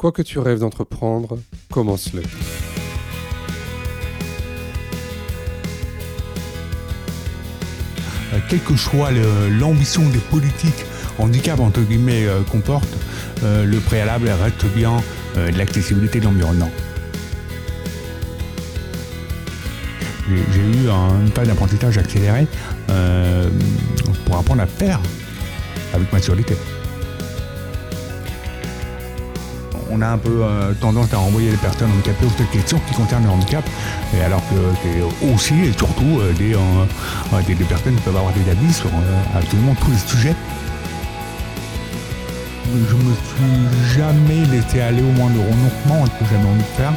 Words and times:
Quoi 0.00 0.12
que 0.12 0.22
tu 0.22 0.38
rêves 0.38 0.60
d'entreprendre, 0.60 1.36
commence-le. 1.70 2.22
Euh, 8.32 8.38
quelle 8.48 8.60
que 8.60 8.76
soit 8.76 9.10
l'ambition 9.58 10.02
des 10.08 10.18
politiques 10.18 10.84
handicap 11.18 11.60
entre 11.60 11.80
guillemets 11.80 12.26
euh, 12.26 12.40
comportent, 12.50 12.96
euh, 13.42 13.64
le 13.64 13.78
préalable 13.78 14.28
reste 14.42 14.64
bien 14.74 14.96
l'accessibilité 15.56 16.18
de 16.18 16.24
l'environnement. 16.24 16.70
J'ai 20.28 20.60
eu 20.60 20.88
un- 20.90 21.20
une 21.24 21.30
phase 21.30 21.46
d'apprentissage 21.46 21.98
accéléré 21.98 22.48
pour 24.24 24.36
apprendre 24.36 24.62
à 24.62 24.66
faire 24.66 24.98
avec 25.94 26.12
maturité. 26.12 26.56
On 29.92 30.00
a 30.02 30.08
un 30.08 30.18
peu 30.18 30.42
euh, 30.42 30.72
tendance 30.80 31.12
à 31.12 31.16
renvoyer 31.16 31.50
les 31.50 31.56
personnes 31.56 31.90
handicapées 31.90 32.26
aux 32.26 32.52
questions 32.52 32.80
qui 32.88 32.94
concernent 32.94 33.24
le 33.24 33.30
handicap, 33.30 33.68
et 34.16 34.20
alors 34.22 34.40
que 34.48 34.54
c'est 34.82 35.26
aussi 35.34 35.54
et 35.64 35.72
surtout 35.72 36.20
euh, 36.20 36.32
des, 36.34 36.54
euh, 36.54 37.40
des, 37.46 37.54
des 37.54 37.64
personnes 37.64 37.96
qui 37.96 38.02
peuvent 38.02 38.16
avoir 38.16 38.32
des 38.32 38.48
avis 38.50 38.72
sur 38.72 38.88
absolument 39.34 39.74
tous 39.74 39.90
les 39.90 39.98
sujets. 39.98 40.36
Je 42.72 42.94
me 42.94 43.14
suis 43.14 43.98
jamais 43.98 44.44
laissé 44.46 44.80
aller 44.80 45.02
au 45.02 45.10
moins 45.10 45.30
de 45.30 45.38
renoncement 45.40 46.06
ce 46.06 46.10
que 46.24 46.30
j'avais 46.30 46.48
envie 46.48 46.58
de 46.58 46.76
faire. 46.76 46.92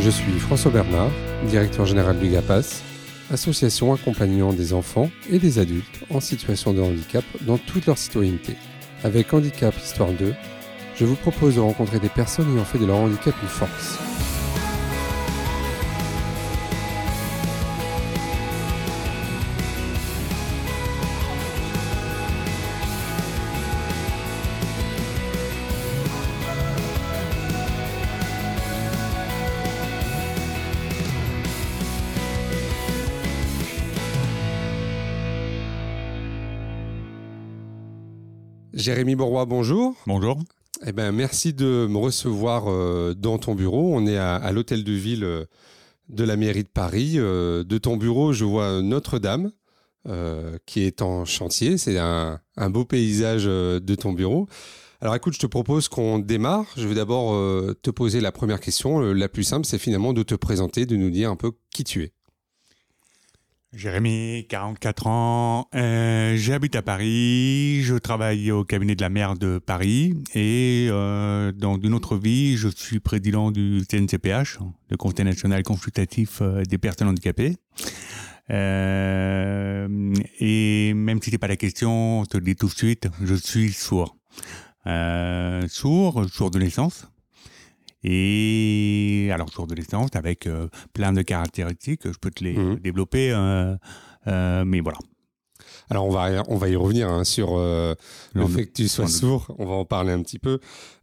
Je 0.00 0.10
suis 0.10 0.38
François 0.38 0.70
Bernard, 0.70 1.08
directeur 1.48 1.84
général 1.84 2.18
du 2.18 2.28
GAPAS, 2.28 2.82
association 3.30 3.92
accompagnant 3.92 4.52
des 4.52 4.72
enfants 4.72 5.10
et 5.30 5.38
des 5.38 5.58
adultes 5.58 6.00
en 6.10 6.20
situation 6.20 6.72
de 6.72 6.80
handicap 6.80 7.24
dans 7.42 7.58
toute 7.58 7.86
leur 7.86 7.98
citoyenneté. 7.98 8.54
Avec 9.04 9.32
Handicap 9.32 9.74
Histoire 9.76 10.12
2, 10.12 10.34
je 10.96 11.04
vous 11.04 11.16
propose 11.16 11.56
de 11.56 11.60
rencontrer 11.60 11.98
des 11.98 12.08
personnes 12.08 12.54
ayant 12.54 12.64
fait 12.64 12.78
de 12.78 12.86
leur 12.86 12.96
handicap 12.96 13.34
une 13.42 13.48
force. 13.48 14.15
Jérémy 38.86 39.16
Bourrois, 39.16 39.46
bonjour. 39.46 39.96
Bonjour. 40.06 40.38
Eh 40.86 40.92
ben, 40.92 41.10
merci 41.10 41.52
de 41.52 41.88
me 41.90 41.98
recevoir 41.98 42.70
euh, 42.70 43.14
dans 43.14 43.36
ton 43.36 43.56
bureau. 43.56 43.96
On 43.96 44.06
est 44.06 44.16
à, 44.16 44.36
à 44.36 44.52
l'hôtel 44.52 44.84
de 44.84 44.92
ville 44.92 45.24
euh, 45.24 45.44
de 46.08 46.22
la 46.22 46.36
mairie 46.36 46.62
de 46.62 46.68
Paris. 46.68 47.14
Euh, 47.16 47.64
de 47.64 47.78
ton 47.78 47.96
bureau, 47.96 48.32
je 48.32 48.44
vois 48.44 48.82
Notre-Dame 48.82 49.50
qui 50.66 50.82
est 50.82 51.02
en 51.02 51.24
chantier. 51.24 51.78
C'est 51.78 51.98
un, 51.98 52.38
un 52.56 52.70
beau 52.70 52.84
paysage 52.84 53.46
de 53.46 53.94
ton 53.96 54.12
bureau. 54.12 54.46
Alors 55.00 55.16
écoute, 55.16 55.34
je 55.34 55.40
te 55.40 55.48
propose 55.48 55.88
qu'on 55.88 56.20
démarre. 56.20 56.66
Je 56.76 56.86
vais 56.86 56.94
d'abord 56.94 57.34
te 57.82 57.90
poser 57.90 58.20
la 58.20 58.30
première 58.30 58.60
question. 58.60 59.00
La 59.00 59.28
plus 59.28 59.42
simple, 59.42 59.66
c'est 59.66 59.78
finalement 59.78 60.12
de 60.12 60.22
te 60.22 60.36
présenter, 60.36 60.86
de 60.86 60.94
nous 60.94 61.10
dire 61.10 61.28
un 61.28 61.34
peu 61.34 61.50
qui 61.74 61.82
tu 61.82 62.04
es. 62.04 62.12
Jérémy, 63.72 64.46
44 64.48 65.06
ans, 65.06 65.68
euh, 65.74 66.36
j'habite 66.36 66.76
à 66.76 66.82
Paris, 66.82 67.82
je 67.82 67.96
travaille 67.96 68.50
au 68.50 68.64
cabinet 68.64 68.94
de 68.94 69.02
la 69.02 69.10
maire 69.10 69.34
de 69.34 69.58
Paris 69.58 70.14
et 70.34 70.88
euh, 70.90 71.52
dans 71.52 71.76
une 71.76 71.92
autre 71.92 72.16
vie, 72.16 72.56
je 72.56 72.68
suis 72.68 73.00
président 73.00 73.50
du 73.50 73.82
CNCPH, 73.90 74.60
le 74.88 74.96
Conseil 74.96 75.24
national 75.24 75.62
consultatif 75.62 76.38
euh, 76.40 76.62
des 76.62 76.78
personnes 76.78 77.08
handicapées. 77.08 77.56
Euh, 78.50 80.14
et 80.38 80.94
même 80.94 81.20
si 81.20 81.30
c'est 81.30 81.38
pas 81.38 81.48
la 81.48 81.56
question, 81.56 82.22
je 82.24 82.28
te 82.30 82.38
le 82.38 82.44
dis 82.44 82.56
tout 82.56 82.68
de 82.68 82.72
suite, 82.72 83.08
je 83.22 83.34
suis 83.34 83.72
sourd. 83.72 84.16
Euh, 84.86 85.66
sourd, 85.68 86.24
sourd 86.32 86.50
de 86.50 86.60
naissance. 86.60 87.08
Et 88.08 89.30
alors 89.32 89.50
sourd 89.50 89.66
de 89.66 89.74
naissance 89.74 90.10
avec 90.14 90.46
euh, 90.46 90.68
plein 90.92 91.12
de 91.12 91.22
caractéristiques, 91.22 92.02
je 92.04 92.16
peux 92.20 92.30
te 92.30 92.42
les 92.44 92.54
Mhm. 92.56 92.76
développer, 92.76 93.32
euh, 93.32 93.74
euh, 94.28 94.64
mais 94.64 94.80
voilà. 94.80 94.98
Alors 95.90 96.06
on 96.06 96.10
va, 96.10 96.42
on 96.48 96.56
va 96.56 96.68
y 96.68 96.76
revenir 96.76 97.08
hein, 97.08 97.24
sur 97.24 97.56
euh, 97.56 97.94
le 98.34 98.46
fait 98.46 98.66
que 98.66 98.72
tu 98.72 98.88
sois 98.88 99.06
sourd. 99.08 99.54
On 99.58 99.66
va 99.66 99.74
en 99.74 99.84
parler 99.84 100.12
un 100.12 100.22
petit 100.22 100.38
peu. 100.38 100.58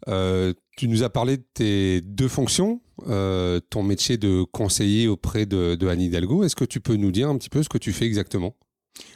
Euh, 0.07 0.53
tu 0.77 0.87
nous 0.87 1.03
as 1.03 1.09
parlé 1.09 1.37
de 1.37 1.45
tes 1.53 2.01
deux 2.01 2.27
fonctions, 2.27 2.81
euh, 3.07 3.59
ton 3.69 3.83
métier 3.83 4.17
de 4.17 4.43
conseiller 4.51 5.07
auprès 5.07 5.45
de, 5.45 5.75
de 5.75 5.87
Anne 5.87 6.01
Hidalgo. 6.01 6.43
Est-ce 6.43 6.55
que 6.55 6.65
tu 6.65 6.79
peux 6.81 6.95
nous 6.95 7.11
dire 7.11 7.29
un 7.29 7.37
petit 7.37 7.49
peu 7.49 7.63
ce 7.63 7.69
que 7.69 7.77
tu 7.77 7.93
fais 7.93 8.05
exactement? 8.05 8.55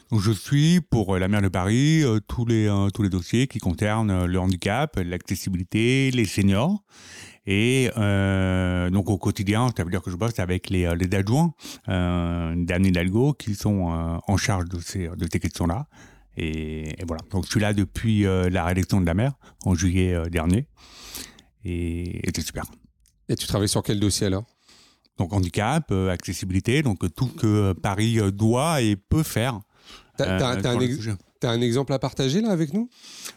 Donc 0.10 0.22
je 0.22 0.32
suis 0.32 0.80
pour 0.82 1.18
la 1.18 1.28
maire 1.28 1.42
de 1.42 1.50
Paris 1.50 2.04
tous 2.28 2.46
les 2.46 2.68
tous 2.94 3.04
les 3.04 3.10
dossiers 3.10 3.48
qui 3.48 3.60
concernent 3.60 4.26
le 4.26 4.40
handicap, 4.40 4.96
l'accessibilité, 5.04 6.12
les 6.12 6.26
seniors. 6.26 6.82
Et 7.50 7.90
euh, 7.96 8.90
donc 8.90 9.10
au 9.10 9.18
quotidien, 9.18 9.70
ça 9.76 9.86
veut 9.86 9.90
dire 9.90 10.02
que 10.02 10.12
je 10.12 10.18
bosse 10.18 10.38
avec 10.38 10.70
les, 10.70 10.84
euh, 10.86 10.96
les 10.96 11.16
adjoints 11.16 11.54
euh, 11.88 12.54
d'Anne 12.58 12.86
Hidalgo 12.86 13.32
qui 13.34 13.56
sont 13.56 13.90
euh, 13.94 14.18
en 14.28 14.36
charge 14.36 14.66
de 14.66 14.80
ces, 14.82 15.08
de 15.08 15.28
ces 15.32 15.40
questions-là. 15.40 15.88
Et, 16.36 16.90
et 17.02 17.06
voilà. 17.08 17.22
Donc 17.32 17.46
je 17.46 17.50
suis 17.52 17.62
là 17.62 17.74
depuis 17.74 18.24
la 18.24 18.66
réélection 18.66 19.00
de 19.02 19.06
la 19.06 19.14
maire 19.14 19.34
en 19.66 19.74
juillet 19.74 20.16
dernier. 20.30 20.68
Et, 21.64 22.28
et 22.28 22.32
c'est 22.36 22.42
super. 22.46 22.66
Et 23.30 23.36
tu 23.36 23.48
travailles 23.48 23.70
sur 23.70 23.82
quel 23.82 24.00
dossier 24.00 24.28
alors? 24.28 24.44
Donc 25.18 25.34
handicap, 25.34 25.92
accessibilité, 25.92 26.84
donc 26.84 27.00
tout 27.16 27.28
que 27.28 27.74
Paris 27.74 28.20
doit 28.34 28.82
et 28.84 28.96
peut 28.98 29.24
faire. 29.24 29.60
T'as 30.18 30.38
t'as- 30.38 30.56
t'as 30.58 30.72
sur 30.74 30.80
un, 30.80 30.84
ex- 30.84 30.96
sujet. 31.38 31.52
t'as 31.52 31.52
un 31.52 31.62
exemple 31.62 31.94
à 31.94 32.00
partager 32.00 32.42
là 32.42 32.52
avec 32.52 32.74
nous? 32.74 32.90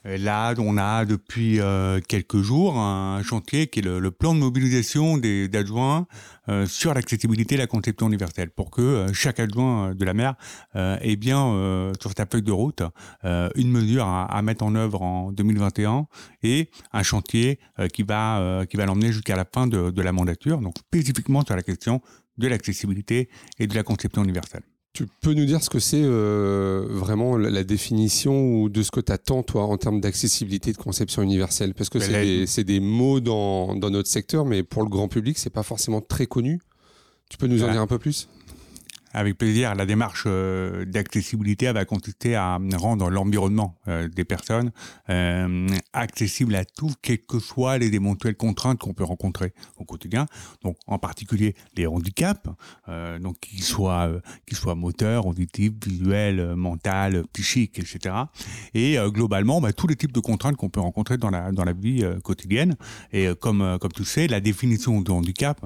Euh, 0.06 0.16
Là, 0.19 0.55
on 0.59 0.77
a 0.77 1.05
depuis 1.05 1.61
euh, 1.61 2.00
quelques 2.06 2.41
jours 2.41 2.78
un 2.78 3.22
chantier 3.22 3.66
qui 3.69 3.81
est 3.81 3.83
le, 3.83 4.11
plan 4.11 4.34
de 4.34 4.41
mobilisation 4.41 5.19
des 5.19 5.49
adjoints 5.55 6.06
euh, 6.49 6.66
sur 6.66 6.94
l'accessibilité 6.94 7.55
et 7.55 7.59
la 7.59 7.66
conception 7.66 8.06
universelle, 8.06 8.50
pour 8.50 8.71
que 8.71 9.06
chaque 9.12 9.41
adjoint 9.41 9.94
de 9.94 10.05
la 10.05 10.37
euh, 10.77 10.99
ait 11.00 11.16
bien 11.16 11.93
sur 12.00 12.12
sa 12.16 12.27
feuille 12.27 12.43
de 12.43 12.53
route 12.53 12.83
une 13.22 13.71
mesure 13.71 14.06
à, 14.06 14.43
mettre 14.43 14.65
en 14.65 14.75
œuvre 14.75 15.03
en 15.03 15.32
2021 15.32 16.06
et 16.43 16.69
un 16.93 17.03
chantier 17.03 17.59
qui 17.93 18.03
va 18.03 18.65
qui 18.69 18.77
va 18.77 18.87
l'emmener 18.87 19.12
jusqu'à 19.12 19.37
la 19.37 19.44
fin 19.44 19.67
de 19.67 20.03
la 20.03 20.12
mandature, 20.12 20.59
donc 20.61 20.78
spécifiquement 20.78 21.43
sur 21.43 21.56
la 21.56 21.62
question 21.62 22.00
de 22.38 22.49
l'accessibilité 22.49 23.28
et 23.59 23.67
de 23.67 23.75
la 23.75 23.82
conception 23.82 24.22
universelle. 24.25 24.62
Tu 24.93 25.06
peux 25.23 25.34
nous 25.34 25.45
dire 25.45 25.62
ce 25.62 25.71
que 25.71 25.78
c'est 25.78 26.03
euh, 26.03 26.84
vraiment 26.91 27.37
la, 27.37 27.49
la 27.49 27.62
définition 27.62 28.55
ou 28.55 28.69
de 28.69 28.83
ce 28.83 28.91
que 28.91 28.99
tu 29.01 29.12
attends 29.12 29.45
toi 29.45 29.65
en 29.65 29.77
termes 29.77 30.01
d'accessibilité 30.01 30.73
de 30.73 30.78
conception 30.78 31.23
universelle? 31.23 31.75
Parce 31.75 31.89
que 31.89 32.01
c'est 32.01 32.65
des, 32.65 32.81
mots 32.81 33.21
dans, 33.21 33.77
dans 33.77 33.91
notre 33.91 34.09
secteur, 34.09 34.45
mais 34.45 34.65
pour 34.65 34.83
le 34.83 34.89
grand 34.89 35.06
public, 35.06 35.39
c'est 35.39 35.49
pas 35.50 35.62
forcément 35.62 36.00
très 36.00 36.27
connu. 36.27 36.61
Tu 37.29 37.39
peux 37.39 37.47
nous 37.47 37.56
en 37.59 37.59
Voilà. 37.59 37.73
dire 37.75 37.83
un 37.83 37.87
peu 37.87 37.99
plus? 38.00 38.29
Avec 39.12 39.38
plaisir. 39.38 39.75
La 39.75 39.87
démarche 39.87 40.25
euh, 40.26 40.84
d'accessibilité 40.84 41.71
va 41.72 41.84
consister 41.84 42.37
à 42.37 42.59
rendre 42.76 43.10
l'environnement 43.10 43.76
euh, 43.88 44.09
des 44.09 44.25
personnes 44.25 44.71
euh, 45.09 45.66
accessible 45.93 46.54
à 46.54 46.65
tous, 46.65 46.94
quelles 47.03 47.25
que 47.26 47.38
soient 47.41 47.78
les 47.78 47.88
éventuelles 47.88 48.37
contraintes 48.37 48.78
qu'on 48.78 48.94
peut 48.94 49.04
rencontrer 49.04 49.53
au 49.78 49.84
quotidien. 49.84 50.26
Donc, 50.62 50.76
en 50.87 50.99
particulier 50.99 51.54
les 51.76 51.87
handicaps, 51.87 52.49
euh, 52.88 53.19
donc 53.19 53.41
qu'ils 53.41 53.65
soient, 53.65 54.09
euh, 54.09 54.20
qu'ils 54.47 54.56
soient 54.56 54.75
moteurs, 54.75 55.26
auditifs, 55.26 55.72
visuels, 55.84 56.54
mentaux, 56.54 56.81
psychiques, 57.32 57.78
etc. 57.78 58.15
Et 58.75 58.99
euh, 58.99 59.10
globalement, 59.10 59.60
bah, 59.60 59.72
tous 59.72 59.87
les 59.87 59.97
types 59.97 60.12
de 60.12 60.20
contraintes 60.20 60.56
qu'on 60.56 60.70
peut 60.70 60.81
rencontrer 60.81 61.17
dans 61.17 61.31
la 61.31 61.52
dans 61.52 61.64
la 61.64 61.73
vie 61.73 62.05
quotidienne. 62.23 62.76
Et 63.12 63.29
comme 63.40 63.79
comme 63.81 63.93
tu 63.93 64.05
sais, 64.05 64.29
la 64.29 64.40
définition 64.40 65.00
de 65.00 65.11
handicap, 65.11 65.64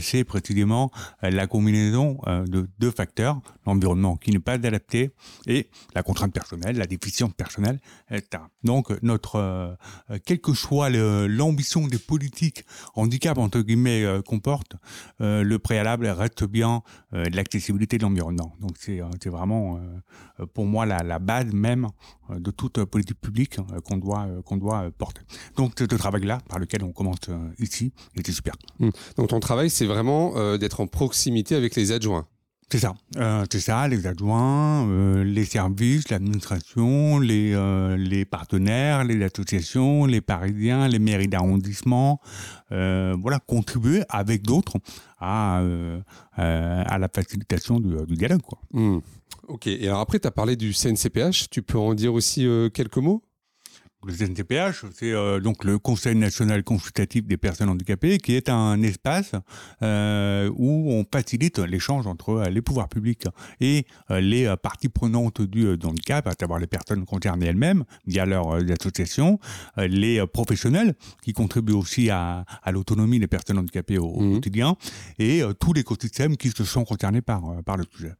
c'est 0.00 0.24
précisément 0.24 0.90
la 1.22 1.46
combinaison 1.46 2.18
de 2.26 2.68
deux 2.78 2.90
facteurs, 2.90 3.40
l'environnement 3.66 4.16
qui 4.16 4.30
n'est 4.30 4.38
pas 4.38 4.52
adapté 4.52 5.10
et 5.46 5.68
la 5.94 6.02
contrainte 6.02 6.32
personnelle, 6.32 6.76
la 6.76 6.86
déficience 6.86 7.32
personnelle, 7.34 7.80
etc. 8.10 8.42
Donc 8.64 8.90
notre, 9.02 9.36
euh, 9.36 9.74
euh, 10.10 10.18
quelle 10.24 10.40
que 10.40 10.54
soit 10.54 10.90
l'ambition 10.90 11.86
des 11.86 11.98
politiques 11.98 12.64
handicap 12.94 13.38
entre 13.38 13.60
guillemets 13.60 14.04
euh, 14.04 14.22
comporte, 14.22 14.76
euh, 15.20 15.42
le 15.42 15.58
préalable 15.58 16.06
reste 16.06 16.44
bien 16.44 16.82
euh, 17.12 17.24
l'accessibilité 17.32 17.98
de 17.98 18.02
l'environnement. 18.02 18.54
Donc 18.60 18.76
c'est 18.78 19.28
vraiment 19.28 19.80
pour 20.54 20.66
moi 20.66 20.86
la, 20.86 21.02
la 21.02 21.18
base 21.18 21.52
même 21.52 21.88
de 22.30 22.50
toute 22.50 22.84
politique 22.84 23.20
publique 23.20 23.58
qu'on 23.84 23.96
doit 23.96 24.26
qu'on 24.44 24.56
doit 24.56 24.90
porter. 24.96 25.22
Donc 25.56 25.72
ce 25.78 25.84
travail-là 25.84 26.38
par 26.48 26.58
lequel 26.58 26.84
on 26.84 26.92
commence 26.92 27.18
ici, 27.58 27.92
était 28.14 28.32
super. 28.32 28.54
Donc 29.16 29.28
ton 29.28 29.40
travail, 29.40 29.70
c'est 29.70 29.86
vraiment 29.86 30.56
d'être 30.56 30.80
en 30.80 30.86
proximité 30.86 31.54
avec 31.54 31.74
les 31.76 31.92
adjoints. 31.92 32.26
C'est 32.70 32.80
ça. 32.80 32.92
Euh, 33.16 33.46
c'est 33.50 33.60
ça, 33.60 33.88
les 33.88 34.06
adjoints, 34.06 34.86
euh, 34.88 35.24
les 35.24 35.46
services, 35.46 36.10
l'administration, 36.10 37.18
les, 37.18 37.54
euh, 37.54 37.96
les 37.96 38.26
partenaires, 38.26 39.04
les 39.04 39.22
associations, 39.24 40.04
les 40.04 40.20
parisiens, 40.20 40.86
les 40.86 40.98
mairies 40.98 41.28
d'arrondissement, 41.28 42.20
voilà, 42.70 43.38
contribuer 43.46 44.02
avec 44.10 44.42
d'autres 44.42 44.76
à, 45.18 45.62
à 46.36 46.98
la 46.98 47.08
facilitation 47.08 47.80
du, 47.80 48.16
dialogue. 48.16 48.42
Quoi. 48.42 48.58
Hmm. 48.72 48.98
Ok, 49.48 49.66
et 49.66 49.86
alors 49.86 50.00
après, 50.00 50.20
tu 50.20 50.28
as 50.28 50.30
parlé 50.30 50.54
du 50.54 50.74
CNCPH, 50.74 51.48
tu 51.50 51.62
peux 51.62 51.78
en 51.78 51.94
dire 51.94 52.12
aussi 52.12 52.46
quelques 52.74 52.98
mots? 52.98 53.22
Le 54.06 54.12
CNCPH, 54.12 54.84
c'est 54.94 55.12
euh, 55.12 55.40
donc 55.40 55.64
le 55.64 55.78
Conseil 55.78 56.14
national 56.14 56.62
consultatif 56.62 57.26
des 57.26 57.36
personnes 57.36 57.68
handicapées, 57.68 58.18
qui 58.18 58.34
est 58.34 58.48
un 58.48 58.80
espace 58.82 59.32
euh, 59.82 60.48
où 60.56 60.92
on 60.92 61.04
facilite 61.10 61.58
l'échange 61.58 62.06
entre 62.06 62.30
euh, 62.30 62.48
les 62.48 62.62
pouvoirs 62.62 62.88
publics 62.88 63.26
et 63.60 63.86
les 64.10 64.54
parties 64.62 64.88
prenantes 64.88 65.42
du 65.42 65.66
handicap, 65.84 66.26
à 66.26 66.32
savoir 66.38 66.58
les 66.58 66.66
personnes 66.66 67.04
concernées 67.04 67.46
elles-mêmes 67.46 67.84
via 68.06 68.24
leurs 68.24 68.54
associations, 68.70 69.38
les 69.76 70.24
professionnels 70.26 70.94
qui 71.22 71.32
contribuent 71.32 71.72
aussi 71.72 72.10
à, 72.10 72.44
l'autonomie 72.70 73.18
des 73.18 73.26
personnes 73.26 73.58
handicapées 73.58 73.98
au, 73.98 74.20
mmh. 74.20 74.34
quotidien, 74.34 74.76
et 75.18 75.42
tous 75.60 75.72
les 75.72 75.80
écosystèmes 75.80 76.36
qui 76.36 76.50
se 76.50 76.64
sont 76.64 76.84
concernés 76.84 77.20
par, 77.20 77.42
par 77.64 77.76
le 77.76 77.84
sujet. 77.90 78.12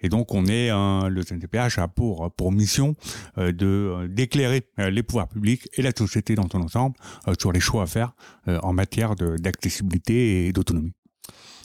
Et 0.00 0.08
donc 0.08 0.34
on 0.34 0.46
est 0.46 0.70
le 0.70 1.22
CNCPH 1.22 1.78
a 1.78 1.88
pour 1.88 2.30
pour 2.32 2.52
mission 2.52 2.94
de 3.36 4.06
d'éclairer 4.08 4.66
les 4.78 5.02
pouvoir 5.10 5.26
public 5.26 5.68
et 5.74 5.82
la 5.82 5.90
société 5.90 6.36
dans 6.36 6.48
son 6.48 6.60
ensemble 6.60 6.94
euh, 7.26 7.34
sur 7.36 7.50
les 7.50 7.58
choix 7.58 7.82
à 7.82 7.86
faire 7.86 8.12
euh, 8.46 8.60
en 8.62 8.72
matière 8.72 9.16
d'accessibilité 9.16 10.46
et 10.46 10.52
d'autonomie. 10.52 10.92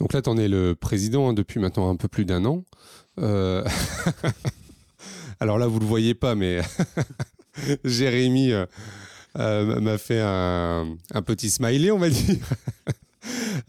Donc 0.00 0.12
là, 0.12 0.20
tu 0.20 0.28
en 0.28 0.36
es 0.36 0.48
le 0.48 0.74
président 0.74 1.28
hein, 1.28 1.32
depuis 1.32 1.60
maintenant 1.60 1.88
un 1.88 1.94
peu 1.94 2.08
plus 2.08 2.24
d'un 2.24 2.44
an. 2.44 2.64
Euh, 3.20 3.64
alors 5.40 5.58
là, 5.58 5.68
vous 5.68 5.76
ne 5.76 5.80
le 5.80 5.86
voyez 5.86 6.14
pas, 6.14 6.34
mais 6.34 6.60
Jérémy 7.84 8.52
m'a 9.36 9.96
fait 9.96 10.20
un, 10.20 10.96
petit 11.24 11.50
smiley, 11.50 11.92
on 11.92 11.98
va 11.98 12.10
dire. 12.10 12.44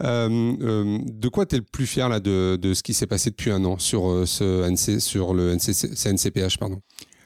de 0.00 1.28
quoi 1.28 1.46
tu 1.46 1.54
es 1.54 1.58
le 1.58 1.64
plus 1.64 1.86
fier 1.86 2.08
là, 2.08 2.18
de, 2.18 2.58
de 2.60 2.74
ce 2.74 2.82
qui 2.82 2.94
s'est 2.94 3.06
passé 3.06 3.30
depuis 3.30 3.52
un 3.52 3.64
an 3.64 3.78
sur, 3.78 4.26
ce 4.26 4.68
NC, 4.68 5.00
sur 5.00 5.34
le 5.34 5.54
NCC, 5.54 5.94
CNCPH 5.94 6.58
pardon? 6.58 6.82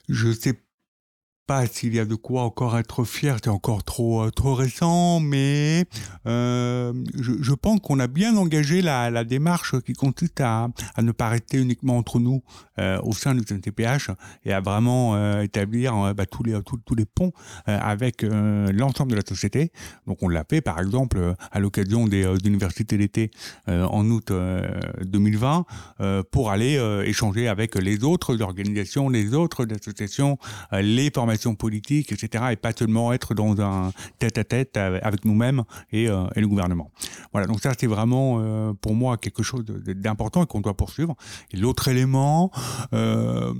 Je 0.07 0.31
sais 0.31 0.53
s'il 1.71 1.93
y 1.95 1.99
a 1.99 2.05
de 2.05 2.15
quoi 2.15 2.43
encore 2.43 2.77
être 2.77 3.03
fier, 3.03 3.37
c'est 3.43 3.49
encore 3.49 3.83
trop 3.83 4.23
euh, 4.23 4.29
trop 4.29 4.53
récent, 4.53 5.19
mais 5.19 5.85
euh, 6.27 6.93
je, 7.19 7.53
pense 7.53 7.79
qu'on 7.81 7.99
a 7.99 8.07
bien 8.07 8.35
engagé 8.37 8.81
la, 8.81 9.23
démarche 9.23 9.79
qui 9.81 9.93
consiste 9.93 10.41
à, 10.41 10.69
à 10.95 11.01
ne 11.01 11.11
pas 11.11 11.29
rester 11.29 11.57
uniquement 11.57 11.97
entre 11.97 12.19
nous 12.19 12.43
euh, 12.79 12.99
au 13.03 13.13
sein 13.13 13.35
du 13.35 13.43
CNTPH 13.43 14.11
et 14.45 14.53
à 14.53 14.59
vraiment 14.59 15.39
établir 15.41 16.13
bah, 16.13 16.25
tous 16.25 16.43
les 16.43 16.61
tous, 16.63 16.77
tous, 16.85 16.95
les 16.95 17.05
ponts 17.05 17.31
avec 17.65 18.23
l'ensemble 18.23 19.11
de 19.11 19.15
la 19.15 19.25
société. 19.27 19.71
Donc 20.07 20.21
on 20.21 20.29
l'a 20.29 20.43
fait 20.49 20.61
par 20.61 20.79
exemple 20.79 21.35
à 21.51 21.59
l'occasion 21.59 22.07
des 22.07 22.23
universités 22.45 22.97
d'été 22.97 23.31
en 23.67 24.09
août 24.09 24.31
2020 25.03 25.65
pour 26.31 26.51
aller 26.51 26.75
échanger 27.05 27.47
avec 27.47 27.75
les 27.75 28.03
autres 28.03 28.41
organisations, 28.41 29.09
les 29.09 29.33
autres 29.33 29.65
associations, 29.71 30.37
les 30.71 31.11
formations 31.13 31.42
politique, 31.55 32.11
etc., 32.11 32.45
et 32.51 32.55
pas 32.55 32.71
seulement 32.77 33.13
être 33.13 33.33
dans 33.33 33.59
un 33.61 33.91
tête-à-tête 34.19 34.77
avec 34.77 35.25
nous-mêmes 35.25 35.63
et, 35.91 36.07
euh, 36.07 36.25
et, 36.35 36.41
le 36.41 36.47
gouvernement. 36.47 36.91
Voilà, 37.31 37.47
donc 37.47 37.61
ça 37.61 37.73
c'est 37.77 37.87
vraiment 37.87 38.39
euh, 38.39 38.73
pour 38.73 38.95
moi 38.95 39.17
quelque 39.17 39.43
chose 39.43 39.63
d'important 39.65 40.43
et 40.43 40.47
qu'on 40.47 40.61
doit 40.61 40.75
poursuivre. 40.75 41.15
Et 41.51 41.57
l'autre 41.57 41.87
élément, 41.87 42.51
euh, 42.93 43.53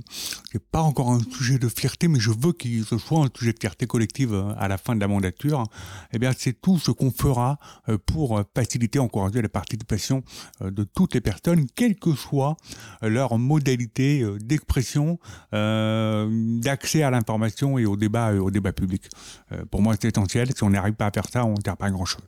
n'est 0.52 0.60
pas 0.60 0.80
encore 0.80 1.10
un 1.10 1.20
sujet 1.30 1.58
de 1.58 1.68
fierté, 1.68 2.08
mais 2.08 2.20
je 2.20 2.30
veux 2.30 2.52
qu'il 2.52 2.84
ce 2.84 2.98
soit 2.98 3.24
un 3.24 3.28
sujet 3.36 3.52
de 3.52 3.58
fierté 3.58 3.86
collective 3.86 4.34
euh, 4.34 4.54
à 4.58 4.68
la 4.68 4.78
fin 4.78 4.94
de 4.94 5.00
la 5.00 5.08
mandature. 5.08 5.64
Eh 6.12 6.18
bien, 6.18 6.32
c'est 6.36 6.60
tout 6.60 6.78
ce 6.78 6.90
qu'on 6.90 7.10
fera 7.10 7.58
pour 8.06 8.40
faciliter, 8.54 8.98
encourager 8.98 9.42
la 9.42 9.48
participation 9.48 10.22
de 10.60 10.84
toutes 10.84 11.14
les 11.14 11.20
personnes, 11.20 11.66
quelle 11.74 11.96
que 11.96 12.14
soit 12.14 12.56
leur 13.02 13.38
modalité 13.38 14.24
d'expression, 14.40 15.18
d'accès 15.52 17.02
à 17.02 17.10
l'information 17.10 17.63
et 17.78 17.86
au 17.86 17.96
débat, 17.96 18.32
euh, 18.32 18.40
au 18.40 18.50
débat 18.50 18.72
public. 18.72 19.08
Euh, 19.52 19.64
pour 19.70 19.82
moi, 19.82 19.94
c'est 20.00 20.08
essentiel. 20.08 20.48
Si 20.54 20.62
on 20.62 20.70
n'arrive 20.70 20.94
pas 20.94 21.06
à 21.06 21.10
faire 21.10 21.28
ça, 21.30 21.44
on 21.44 21.52
ne 21.52 21.60
tient 21.62 21.76
pas 21.76 21.90
grand-chose. 21.90 22.24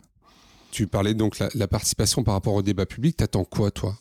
Tu 0.71 0.87
parlais 0.87 1.15
donc 1.15 1.39
la, 1.39 1.49
la 1.55 1.69
participation 1.69 2.23
par 2.25 2.35
rapport 2.35 2.55
au 2.55 2.63
débat 2.63 2.87
public. 2.87 3.17
T'attends 3.17 3.45
quoi, 3.45 3.71
toi? 3.71 3.95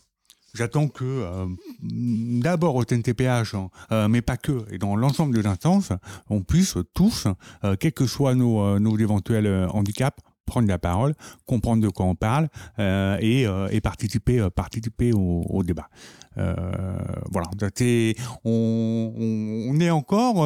J'attends 0.54 0.88
que, 0.88 1.04
euh, 1.04 1.48
d'abord 1.82 2.76
au 2.76 2.86
TNTPH, 2.86 3.56
hein, 3.56 4.08
mais 4.08 4.22
pas 4.22 4.38
que, 4.38 4.66
et 4.72 4.78
dans 4.78 4.96
l'ensemble 4.96 5.36
des 5.36 5.46
instances, 5.46 5.92
on 6.30 6.44
puisse 6.44 6.78
tous, 6.94 7.28
quels 7.82 7.92
que 7.92 8.08
soient 8.08 8.36
nos, 8.36 8.80
nos 8.80 8.98
éventuels 8.98 9.68
handicaps, 9.74 10.22
prendre 10.46 10.68
la 10.68 10.78
parole, 10.78 11.14
comprendre 11.46 11.84
de 11.84 11.90
quoi 11.90 12.06
on 12.06 12.16
parle 12.16 12.50
euh, 12.80 13.18
et, 13.20 13.46
euh, 13.46 13.68
et, 13.72 13.82
participer, 13.82 14.40
euh, 14.40 14.50
participer 14.50 15.12
au, 15.12 15.46
au 15.50 15.64
débat. 15.64 15.90
Euh, 16.38 16.56
voilà, 17.32 17.48
on, 18.44 19.14
on, 19.70 19.80
est 19.80 19.90
encore 19.90 20.46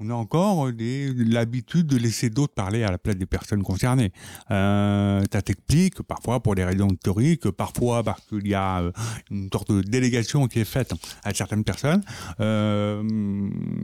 on 0.00 0.08
a 0.08 0.14
encore 0.14 0.70
l'habitude 0.78 1.86
de 1.86 1.96
laisser 1.98 2.30
d'autres 2.30 2.54
parler 2.54 2.82
à 2.82 2.90
la 2.90 2.98
place 2.98 3.16
des 3.16 3.26
personnes 3.26 3.62
concernées. 3.62 4.12
Euh, 4.50 5.22
ça 5.30 5.42
t'explique, 5.42 6.02
parfois 6.02 6.42
pour 6.42 6.54
des 6.54 6.64
raisons 6.64 6.88
historiques, 6.88 7.50
parfois 7.50 8.02
parce 8.02 8.22
qu'il 8.26 8.48
y 8.48 8.54
a 8.54 8.82
une 9.30 9.50
sorte 9.52 9.70
de 9.70 9.82
délégation 9.82 10.46
qui 10.46 10.60
est 10.60 10.64
faite 10.64 10.94
à 11.22 11.34
certaines 11.34 11.64
personnes. 11.64 12.02
Euh, 12.40 13.02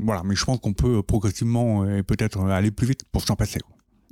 voilà, 0.03 0.23
mais 0.25 0.35
je 0.35 0.45
pense 0.45 0.59
qu'on 0.59 0.73
peut 0.73 1.03
progressivement 1.03 1.85
et 1.89 2.03
peut-être 2.03 2.41
aller 2.47 2.71
plus 2.71 2.87
vite 2.87 3.05
pour 3.13 3.23
s'en 3.23 3.37
passer. 3.37 3.61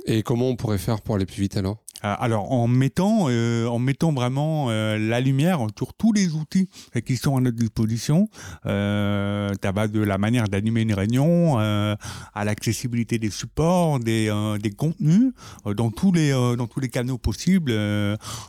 Et 0.07 0.23
comment 0.23 0.49
on 0.49 0.57
pourrait 0.57 0.79
faire 0.79 1.01
pour 1.01 1.15
aller 1.15 1.27
plus 1.27 1.41
vite 1.41 1.57
alors? 1.57 1.85
Euh, 2.05 2.15
alors 2.19 2.53
en 2.53 2.69
mettant, 2.69 3.27
euh, 3.29 3.67
en 3.67 3.79
mettant 3.79 4.13
vraiment 4.13 4.67
euh, 4.69 4.99
la 4.99 5.21
lumière 5.21 5.67
sur 5.79 5.95
tous 5.95 6.13
les 6.13 6.35
outils 6.35 6.69
qui 7.07 7.17
sont 7.17 7.37
à 7.37 7.41
notre 7.41 7.57
disposition, 7.57 8.29
euh, 8.67 9.53
va 9.63 9.89
de 9.89 10.01
la 10.01 10.19
manière 10.19 10.49
d'animer 10.49 10.83
une 10.83 10.93
réunion 10.93 11.57
à 11.57 12.45
l'accessibilité 12.45 13.19
des 13.19 13.31
supports, 13.31 13.99
des, 13.99 14.31
des 14.63 14.71
contenus 14.71 15.33
dans 15.77 15.91
tous 15.91 16.13
les 16.13 16.31
dans 16.31 16.69
tous 16.69 16.79
les 16.79 16.89
canaux 16.89 17.19
possibles, 17.19 17.73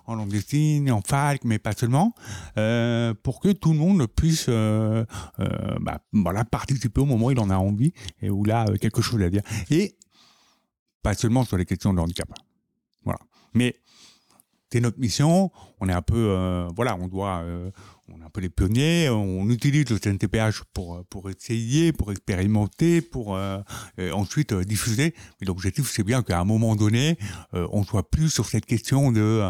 en 0.05 0.15
langue 0.15 0.29
des 0.29 0.41
signes, 0.41 0.91
en 0.91 1.01
FALC, 1.01 1.45
mais 1.45 1.57
pas 1.57 1.71
seulement, 1.71 2.13
pour 3.23 3.39
que 3.39 3.51
tout 3.53 3.71
le 3.71 3.79
monde 3.79 4.05
puisse 4.07 4.47
bah, 4.47 5.99
voilà 6.13 6.45
participer 6.45 7.01
au 7.01 7.05
moment 7.05 7.27
où 7.27 7.31
il 7.31 7.39
en 7.39 7.49
a 7.49 7.57
envie 7.57 7.93
et 8.21 8.29
où 8.29 8.45
il 8.45 8.51
a 8.51 8.65
quelque 8.79 9.01
chose 9.01 9.21
à 9.23 9.29
dire. 9.29 9.41
Et 9.71 9.95
pas 11.05 11.13
seulement 11.13 11.45
sur 11.45 11.55
les 11.55 11.65
questions 11.65 11.93
de 11.93 11.99
handicap. 11.99 12.27
Voilà. 13.03 13.19
Mais 13.53 13.75
c'est 14.71 14.79
notre 14.79 14.99
mission. 14.99 15.51
On 15.79 15.87
est 15.87 15.93
un 15.93 16.01
peu, 16.01 16.17
euh, 16.17 16.67
voilà, 16.75 16.95
on 16.99 17.07
doit, 17.07 17.41
euh, 17.43 17.69
on 18.07 18.19
est 18.19 18.23
un 18.23 18.29
peu 18.31 18.41
les 18.41 18.49
pionniers. 18.49 19.09
On 19.11 19.47
utilise 19.51 19.87
le 19.91 19.99
CNTPH 19.99 20.63
pour 20.73 21.05
pour 21.05 21.29
essayer, 21.29 21.93
pour 21.93 22.11
expérimenter, 22.11 23.01
pour 23.01 23.35
euh, 23.35 23.61
ensuite 24.13 24.51
diffuser. 24.55 25.13
Mais 25.39 25.45
l'objectif, 25.45 25.91
c'est 25.91 26.03
bien 26.03 26.23
qu'à 26.23 26.39
un 26.39 26.43
moment 26.43 26.75
donné, 26.75 27.19
on 27.53 27.83
soit 27.83 28.09
plus 28.09 28.31
sur 28.31 28.47
cette 28.47 28.65
question 28.65 29.11
de 29.11 29.43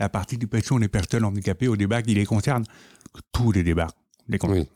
la 0.00 0.08
participation 0.08 0.78
des 0.78 0.88
personnes 0.88 1.26
handicapées 1.26 1.68
au 1.68 1.76
débat 1.76 2.00
qui 2.00 2.14
les 2.14 2.24
concerne 2.24 2.64
que 3.12 3.20
tous 3.32 3.52
les 3.52 3.62
débats 3.62 3.92
les. 4.28 4.38
Oui. 4.44 4.66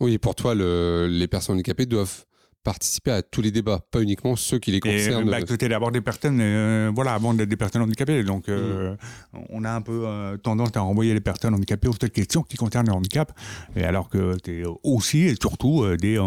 oui, 0.00 0.18
pour 0.18 0.34
toi, 0.34 0.56
le, 0.56 1.06
les 1.08 1.28
personnes 1.28 1.54
handicapées 1.54 1.86
doivent 1.86 2.24
participer 2.68 3.12
à 3.12 3.22
tous 3.22 3.40
les 3.40 3.50
débats, 3.50 3.80
pas 3.90 4.02
uniquement 4.02 4.36
ceux 4.36 4.58
qui 4.58 4.70
les 4.72 4.80
concernent. 4.80 5.26
Et, 5.26 5.30
bah, 5.30 5.38
c'était 5.48 5.70
d'abord 5.70 5.90
des 5.90 6.02
personnes, 6.02 6.38
euh, 6.38 6.92
voilà, 6.94 7.14
avant 7.14 7.32
d'être 7.32 7.48
des 7.48 7.56
personnes 7.56 7.80
handicapées. 7.80 8.22
Donc, 8.24 8.50
euh, 8.50 8.92
mm. 9.32 9.38
on 9.48 9.64
a 9.64 9.70
un 9.70 9.80
peu 9.80 10.02
euh, 10.04 10.36
tendance 10.36 10.76
à 10.76 10.80
renvoyer 10.80 11.14
les 11.14 11.20
personnes 11.20 11.54
handicapées 11.54 11.88
aux 11.88 11.96
seules 11.98 12.10
questions 12.10 12.42
qui 12.42 12.58
concernent 12.58 12.88
le 12.88 12.92
handicap, 12.92 13.32
et 13.74 13.84
alors 13.84 14.10
que 14.10 14.36
c'est 14.44 14.64
aussi 14.82 15.20
et 15.20 15.34
surtout 15.40 15.86
des, 15.96 16.18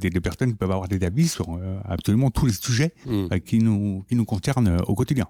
des, 0.00 0.20
personnes 0.20 0.52
qui 0.52 0.56
peuvent 0.56 0.70
avoir 0.70 0.88
des 0.88 1.04
avis 1.04 1.28
sur 1.28 1.46
absolument 1.84 2.30
tous 2.30 2.46
les 2.46 2.54
sujets 2.54 2.94
mm. 3.04 3.40
qui, 3.44 3.58
nous, 3.58 4.02
qui 4.08 4.16
nous 4.16 4.24
concernent 4.24 4.78
au 4.86 4.94
quotidien. 4.94 5.26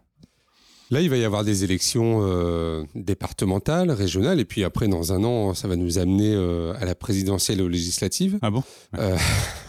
Là, 0.92 1.00
il 1.00 1.09
va 1.09 1.16
y 1.16 1.25
avoir 1.25 1.44
des 1.44 1.62
élections 1.62 2.20
euh, 2.23 2.85
départementales, 2.97 3.92
régionales, 3.92 4.40
et 4.40 4.44
puis 4.44 4.64
après, 4.64 4.88
dans 4.88 5.12
un 5.12 5.23
an, 5.23 5.54
ça 5.54 5.68
va 5.68 5.76
nous 5.76 5.99
amener 5.99 6.35
euh, 6.35 6.75
à 6.80 6.85
la 6.85 6.97
présidentielle 6.97 7.61
et 7.61 7.62
aux 7.62 7.68
législatives. 7.68 8.40
Ah 8.42 8.50
bon? 8.50 8.64
Euh, 8.99 9.16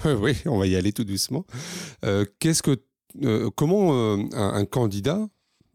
Oui, 0.19 0.35
on 0.47 0.57
va 0.57 0.65
y 0.65 0.75
aller 0.75 0.91
tout 0.93 1.03
doucement. 1.03 1.45
Qu'est-ce 2.39 2.63
que, 2.63 2.81
comment 3.55 4.15
un, 4.33 4.65
candidat 4.65 5.27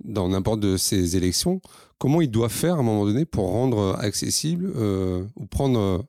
dans 0.03 0.29
n'importe 0.29 0.61
de 0.61 0.77
ces 0.77 1.17
élections, 1.17 1.61
comment 1.99 2.21
il 2.21 2.31
doit 2.31 2.49
faire 2.49 2.75
à 2.75 2.79
un 2.79 2.83
moment 2.83 3.07
donné 3.07 3.25
pour 3.25 3.49
rendre 3.49 3.97
accessible 4.01 4.73
ou 5.37 5.47
prendre 5.47 6.05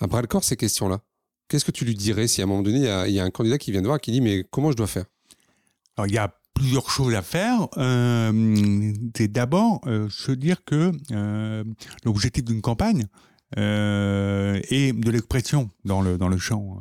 à 0.00 0.06
bras 0.06 0.20
le 0.20 0.28
corps 0.28 0.44
ces 0.44 0.56
questions-là? 0.56 1.00
Qu'est-ce 1.48 1.64
que 1.64 1.72
tu 1.72 1.84
lui 1.84 1.94
dirais 1.96 2.28
si 2.28 2.40
à 2.40 2.44
un 2.44 2.46
moment 2.46 2.62
donné 2.62 2.88
il 3.08 3.14
y, 3.14 3.20
a, 3.20 3.24
un 3.24 3.30
candidat 3.30 3.58
qui 3.58 3.72
vient 3.72 3.82
de 3.82 3.86
voir 3.86 4.00
qui 4.00 4.12
dit 4.12 4.20
mais 4.20 4.44
comment 4.48 4.70
je 4.70 4.76
dois 4.76 4.86
faire? 4.86 5.06
Alors, 5.96 6.06
il 6.06 6.14
y 6.14 6.18
a 6.18 6.32
plusieurs 6.56 6.90
choses 6.90 7.14
à 7.14 7.22
faire. 7.22 7.68
Euh, 7.76 8.92
c'est 9.14 9.28
d'abord 9.28 9.80
euh, 9.86 10.08
se 10.10 10.32
dire 10.32 10.64
que 10.64 10.90
euh, 11.12 11.62
l'objectif 12.04 12.44
d'une 12.44 12.62
campagne 12.62 13.06
euh, 13.58 14.60
et 14.70 14.92
de 14.92 15.10
l'expression 15.10 15.70
dans 15.84 16.00
le, 16.00 16.18
dans 16.18 16.28
le 16.28 16.38
champ 16.38 16.80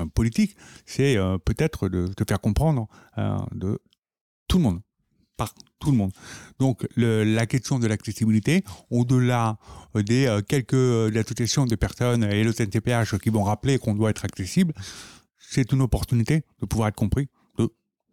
euh, 0.00 0.06
politique, 0.14 0.56
c'est 0.86 1.16
euh, 1.16 1.36
peut-être 1.36 1.88
de, 1.88 2.06
de 2.06 2.24
faire 2.26 2.40
comprendre 2.40 2.86
de 3.52 3.78
tout 4.48 4.58
le 4.58 4.62
monde, 4.62 4.80
par 5.36 5.52
tout 5.80 5.90
le 5.90 5.96
monde. 5.96 6.12
Donc 6.60 6.86
le, 6.94 7.24
la 7.24 7.46
question 7.46 7.78
de 7.78 7.86
l'accessibilité, 7.88 8.64
au-delà 8.90 9.58
des 9.94 10.40
quelques 10.48 11.14
associations 11.16 11.66
de 11.66 11.74
personnes 11.74 12.24
et 12.24 12.44
le 12.44 12.52
CNTPH 12.52 13.18
qui 13.18 13.30
vont 13.30 13.42
rappeler 13.42 13.78
qu'on 13.78 13.94
doit 13.94 14.10
être 14.10 14.24
accessible, 14.24 14.72
c'est 15.38 15.72
une 15.72 15.82
opportunité 15.82 16.44
de 16.60 16.66
pouvoir 16.66 16.88
être 16.88 16.96
compris 16.96 17.28
de 17.58 17.68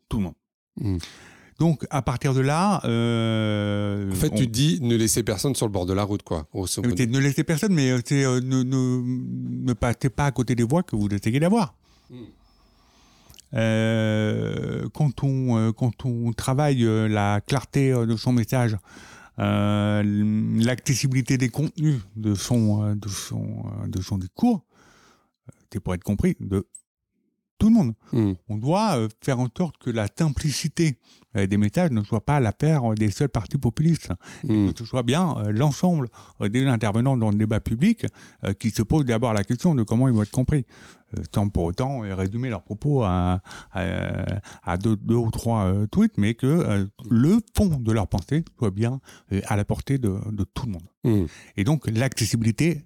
tout 0.10 0.18
le 0.18 0.24
monde. 0.24 0.39
Mm. 0.80 0.98
Donc 1.60 1.86
à 1.90 2.02
partir 2.02 2.34
de 2.34 2.40
là, 2.40 2.82
euh, 2.86 4.10
En 4.12 4.16
fait, 4.16 4.30
on- 4.32 4.36
tu 4.36 4.48
te 4.48 4.52
dis 4.52 4.80
ne 4.82 4.96
laissez 4.96 5.24
personne 5.24 5.56
sur 5.56 5.66
le 5.66 5.72
bord 5.74 5.86
de 5.86 5.92
la 5.94 6.04
route, 6.04 6.24
quoi. 6.24 6.48
grosso 6.54 6.82
modo. 6.82 6.96
c'est 6.98 7.08
ne 7.08 7.20
laissez 7.20 7.44
personne, 7.44 7.74
mais 7.74 7.92
euh, 7.92 8.00
euh, 8.14 8.40
ne, 8.42 8.64
ne, 8.64 9.02
ne 9.66 9.74
passez 9.74 10.10
pas 10.10 10.28
à 10.28 10.32
côté 10.32 10.56
des 10.56 10.64
voies 10.64 10.84
que 10.84 10.96
vous 10.96 11.08
essayez 11.10 11.40
d'avoir. 11.40 11.76
Mm. 12.10 12.16
Euh, 13.56 14.88
quand, 14.94 15.24
on, 15.24 15.58
euh, 15.58 15.72
quand 15.72 16.06
on 16.06 16.32
travaille 16.34 16.84
euh, 16.86 17.08
la 17.08 17.42
clarté 17.42 17.92
euh, 17.92 18.06
de 18.06 18.16
son 18.16 18.32
message, 18.32 18.78
euh, 19.40 20.04
l'accessibilité 20.64 21.38
des 21.38 21.50
contenus 21.50 22.00
de 22.16 22.36
son, 22.36 22.84
euh, 22.84 22.96
de 22.96 23.08
son, 23.10 23.64
euh, 23.84 23.88
de 23.88 24.02
son 24.02 24.18
discours, 24.20 24.64
euh, 25.48 25.52
c'est 25.74 25.80
pour 25.80 25.94
être 25.96 26.04
compris 26.04 26.36
de 26.40 26.68
tout 27.60 27.70
le 27.70 27.76
monde. 27.76 27.94
Mm. 28.14 28.32
On 28.48 28.58
doit 28.58 28.98
euh, 28.98 29.08
faire 29.22 29.40
en 29.40 29.48
sorte 29.56 29.78
que 29.78 29.92
la 29.92 30.08
simplicité 30.18 30.98
euh, 31.36 31.46
des 31.46 31.58
messages 31.58 31.92
ne 31.92 32.02
soit 32.04 32.26
pas 32.26 32.40
l'affaire 32.40 32.92
euh, 32.92 32.96
des 32.96 33.12
seuls 33.12 33.30
partis 33.30 33.58
populistes 33.60 34.12
Mm. 34.44 34.72
que 34.72 34.80
ce 34.80 34.86
soit 34.86 35.04
bien 35.04 35.36
l'ensemble 35.50 36.08
des 36.40 36.66
intervenants 36.66 37.18
dans 37.18 37.30
le 37.30 37.36
débat 37.38 37.60
public 37.60 38.06
qui 38.60 38.70
se 38.72 38.82
posent 38.82 39.06
d'abord 39.06 39.34
la 39.34 39.44
question 39.44 39.76
de 39.76 39.84
comment 39.84 40.08
ils 40.08 40.14
vont 40.14 40.24
être 40.24 40.32
compris, 40.32 40.66
sans 41.34 41.50
pour 41.50 41.66
autant 41.66 42.00
résumer 42.00 42.50
leurs 42.50 42.64
propos 42.64 43.04
à, 43.04 43.42
à, 43.74 44.26
à 44.64 44.78
deux, 44.78 44.96
deux 44.96 45.16
ou 45.16 45.30
trois 45.32 45.74
tweets, 45.92 46.18
mais 46.18 46.34
que 46.36 46.88
le 47.10 47.40
fond 47.56 47.68
de 47.68 47.92
leur 47.92 48.08
pensée 48.08 48.44
soit 48.58 48.72
bien 48.72 49.02
à 49.48 49.56
la 49.58 49.66
portée 49.66 49.98
de, 49.98 50.16
de 50.32 50.44
tout 50.46 50.66
le 50.68 50.72
monde. 50.72 50.88
Mm. 51.04 51.26
Et 51.58 51.64
donc 51.64 51.88
l'accessibilité 51.88 52.86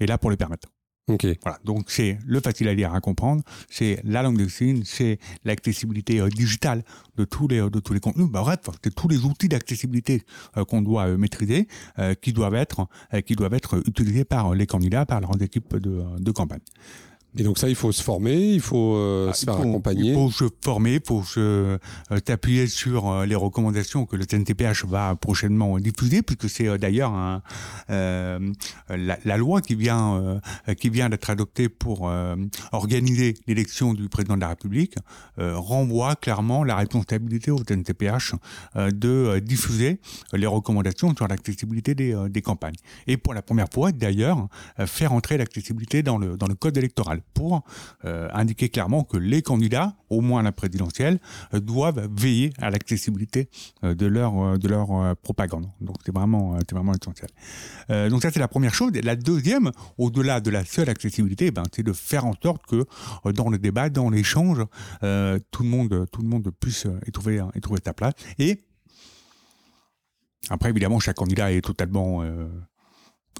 est 0.00 0.06
là 0.06 0.16
pour 0.16 0.30
les 0.30 0.36
permettre. 0.38 0.68
Ok. 1.10 1.26
Voilà, 1.42 1.58
donc 1.64 1.90
c'est 1.90 2.18
le 2.24 2.40
facile 2.40 2.68
à 2.68 2.74
lire, 2.74 2.94
à 2.94 3.00
comprendre, 3.00 3.42
c'est 3.68 4.00
la 4.04 4.22
langue 4.22 4.38
des 4.38 4.48
signes, 4.48 4.82
c'est 4.84 5.18
l'accessibilité 5.44 6.20
euh, 6.20 6.28
digitale 6.28 6.84
de 7.16 7.24
tous 7.24 7.48
les 7.48 7.58
de 7.68 7.80
tous 7.80 7.92
les 7.92 8.00
contenus. 8.00 8.28
Bah, 8.30 8.42
bref, 8.42 8.60
c'est 8.82 8.94
tous 8.94 9.08
les 9.08 9.24
outils 9.24 9.48
d'accessibilité 9.48 10.22
euh, 10.56 10.64
qu'on 10.64 10.82
doit 10.82 11.08
euh, 11.08 11.16
maîtriser, 11.16 11.66
euh, 11.98 12.14
qui 12.14 12.32
doivent 12.32 12.54
être 12.54 12.86
qui 13.26 13.34
doivent 13.34 13.54
être 13.54 13.82
utilisés 13.86 14.24
par 14.24 14.54
les 14.54 14.66
candidats, 14.66 15.04
par 15.04 15.20
leurs 15.20 15.40
équipes 15.42 15.76
de, 15.76 16.02
de 16.18 16.30
campagne. 16.30 16.60
Et 17.38 17.44
donc 17.44 17.58
ça, 17.58 17.68
il 17.68 17.76
faut 17.76 17.92
se 17.92 18.02
former, 18.02 18.54
il 18.54 18.60
faut 18.60 18.96
euh, 18.96 19.28
Ah, 19.30 19.34
se 19.34 19.42
il 19.42 19.44
faire 19.46 19.54
faut- 19.56 19.68
accompagner. 19.68 20.10
Il 20.10 20.14
faut 20.14 20.30
se 20.32 20.44
former, 20.64 20.94
il 20.94 21.02
faut 21.06 21.22
se 21.22 21.38
euh, 21.40 21.78
t'appuyer 22.24 22.66
sur 22.66 23.08
euh, 23.08 23.24
les 23.26 23.36
recommandations 23.36 24.04
que 24.04 24.16
le 24.16 24.24
CNTPH 24.24 24.84
va 24.86 25.14
prochainement 25.14 25.78
diffuser, 25.78 26.22
puisque 26.22 26.50
c'est 26.50 26.66
euh, 26.66 26.76
d'ailleurs 26.76 27.12
la, 27.88 29.18
la 29.24 29.36
loi 29.36 29.60
qui 29.60 29.74
vient 29.74 30.40
qui 30.78 30.90
vient 30.90 31.08
d'être 31.08 31.30
adoptée 31.30 31.68
pour 31.68 32.10
organiser 32.72 33.34
l'élection 33.46 33.94
du 33.94 34.08
président 34.08 34.34
de 34.36 34.40
la 34.40 34.48
République 34.48 34.94
renvoie 35.36 36.16
clairement 36.16 36.64
la 36.64 36.76
responsabilité 36.76 37.50
au 37.50 37.58
CNTPH 37.58 38.34
euh, 38.76 38.90
de 38.90 39.38
diffuser 39.40 40.00
les 40.32 40.46
recommandations 40.46 41.14
sur 41.16 41.28
l'accessibilité 41.28 41.94
des, 41.94 42.16
des 42.28 42.42
campagnes. 42.42 42.74
Et 43.06 43.16
pour 43.16 43.34
la 43.34 43.42
première 43.42 43.68
fois, 43.72 43.92
d'ailleurs, 43.92 44.48
faire 44.86 45.12
entrer 45.12 45.36
l'accessibilité 45.38 46.02
dans 46.02 46.18
le, 46.18 46.36
dans 46.36 46.46
le 46.46 46.54
code 46.54 46.76
électoral 46.76 47.19
pour 47.34 47.64
euh, 48.04 48.28
indiquer 48.32 48.68
clairement 48.68 49.04
que 49.04 49.16
les 49.16 49.42
candidats, 49.42 49.94
au 50.08 50.20
moins 50.20 50.42
la 50.42 50.52
présidentielle, 50.52 51.20
euh, 51.54 51.60
doivent 51.60 52.08
veiller 52.16 52.52
à 52.58 52.70
l'accessibilité 52.70 53.48
euh, 53.84 53.94
de 53.94 54.06
leur, 54.06 54.58
de 54.58 54.68
leur 54.68 55.16
propagande. 55.16 55.66
Donc 55.80 55.96
c'est 56.04 56.14
vraiment, 56.14 56.56
essentiel. 56.94 57.30
Donc 58.10 58.22
ça 58.22 58.30
c'est 58.30 58.40
la 58.40 58.48
première 58.48 58.74
chose. 58.74 58.92
La 59.02 59.16
deuxième, 59.16 59.70
au-delà 59.98 60.40
de 60.40 60.50
la 60.50 60.64
seule 60.64 60.88
accessibilité, 60.88 61.50
ben, 61.50 61.62
c'est 61.74 61.82
de 61.82 61.92
faire 61.92 62.26
en 62.26 62.34
sorte 62.42 62.66
que 62.66 62.84
dans 63.32 63.48
le 63.48 63.58
débat, 63.58 63.90
dans 63.90 64.10
l'échange, 64.10 64.58
tout 64.98 65.62
le 65.62 65.68
monde, 65.68 66.50
puisse 66.60 66.86
y 67.06 67.12
trouver, 67.12 67.40
y 67.54 67.60
trouver 67.60 67.80
sa 67.84 67.92
place. 67.92 68.14
Et 68.38 68.60
après, 70.48 70.70
évidemment, 70.70 71.00
chaque 71.00 71.16
candidat 71.16 71.52
est 71.52 71.60
totalement, 71.60 72.24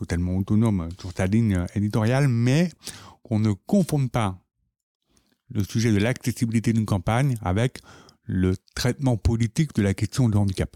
totalement 0.00 0.37
autonome 0.37 0.88
sur 0.99 1.12
sa 1.12 1.26
ligne 1.26 1.66
éditoriale, 1.75 2.26
mais 2.26 2.71
qu'on 3.23 3.38
ne 3.38 3.52
confonde 3.52 4.11
pas 4.11 4.38
le 5.50 5.62
sujet 5.62 5.92
de 5.92 5.99
l'accessibilité 5.99 6.73
d'une 6.73 6.87
campagne 6.87 7.37
avec 7.42 7.78
le 8.25 8.57
traitement 8.75 9.16
politique 9.19 9.75
de 9.75 9.83
la 9.83 9.92
question 9.92 10.28
du 10.30 10.37
handicap. 10.38 10.75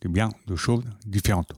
C'est 0.00 0.10
bien 0.10 0.30
deux 0.46 0.56
choses 0.56 0.84
différentes. 1.04 1.52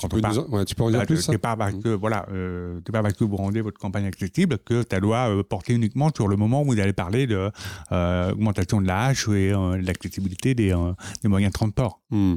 Quand 0.00 0.08
Tu 0.08 0.20
peux, 0.20 0.28
nous 0.28 0.40
ouais, 0.56 0.64
tu 0.64 0.74
peux 0.74 0.82
en 0.82 0.90
dire 0.90 1.06
plus 1.06 1.20
c'est 1.22 1.38
pas 1.38 1.56
parce 1.56 1.74
que 1.74 1.90
voilà, 1.90 2.26
euh, 2.32 2.80
c'est 2.84 2.90
pas 2.90 3.02
parce 3.02 3.14
que 3.14 3.22
vous 3.22 3.36
rendez 3.36 3.60
votre 3.60 3.78
campagne 3.78 4.06
accessible 4.06 4.58
que 4.58 4.84
ça 4.90 4.98
doit 4.98 5.30
euh, 5.30 5.44
porter 5.44 5.74
uniquement 5.74 6.10
sur 6.14 6.26
le 6.26 6.36
moment 6.36 6.62
où 6.62 6.72
vous 6.72 6.80
allez 6.80 6.92
parler 6.92 7.28
de 7.28 7.50
euh, 7.92 8.32
augmentation 8.32 8.80
de 8.80 8.88
l'âge 8.88 9.28
et 9.28 9.52
euh, 9.52 9.76
de 9.76 9.86
l'accessibilité 9.86 10.54
des, 10.54 10.74
des 11.22 11.28
moyens 11.28 11.52
de 11.52 11.54
transport 11.54 12.00
Mm. 12.10 12.34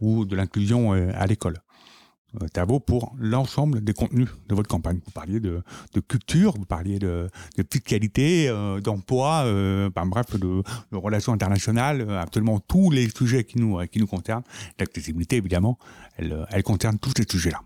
ou 0.00 0.24
de 0.24 0.36
l'inclusion 0.36 0.92
à 0.92 1.26
l'école. 1.26 1.58
Euh, 2.40 2.64
vaut 2.64 2.80
pour 2.80 3.14
l'ensemble 3.18 3.82
des 3.82 3.92
contenus 3.92 4.28
de 4.48 4.54
votre 4.54 4.68
campagne. 4.68 5.00
Vous 5.04 5.10
parliez 5.10 5.40
de, 5.40 5.62
culture, 6.08 6.54
vous 6.56 6.64
parliez 6.64 6.98
de, 6.98 7.28
de 7.58 7.64
fiscalité, 7.70 8.48
euh, 8.48 8.80
d'emploi, 8.80 9.42
euh, 9.44 9.90
bref, 9.90 10.38
de, 10.38 10.62
relations 10.92 11.32
internationales, 11.32 12.02
euh, 12.02 12.20
absolument 12.20 12.60
tous 12.60 12.90
les 12.90 13.08
sujets 13.10 13.44
qui 13.44 13.58
nous, 13.58 13.78
euh, 13.78 13.86
qui 13.86 13.98
nous 13.98 14.06
concernent. 14.06 14.44
L'accessibilité, 14.78 15.36
évidemment, 15.36 15.78
elle, 16.16 16.62
concerne 16.64 16.98
tous 16.98 17.12
ces 17.16 17.24
sujets-là. 17.30 17.60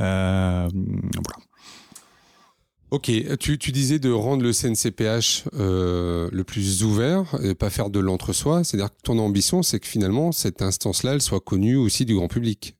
Euh, 0.00 0.68
voilà. 0.72 1.46
Ok, 2.90 3.10
tu, 3.38 3.56
disais 3.56 3.98
de 3.98 4.10
rendre 4.10 4.42
le 4.42 4.52
CNCPH 4.52 5.48
le 5.54 6.42
plus 6.42 6.82
ouvert 6.82 7.24
et 7.42 7.54
pas 7.54 7.70
faire 7.70 7.88
de 7.88 7.98
l'entre-soi. 7.98 8.64
C'est-à-dire 8.64 8.90
que 8.90 9.00
ton 9.02 9.18
ambition, 9.18 9.62
c'est 9.62 9.80
que 9.80 9.86
finalement, 9.86 10.30
cette 10.30 10.60
instance-là, 10.60 11.14
elle 11.14 11.22
soit 11.22 11.40
connue 11.40 11.76
aussi 11.76 12.04
du 12.04 12.14
grand 12.14 12.28
public. 12.28 12.76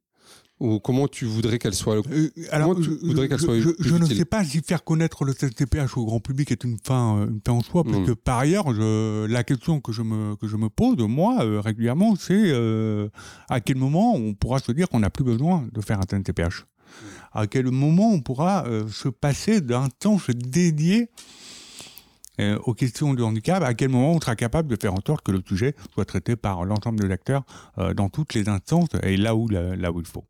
Ou 0.63 0.79
comment 0.79 1.09
tu 1.09 1.25
voudrais 1.25 1.59
qu'elle 1.59 1.75
soit 1.75 1.97
Euh, 2.09 2.29
alors, 2.53 2.77
tu 2.77 2.85
je, 2.85 2.91
voudrais 2.91 3.29
qu'elle 3.29 3.39
je- 3.41 3.45
soit 3.45 3.59
je- 3.59 3.71
plus 3.71 3.89
je 3.89 3.95
ne 3.97 4.07
sais 4.07 4.25
pas 4.25 4.45
si 4.45 4.61
faire 4.61 4.85
connaître 4.85 5.25
le 5.25 5.33
CNCPH 5.33 5.97
au 5.97 6.05
grand 6.05 6.21
public 6.21 6.53
est 6.53 6.63
une 6.63 6.77
fin, 6.83 7.19
euh, 7.19 7.27
une 7.27 7.41
fin 7.45 7.53
en 7.53 7.63
soi, 7.63 7.83
parce 7.83 7.97
Mm. 7.99 8.07
que 8.07 8.13
par 8.13 8.39
ailleurs, 8.39 8.73
je, 8.73 9.27
la 9.27 9.43
question 9.43 9.81
que 9.81 9.91
je 9.91 10.03
me, 10.03 10.37
que 10.37 10.47
je 10.47 10.57
me 10.57 10.69
pose, 10.69 10.97
moi, 10.99 11.45
euh, 11.45 11.61
régulièrement, 11.61 12.15
c'est 12.15 12.33
euh, 12.53 13.09
à 13.51 13.61
quel 13.61 13.77
moment 13.77 14.15
on 14.15 14.35
pourra 14.35 14.61
se 14.61 14.71
dire 14.71 14.89
qu'on 14.89 15.01
n'a 15.01 15.11
plus 15.11 15.25
besoin 15.25 15.67
de 15.73 15.81
faire 15.81 15.99
un 15.99 16.07
CNCPH 16.09 16.65
À 17.33 17.47
quel 17.49 17.71
moment 17.73 18.11
on 18.13 18.21
pourra 18.21 18.65
euh, 18.69 18.87
se 18.89 19.09
passer 19.09 19.61
d'un 19.63 19.89
temps 19.99 20.19
se 20.19 20.31
dédier 20.31 21.09
euh, 22.43 22.59
aux 22.65 22.75
questions 22.75 23.15
du 23.15 23.23
handicap, 23.23 23.63
à 23.63 23.75
quel 23.75 23.89
moment 23.89 24.13
on 24.13 24.21
sera 24.21 24.37
capable 24.37 24.69
de 24.69 24.77
faire 24.81 24.95
en 24.95 25.01
sorte 25.07 25.25
que 25.25 25.33
le 25.33 25.43
sujet 25.47 25.75
soit 25.95 26.05
traité 26.05 26.37
par 26.37 26.65
l'ensemble 26.65 27.01
des 27.01 27.11
acteurs 27.13 27.43
euh, 27.79 27.95
dans 27.95 28.09
toutes 28.09 28.35
les 28.35 28.49
instances 28.49 28.89
et 29.03 29.17
là 29.17 29.35
où, 29.35 29.49
là, 29.49 29.77
là 29.77 29.93
où 29.93 30.01
il 30.01 30.07
faut. 30.07 30.25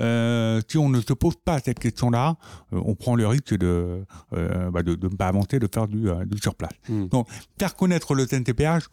Euh, 0.00 0.60
si 0.68 0.78
on 0.78 0.88
ne 0.88 1.00
se 1.00 1.12
pose 1.12 1.36
pas 1.36 1.58
cette 1.60 1.78
question-là, 1.78 2.36
on 2.72 2.94
prend 2.94 3.14
le 3.14 3.26
risque 3.26 3.56
de, 3.56 4.04
euh, 4.32 4.70
bah, 4.70 4.82
de, 4.82 4.94
de 4.94 5.08
ne 5.08 5.16
pas 5.16 5.28
avancer, 5.28 5.58
de 5.58 5.68
faire 5.72 5.88
du, 5.88 6.08
du 6.26 6.38
surplace. 6.38 6.72
Mm. 6.88 7.06
Donc, 7.06 7.28
faire 7.58 7.74
connaître 7.74 8.14
le 8.14 8.26
CNTPH, 8.26 8.86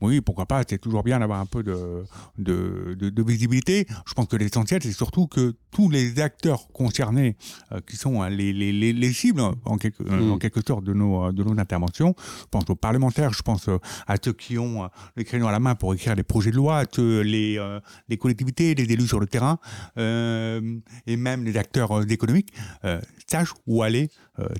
oui, 0.00 0.20
pourquoi 0.20 0.46
pas, 0.46 0.62
c'est 0.68 0.78
toujours 0.78 1.02
bien 1.02 1.18
d'avoir 1.20 1.40
un 1.40 1.46
peu 1.46 1.62
de, 1.62 2.04
de, 2.38 2.94
de, 2.98 3.08
de 3.10 3.22
visibilité. 3.22 3.86
Je 4.06 4.12
pense 4.14 4.26
que 4.26 4.36
l'essentiel, 4.36 4.82
c'est 4.82 4.92
surtout 4.92 5.26
que 5.26 5.54
tous 5.70 5.88
les 5.90 6.20
acteurs 6.20 6.68
concernés, 6.72 7.36
euh, 7.72 7.80
qui 7.88 7.96
sont 7.96 8.22
hein, 8.22 8.28
les, 8.28 8.52
les, 8.52 8.72
les, 8.72 8.92
les 8.92 9.12
cibles, 9.12 9.40
en 9.40 9.78
quelque, 9.78 10.02
euh, 10.02 10.16
Mm. 10.26 10.32
en 10.32 10.38
quelque 10.38 10.60
sorte, 10.66 10.84
de 10.84 10.92
nos, 10.92 11.24
euh, 11.26 11.32
de 11.32 11.42
nos 11.44 11.58
interventions, 11.58 12.14
je 12.18 12.44
pense 12.50 12.68
aux 12.68 12.74
parlementaires, 12.76 13.32
je 13.32 13.42
pense 13.42 13.68
à 14.06 14.16
ceux 14.22 14.32
qui 14.32 14.58
ont 14.58 14.88
le 15.14 15.24
crayon 15.24 15.48
à 15.48 15.52
la 15.52 15.60
main 15.60 15.74
pour 15.74 15.94
écrire 15.94 16.14
les 16.14 16.22
projets 16.22 16.50
de 16.50 16.56
loi, 16.56 16.78
à 16.80 16.84
ceux, 16.90 17.20
les, 17.20 17.58
euh, 17.58 17.80
les 18.08 18.16
collectivités, 18.16 18.74
les 18.74 18.84
élus 18.92 19.06
sur 19.06 19.20
le 19.20 19.26
terrain, 19.26 19.58
euh, 19.98 20.78
et 21.06 21.16
même 21.16 21.44
les 21.44 21.56
acteurs 21.56 22.02
économiques, 22.10 22.52
sachent 23.26 23.54
où 23.66 23.82
aller 23.82 24.10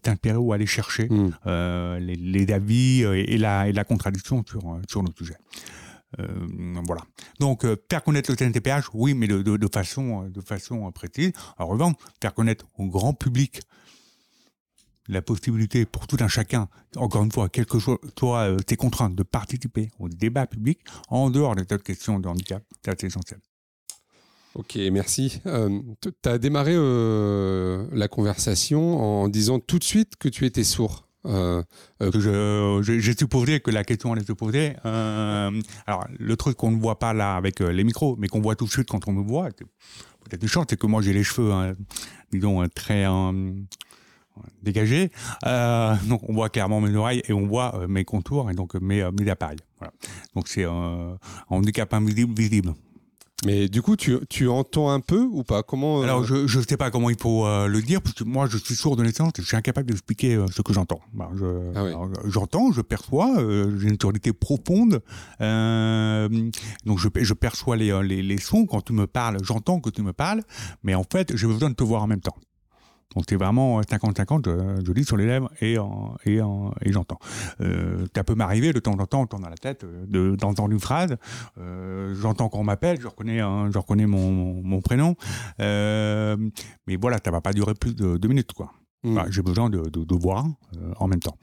t'inspirer, 0.02 0.36
où 0.36 0.52
aller 0.52 0.66
chercher 0.66 1.08
Mm. 1.10 1.28
les, 2.00 2.14
les 2.16 2.52
avis 2.52 3.02
et, 3.02 3.38
la, 3.38 3.68
et 3.68 3.72
la 3.72 3.84
contradiction 3.84 4.42
sur, 4.46 4.60
sur 4.88 5.02
nos 5.02 5.12
sujets. 5.16 5.25
Euh, 6.20 6.80
voilà. 6.86 7.02
Donc, 7.40 7.64
euh, 7.64 7.76
faire 7.90 8.02
connaître 8.02 8.30
le 8.30 8.36
CNTPH, 8.36 8.90
oui, 8.94 9.14
mais 9.14 9.26
de, 9.26 9.68
façon, 9.72 10.28
de 10.28 10.40
façon 10.40 10.86
euh, 10.86 10.90
précise. 10.90 11.32
En 11.58 11.66
revanche, 11.66 11.94
faire 12.20 12.34
connaître 12.34 12.66
au 12.78 12.86
grand 12.86 13.12
public 13.12 13.60
la 15.08 15.22
possibilité 15.22 15.86
pour 15.86 16.06
tout 16.08 16.16
un 16.20 16.26
chacun, 16.28 16.68
encore 16.96 17.22
une 17.22 17.30
fois, 17.30 17.48
quelles 17.48 17.66
que 17.66 17.78
soient 17.78 17.98
euh, 18.48 18.56
tes 18.58 18.76
contraintes, 18.76 19.14
de 19.14 19.22
participer 19.22 19.90
au 19.98 20.08
débat 20.08 20.46
public 20.46 20.80
en 21.08 21.30
dehors 21.30 21.54
des 21.54 21.64
de 21.64 21.76
questions 21.76 22.18
de 22.18 22.28
handicap, 22.28 22.62
c'est 22.84 23.04
essentiel. 23.04 23.40
Ok, 24.54 24.76
merci. 24.90 25.42
Tu 25.44 26.28
as 26.28 26.38
démarré 26.38 26.74
la 26.74 28.08
conversation 28.08 28.98
en 28.98 29.28
disant 29.28 29.60
tout 29.60 29.78
de 29.78 29.84
suite 29.84 30.16
que 30.16 30.30
tu 30.30 30.46
étais 30.46 30.64
sourd. 30.64 31.05
Euh, 31.26 31.62
J'ai 32.82 33.16
supposé 33.16 33.60
que 33.60 33.70
la 33.70 33.84
question 33.84 34.12
allait 34.12 34.24
se 34.24 34.32
poser. 34.32 34.74
alors, 34.84 36.06
le 36.18 36.36
truc 36.36 36.56
qu'on 36.56 36.70
ne 36.70 36.80
voit 36.80 36.98
pas 36.98 37.12
là 37.12 37.36
avec 37.36 37.60
les 37.60 37.84
micros, 37.84 38.16
mais 38.18 38.28
qu'on 38.28 38.40
voit 38.40 38.56
tout 38.56 38.66
de 38.66 38.70
suite 38.70 38.88
quand 38.88 39.08
on 39.08 39.12
me 39.12 39.22
voit, 39.22 39.48
peut-être 39.50 40.42
une 40.42 40.48
chance, 40.48 40.66
c'est 40.68 40.78
que 40.78 40.86
moi 40.86 41.02
j'ai 41.02 41.12
les 41.12 41.24
cheveux, 41.24 41.52
hein, 41.52 41.74
disons, 42.32 42.66
très 42.68 43.06
dégagés. 44.62 45.10
donc, 45.42 46.28
on 46.28 46.34
voit 46.34 46.48
clairement 46.48 46.80
mes 46.80 46.94
oreilles 46.94 47.22
et 47.26 47.32
on 47.32 47.46
voit 47.46 47.86
mes 47.88 48.04
contours 48.04 48.50
et 48.50 48.54
donc 48.54 48.74
mes, 48.74 49.08
mes 49.18 49.30
appareils. 49.30 49.58
Donc, 50.34 50.48
c'est 50.48 50.64
un 50.64 51.18
handicap 51.48 51.92
invisible 51.94 52.34
visible. 52.34 52.74
Mais 53.44 53.68
du 53.68 53.82
coup, 53.82 53.96
tu, 53.96 54.16
tu, 54.30 54.48
entends 54.48 54.90
un 54.90 55.00
peu 55.00 55.20
ou 55.20 55.44
pas? 55.44 55.62
Comment 55.62 56.00
euh, 56.00 56.04
Alors, 56.04 56.24
je 56.24 56.58
ne 56.58 56.64
sais 56.64 56.78
pas 56.78 56.90
comment 56.90 57.10
il 57.10 57.20
faut 57.20 57.46
euh, 57.46 57.66
le 57.66 57.82
dire, 57.82 58.00
parce 58.00 58.14
que 58.14 58.24
moi, 58.24 58.46
je 58.48 58.56
suis 58.56 58.74
sourd 58.74 58.96
de 58.96 59.02
naissance 59.02 59.32
et 59.38 59.42
je 59.42 59.46
suis 59.46 59.56
incapable 59.56 59.90
d'expliquer 59.90 60.36
euh, 60.36 60.46
ce 60.50 60.62
que 60.62 60.72
j'entends. 60.72 61.00
Bah, 61.12 61.30
ah 61.74 61.84
j'entends, 62.24 62.72
je, 62.72 62.80
perçois, 62.80 63.36
j'ai 63.78 63.88
une 63.88 64.00
surdité 64.00 64.32
profonde. 64.32 65.02
donc, 65.40 66.98
je, 66.98 67.08
je 67.14 67.34
perçois 67.34 67.76
les, 67.76 68.02
les, 68.02 68.22
les, 68.22 68.38
sons 68.38 68.64
quand 68.64 68.80
tu 68.80 68.94
me 68.94 69.06
parles, 69.06 69.36
j'entends 69.42 69.80
que 69.80 69.90
tu 69.90 70.02
me 70.02 70.14
parles, 70.14 70.42
mais 70.82 70.94
en 70.94 71.04
fait, 71.04 71.36
j'ai 71.36 71.46
besoin 71.46 71.68
de 71.68 71.74
te 71.74 71.84
voir 71.84 72.02
en 72.02 72.06
même 72.06 72.20
temps. 72.20 72.36
Donc 73.14 73.24
c'est 73.28 73.36
vraiment 73.36 73.80
50-50, 73.80 74.48
euh, 74.48 74.80
je, 74.84 74.92
lis 74.92 75.04
sur 75.04 75.16
les 75.16 75.26
lèvres 75.26 75.50
et, 75.60 75.76
et, 76.24 76.40
et 76.82 76.92
j'entends. 76.92 77.18
Euh, 77.60 78.06
ça 78.14 78.24
peut 78.24 78.34
m'arriver 78.34 78.72
de 78.72 78.80
temps 78.80 78.98
en 78.98 79.06
temps, 79.06 79.24
dans 79.24 79.48
la 79.48 79.56
tête, 79.56 79.84
euh, 79.84 80.36
d'entendre 80.36 80.72
une 80.72 80.80
phrase. 80.80 81.16
Euh, 81.58 82.14
j'entends 82.20 82.48
qu'on 82.48 82.64
m'appelle, 82.64 83.00
je 83.00 83.06
reconnais, 83.06 83.38
je 83.38 83.78
reconnais 83.78 84.06
mon, 84.06 84.60
mon, 84.62 84.80
prénom. 84.80 85.14
Euh, 85.60 86.36
mais 86.86 86.96
voilà, 86.96 87.18
ça 87.24 87.30
va 87.30 87.40
pas 87.40 87.52
durer 87.52 87.74
plus 87.74 87.94
de 87.94 88.16
deux 88.16 88.28
minutes, 88.28 88.52
quoi. 88.52 88.72
Hmm. 89.02 89.20
J'ai 89.30 89.42
besoin 89.42 89.70
de, 89.70 89.88
de, 89.88 90.04
de 90.04 90.14
voir 90.14 90.44
en 90.98 91.06
même 91.06 91.20
temps. 91.20 91.36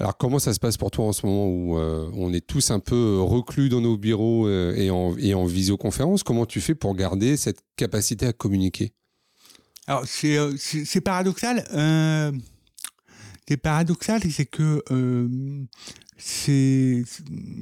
Alors 0.00 0.16
comment 0.16 0.38
ça 0.38 0.54
se 0.54 0.60
passe 0.60 0.78
pour 0.78 0.90
toi 0.90 1.06
en 1.06 1.12
ce 1.12 1.26
moment 1.26 1.46
où 1.46 1.76
on 1.76 2.32
est 2.32 2.46
tous 2.46 2.70
un 2.70 2.78
peu 2.78 3.20
reclus 3.20 3.68
dans 3.68 3.80
nos 3.80 3.98
bureaux 3.98 4.48
et, 4.48 4.90
en, 4.90 5.14
et 5.18 5.34
en 5.34 5.44
visioconférence? 5.44 6.22
Comment 6.22 6.46
tu 6.46 6.60
fais 6.60 6.74
pour 6.74 6.94
garder 6.94 7.36
cette 7.36 7.62
capacité 7.76 8.26
à 8.26 8.32
communiquer? 8.32 8.94
Alors, 9.86 10.06
c'est, 10.06 10.36
euh, 10.36 10.54
c'est, 10.56 11.00
paradoxal. 11.00 11.64
Euh, 11.72 12.32
c'est 13.46 13.56
paradoxal, 13.56 14.22
c'est 14.30 14.46
que 14.46 14.82
euh, 14.90 15.66
c'est 16.16 17.04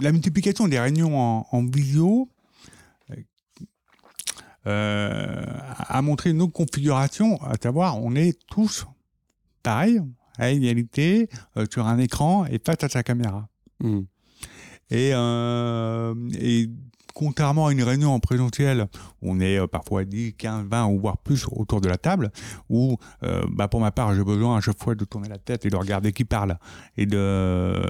la 0.00 0.12
multiplication 0.12 0.68
des 0.68 0.78
réunions 0.78 1.18
en, 1.18 1.46
en 1.50 1.66
visio 1.66 2.28
euh, 4.66 5.44
a 5.76 6.02
montré 6.02 6.30
une 6.30 6.40
autre 6.40 6.52
configuration, 6.52 7.42
à 7.42 7.54
savoir, 7.60 8.00
on 8.00 8.14
est 8.14 8.38
tous 8.46 8.86
pareils, 9.62 10.00
à 10.38 10.50
égalité, 10.50 11.28
euh, 11.56 11.66
sur 11.70 11.86
un 11.86 11.98
écran 11.98 12.46
et 12.46 12.60
face 12.64 12.82
à 12.82 12.88
sa 12.88 13.02
caméra. 13.02 13.48
Mmh. 13.80 14.00
Et, 14.90 15.10
euh, 15.14 16.14
et 16.38 16.70
contrairement 17.14 17.66
à 17.66 17.72
une 17.72 17.82
réunion 17.82 18.12
en 18.12 18.20
présentiel, 18.20 18.88
on 19.20 19.40
est 19.40 19.58
euh, 19.58 19.66
parfois 19.66 20.04
10, 20.04 20.34
15, 20.34 20.66
20 20.68 20.86
ou 20.86 21.00
voire 21.00 21.18
plus 21.18 21.46
autour 21.50 21.80
de 21.80 21.88
la 21.88 21.98
table, 21.98 22.30
où 22.68 22.96
euh, 23.22 23.44
bah 23.50 23.68
pour 23.68 23.80
ma 23.80 23.90
part, 23.90 24.14
j'ai 24.14 24.24
besoin 24.24 24.56
à 24.56 24.60
chaque 24.60 24.82
fois 24.82 24.94
de 24.94 25.04
tourner 25.04 25.28
la 25.28 25.38
tête 25.38 25.66
et 25.66 25.70
de 25.70 25.76
regarder 25.76 26.12
qui 26.12 26.24
parle 26.24 26.58
et 26.96 27.06
de, 27.06 27.16
euh, 27.16 27.86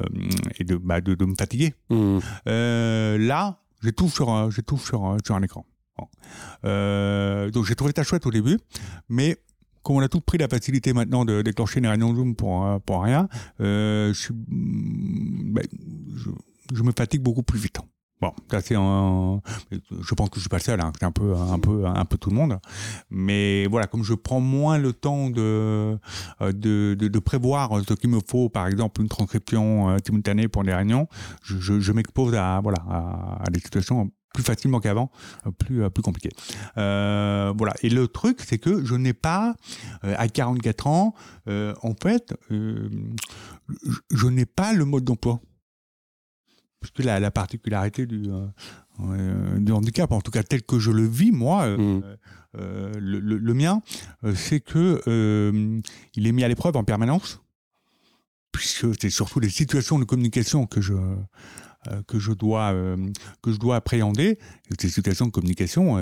et 0.59 0.65
de, 0.65 0.77
bah, 0.77 1.01
de, 1.01 1.25
me 1.25 1.35
fatiguer. 1.39 1.75
Mmh. 1.91 2.19
là, 2.47 3.59
j'ai 3.83 3.93
tout 3.93 4.09
sur, 4.09 4.49
tout 4.67 4.79
sur, 4.79 5.17
sur 5.25 5.35
un 5.35 5.43
écran. 5.43 5.67
donc 6.63 7.65
j'ai 7.65 7.75
trouvé 7.75 7.93
ça 7.95 8.03
chouette 8.03 8.27
au 8.27 8.31
début, 8.31 8.59
mais 9.09 9.37
comme 9.83 9.97
on 9.97 10.01
a 10.01 10.09
tout 10.09 10.21
pris 10.21 10.39
la 10.39 10.49
facilité 10.49 10.93
maintenant 10.93 11.25
de 11.25 11.43
déclencher 11.43 11.81
une 11.81 11.89
réunion 11.89 12.15
Zoom 12.15 12.37
pour, 12.37 12.81
pour 12.83 13.03
rien, 13.03 13.29
je, 13.59 14.33
bah, 14.33 15.63
je, 16.17 16.31
je, 16.75 16.83
me 16.83 16.93
fatigue 16.97 17.23
beaucoup 17.23 17.43
plus 17.43 17.59
vite. 17.59 17.79
Bon, 18.23 18.33
ça 18.49 18.61
c'est 18.61 18.77
un. 18.77 19.41
Je 19.73 20.15
pense 20.15 20.31
que 20.31 20.37
je 20.37 20.43
suis 20.43 20.49
pas 20.49 20.59
le 20.59 20.63
seul. 20.63 20.81
Hein, 20.81 20.93
c'est 20.97 21.05
un 21.05 21.11
peu, 21.11 21.35
un 21.35 21.59
peu, 21.59 21.87
un 21.87 22.05
peu 22.05 22.17
tout 22.19 22.31
le 22.31 22.37
monde. 22.37 22.61
Mais 23.11 23.67
voilà, 23.67 23.89
comme 23.89 24.05
je 24.05 24.15
prends 24.15 24.39
moins 24.39 24.79
le 24.79 24.93
temps 24.93 25.29
de 25.29 25.99
de, 26.41 26.95
de, 26.97 27.09
de 27.09 27.19
prévoir 27.19 27.81
ce 27.87 27.95
qu'il 27.95 28.11
me 28.11 28.21
faut, 28.25 28.49
par 28.49 28.69
exemple 28.69 29.01
une 29.03 29.09
transcription 29.09 29.91
euh, 29.91 29.97
simultanée 30.07 30.47
pour 30.47 30.63
des 30.63 30.73
réunions, 30.73 31.09
je, 31.43 31.59
je, 31.59 31.81
je 31.81 31.93
m'expose 31.93 32.37
à 32.37 32.61
voilà 32.63 32.79
à, 32.89 33.43
à, 33.45 33.51
des 33.51 33.59
situations 33.59 34.13
plus 34.33 34.45
facilement 34.45 34.79
qu'avant, 34.79 35.11
plus 35.59 35.91
plus 35.91 36.03
compliquées. 36.05 36.33
Euh, 36.79 37.53
voilà. 37.59 37.75
Et 37.83 37.91
le 37.91 38.07
truc, 38.07 38.41
c'est 38.47 38.59
que 38.59 38.85
je 38.85 38.95
n'ai 38.95 39.15
pas 39.15 39.57
euh, 40.05 40.15
à 40.17 40.29
44 40.29 40.87
ans, 40.87 41.15
euh, 41.49 41.75
en 41.83 41.95
fait, 42.01 42.35
euh, 42.53 42.89
je 44.13 44.27
n'ai 44.29 44.47
pas 44.47 44.73
le 44.73 44.85
mode 44.85 45.03
d'emploi 45.05 45.41
puisque 46.83 47.03
la, 47.05 47.21
la 47.21 47.31
particularité 47.31 48.05
du, 48.05 48.25
euh, 48.29 48.47
euh, 49.01 49.59
du 49.59 49.73
handicap, 49.73 50.13
en 50.13 50.21
tout 50.21 50.31
cas 50.31 50.43
tel 50.43 50.63
que 50.63 50.79
je 50.79 50.91
le 50.91 51.07
vis 51.07 51.33
moi, 51.33 51.63
euh, 51.63 51.79
mm. 51.79 52.03
euh 52.59 52.93
le, 52.99 53.21
le, 53.21 53.39
le, 53.39 53.55
mien, 53.55 53.81
c'est 54.35 54.61
que 54.61 55.01
il 56.15 56.27
est 56.27 56.33
mis 56.33 56.45
à 56.45 56.49
l'épreuve 56.49 56.77
en 56.77 56.85
permanence, 56.85 57.41
puisque 58.51 58.89
c'est 59.01 59.09
surtout 59.09 59.41
les 59.41 59.49
situations 59.49 59.99
de 59.99 60.05
communication 60.05 60.67
que 60.67 60.83
je 60.83 60.93
que 62.07 62.19
je 62.19 62.33
dois 62.33 62.75
que 63.43 63.53
je 63.53 63.59
dois 63.59 63.77
appréhender 63.77 64.39
ces 64.79 64.89
situations 64.89 65.27
de 65.27 65.31
communication 65.31 65.97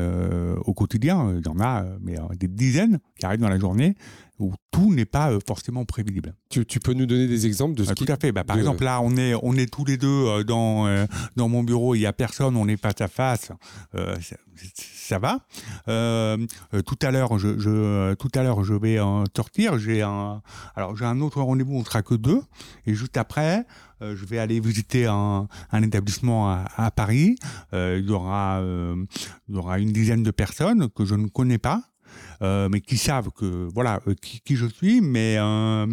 au 0.64 0.74
quotidien 0.74 1.34
il 1.38 1.46
y 1.46 1.48
en 1.48 1.60
a 1.60 1.84
mais 2.00 2.16
des 2.36 2.48
dizaines 2.48 3.00
qui 3.18 3.26
arrivent 3.26 3.40
dans 3.40 3.48
la 3.48 3.58
journée 3.58 3.96
où 4.40 4.54
tout 4.70 4.94
n'est 4.94 5.04
pas 5.04 5.30
euh, 5.30 5.38
forcément 5.46 5.84
prévisible. 5.84 6.34
Tu, 6.48 6.64
tu, 6.64 6.80
peux 6.80 6.94
nous 6.94 7.06
donner 7.06 7.28
des 7.28 7.46
exemples 7.46 7.74
de 7.74 7.84
ce 7.84 7.90
ah, 7.90 7.94
qui... 7.94 8.06
Tout 8.06 8.12
à 8.12 8.16
fait. 8.16 8.32
Bah, 8.32 8.42
par 8.42 8.56
de... 8.56 8.62
exemple, 8.62 8.82
là, 8.84 9.00
on 9.02 9.16
est, 9.16 9.34
on 9.42 9.54
est 9.54 9.70
tous 9.70 9.84
les 9.84 9.98
deux 9.98 10.08
euh, 10.08 10.42
dans, 10.42 10.86
euh, 10.86 11.06
dans 11.36 11.48
mon 11.48 11.62
bureau, 11.62 11.94
il 11.94 12.00
n'y 12.00 12.06
a 12.06 12.12
personne, 12.12 12.56
on 12.56 12.66
est 12.66 12.78
face 12.78 13.00
à 13.00 13.08
face. 13.08 13.52
Euh, 13.94 14.16
ça, 14.20 14.36
ça, 14.74 15.18
va. 15.18 15.40
Euh, 15.88 16.38
tout 16.86 16.98
à 17.02 17.10
l'heure, 17.10 17.38
je, 17.38 17.58
je, 17.58 18.14
tout 18.14 18.30
à 18.34 18.42
l'heure, 18.42 18.64
je 18.64 18.74
vais 18.74 18.98
sortir. 19.36 19.78
J'ai 19.78 20.02
un, 20.02 20.42
alors 20.74 20.96
j'ai 20.96 21.04
un 21.04 21.20
autre 21.20 21.40
rendez-vous, 21.42 21.76
on 21.76 21.84
sera 21.84 22.02
que 22.02 22.14
deux. 22.14 22.42
Et 22.86 22.94
juste 22.94 23.16
après, 23.16 23.66
je 24.00 24.24
vais 24.24 24.38
aller 24.38 24.60
visiter 24.60 25.06
un, 25.06 25.48
établissement 25.82 26.50
à, 26.50 26.90
Paris. 26.90 27.36
il 27.72 28.04
y 28.06 28.12
aura, 28.12 28.60
il 28.62 29.54
y 29.54 29.58
aura 29.58 29.78
une 29.78 29.92
dizaine 29.92 30.22
de 30.22 30.30
personnes 30.30 30.88
que 30.90 31.04
je 31.04 31.14
ne 31.14 31.28
connais 31.28 31.58
pas 31.58 31.82
euh, 31.82 31.99
mais 32.40 32.80
qui 32.80 32.96
savent 32.96 33.30
que 33.30 33.68
voilà 33.74 34.00
euh, 34.06 34.14
qui, 34.14 34.40
qui, 34.40 34.56
je 34.56 34.66
suis, 34.66 35.00
mais 35.00 35.36
euh, 35.38 35.86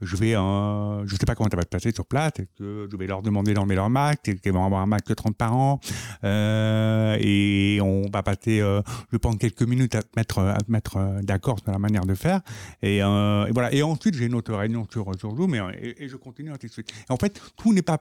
je 0.00 0.16
vais, 0.16 0.34
euh, 0.34 1.06
je 1.06 1.16
sais 1.16 1.26
pas 1.26 1.34
comment 1.34 1.48
ça 1.50 1.56
va 1.56 1.62
se 1.62 1.68
passer 1.68 1.92
sur 1.92 2.06
place, 2.06 2.32
que 2.56 2.88
je 2.90 2.96
vais 2.96 3.06
leur 3.06 3.22
demander 3.22 3.54
d'enlever 3.54 3.74
leur 3.74 3.90
Mac, 3.90 4.22
qu'ils 4.22 4.52
vont 4.52 4.64
avoir 4.64 4.82
un 4.82 4.86
Mac 4.86 5.06
de 5.06 5.14
30 5.14 5.36
par 5.36 5.54
an, 5.54 5.80
euh, 6.24 7.16
et 7.20 7.80
on 7.82 8.08
va 8.12 8.22
passer, 8.22 8.60
euh, 8.60 8.82
je 9.12 9.16
pense 9.16 9.36
quelques 9.36 9.62
minutes 9.62 9.94
à 9.94 10.02
mettre, 10.16 10.38
à 10.38 10.58
mettre 10.68 11.20
d'accord 11.22 11.58
sur 11.62 11.72
la 11.72 11.78
manière 11.78 12.06
de 12.06 12.14
faire, 12.14 12.40
et, 12.82 12.98
et 12.98 13.52
voilà. 13.52 13.72
Et 13.72 13.82
ensuite 13.82 14.14
j'ai 14.14 14.26
une 14.26 14.34
autre 14.34 14.54
réunion 14.54 14.86
sur 14.90 15.12
sur 15.18 15.34
Zoom, 15.36 15.54
et, 15.54 15.60
et, 15.80 16.04
et 16.04 16.08
je 16.08 16.16
continue 16.16 16.50
ainsi 16.50 16.66
de 16.66 16.72
suite. 16.72 16.90
Et 17.08 17.12
en 17.12 17.16
fait, 17.16 17.40
tout 17.56 17.72
n'est 17.72 17.82
pas 17.82 17.98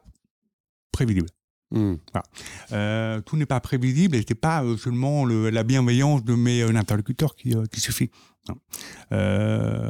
prévisible. 0.92 1.28
Mmh. 1.72 1.96
Voilà. 2.12 2.26
Euh, 2.74 3.22
tout 3.22 3.38
n'est 3.38 3.46
pas 3.46 3.60
prévisible 3.60 4.16
et 4.16 4.26
c'est 4.28 4.36
pas 4.36 4.64
euh, 4.64 4.78
seulement 4.78 5.26
le, 5.26 5.50
la 5.50 5.64
bienveillance 5.64 6.24
de 6.24 6.36
mes 6.36 6.62
euh, 6.62 6.76
interlocuteurs 6.76 7.36
qui, 7.36 7.56
qui 7.72 7.80
suffit. 7.80 8.10
Euh, 9.12 9.90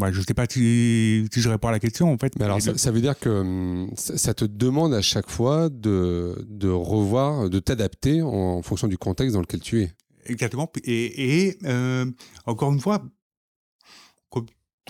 ouais, 0.00 0.12
je 0.12 0.20
sais 0.20 0.34
pas 0.34 0.46
si, 0.50 1.26
si, 1.32 1.40
je 1.40 1.48
réponds 1.48 1.68
à 1.68 1.72
la 1.72 1.78
question 1.78 2.12
en 2.12 2.18
fait. 2.18 2.36
Mais 2.38 2.44
alors 2.44 2.60
ça, 2.60 2.76
ça, 2.76 2.90
veut 2.90 3.00
dire 3.00 3.18
que 3.18 3.28
hum, 3.28 3.90
ça, 3.94 4.34
te 4.34 4.44
demande 4.44 4.94
à 4.94 5.02
chaque 5.02 5.30
fois 5.30 5.68
de, 5.68 6.44
de 6.48 6.68
revoir, 6.68 7.48
de 7.48 7.58
t'adapter 7.60 8.22
en 8.22 8.62
fonction 8.62 8.88
du 8.88 8.98
contexte 8.98 9.34
dans 9.34 9.40
lequel 9.40 9.60
tu 9.60 9.82
es. 9.82 9.92
Exactement. 10.26 10.70
Et, 10.84 11.46
et 11.46 11.58
euh, 11.64 12.06
encore 12.46 12.72
une 12.72 12.80
fois, 12.80 13.02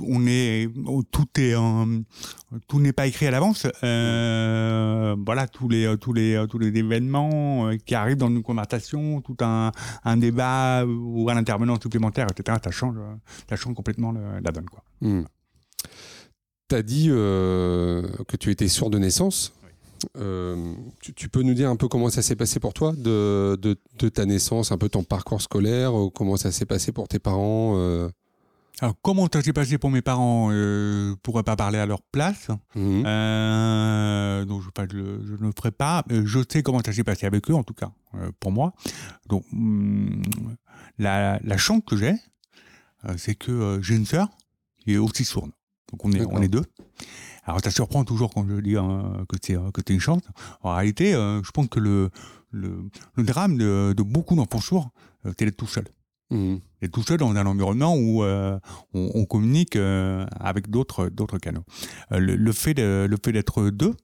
on 0.01 0.27
est 0.27 0.69
tout 1.11 1.27
est 1.39 1.55
tout 2.69 2.81
n'est 2.81 2.93
pas 2.93 3.07
écrit 3.07 3.27
à 3.27 3.31
l'avance. 3.31 3.67
Euh, 3.83 5.17
voilà 5.25 5.47
tous 5.47 5.69
les 5.69 5.97
tous 5.99 6.13
les 6.13 6.45
tous 6.49 6.59
les 6.59 6.69
événements 6.69 7.69
euh, 7.69 7.77
qui 7.77 7.95
arrivent 7.95 8.17
dans 8.17 8.29
une 8.29 8.43
conversation 8.43 9.21
tout 9.21 9.37
un, 9.41 9.73
un 10.05 10.17
débat 10.17 10.85
ou 10.87 11.29
un 11.31 11.37
intervenant 11.37 11.81
supplémentaire 11.81 12.27
etc 12.31 12.59
ça 12.63 12.71
change 12.71 12.97
ça 13.49 13.57
change 13.57 13.75
complètement 13.75 14.13
le, 14.13 14.21
la 14.43 14.53
donne 14.53 14.67
quoi. 14.67 14.83
Mmh. 15.01 15.23
tu 16.69 16.77
as 16.77 16.83
dit 16.83 17.07
euh, 17.11 18.07
que 18.29 18.37
tu 18.37 18.51
étais 18.51 18.69
sourd 18.69 18.91
de 18.91 18.99
naissance. 18.99 19.53
Euh, 20.19 20.75
tu, 21.01 21.15
tu, 21.15 21.31
peux 21.31 21.43
nous 21.43 21.55
dire 21.55 21.71
un 21.71 21.77
peu 21.77 21.89
comment 21.89 22.11
ça 22.11 22.21
s'est 22.21 22.37
passé 22.37 22.61
pour 22.61 22.75
toi 22.75 22.93
de, 22.93 23.57
de, 23.57 23.77
de, 23.99 24.09
ta 24.11 24.27
naissance, 24.27 24.71
un 24.71 24.77
peu 24.77 24.91
ton 24.91 25.03
parcours 25.03 25.41
scolaire, 25.41 25.93
comment 26.15 26.37
ça 26.37 26.53
s'est 26.53 26.67
passé 26.67 26.93
pour 26.93 27.09
tes 27.09 27.19
parents 27.19 27.75
euh? 27.77 28.11
Alors, 28.81 28.95
comment 29.03 29.29
ça 29.33 29.41
s'est 29.41 29.53
passé 29.53 29.79
pour 29.79 29.91
mes 29.91 30.03
parents 30.03 30.49
euh, 30.51 31.11
Je 31.11 31.15
pourrais 31.17 31.45
pas 31.45 31.55
parler 31.55 31.79
à 31.79 31.87
leur 31.87 32.03
place. 32.03 32.49
Mhm. 32.75 33.05
Euh, 33.07 34.45
donc, 34.45 34.63
je, 34.63 34.71
pas, 34.71 34.85
je, 34.91 34.99
je 35.25 35.33
ne 35.35 35.47
le 35.47 35.53
ferai 35.57 35.71
pas. 35.71 36.05
Je 36.11 36.41
sais 36.51 36.63
comment 36.63 36.81
ça 36.85 36.93
s'est 36.93 37.05
passé 37.05 37.27
avec 37.27 37.49
eux, 37.51 37.55
en 37.55 37.63
tout 37.63 37.75
cas, 37.75 37.93
euh, 38.15 38.31
pour 38.41 38.51
moi. 38.51 38.73
Donc, 39.29 39.45
hum, 39.53 40.23
la, 40.99 41.39
la 41.45 41.57
chance 41.57 41.83
que 41.87 41.97
j'ai, 41.97 42.15
euh, 43.05 43.15
c'est 43.17 43.37
que 43.37 43.79
j'ai 43.81 43.95
une 43.95 44.07
sœur 44.07 44.29
qui 44.81 44.95
est 44.95 44.99
aussi 44.99 45.25
sourde. 45.25 45.53
Donc, 45.93 46.05
on 46.05 46.13
est, 46.13 46.25
on 46.27 46.43
est 46.43 46.49
deux. 46.49 46.65
Alors, 47.45 47.61
ça 47.63 47.71
surprend 47.71 48.05
toujours 48.05 48.35
quand 48.35 48.45
je 48.49 48.61
dis 48.61 48.77
hein, 48.77 49.25
que 49.29 49.37
c'est 49.41 49.55
que 49.55 49.93
une 49.93 50.01
chance. 50.01 50.23
En 50.63 50.75
réalité, 50.75 51.13
je 51.13 51.51
pense 51.53 51.69
que 51.69 51.79
le, 51.79 52.11
le, 52.51 52.89
le 53.15 53.23
drame 53.23 53.57
de, 53.57 53.95
de 53.97 54.03
beaucoup 54.03 54.35
d'enfants 54.35 54.61
sourds, 54.61 54.91
c'est 55.25 55.45
d'être 55.45 55.57
tout 55.57 55.67
seul 55.69 55.85
Mhm. 56.31 56.61
Et 56.85 56.89
tout 56.89 57.03
seul 57.03 57.17
dans 57.17 57.35
un 57.35 57.47
environnement 57.47 57.97
où 57.97 58.23
euh, 58.23 58.59
on, 58.93 59.25
communique 59.25 59.75
euh, 59.77 60.27
avec 60.39 60.69
d'autres 60.69 61.09
d'autres 61.09 61.39
canaux. 61.39 61.65
Euh, 62.13 62.19
le, 62.19 62.37
le 62.37 62.53
fait 62.53 62.75
le 62.79 63.17
fait 63.25 63.33
d'être 63.33 63.71
deux 63.71 63.95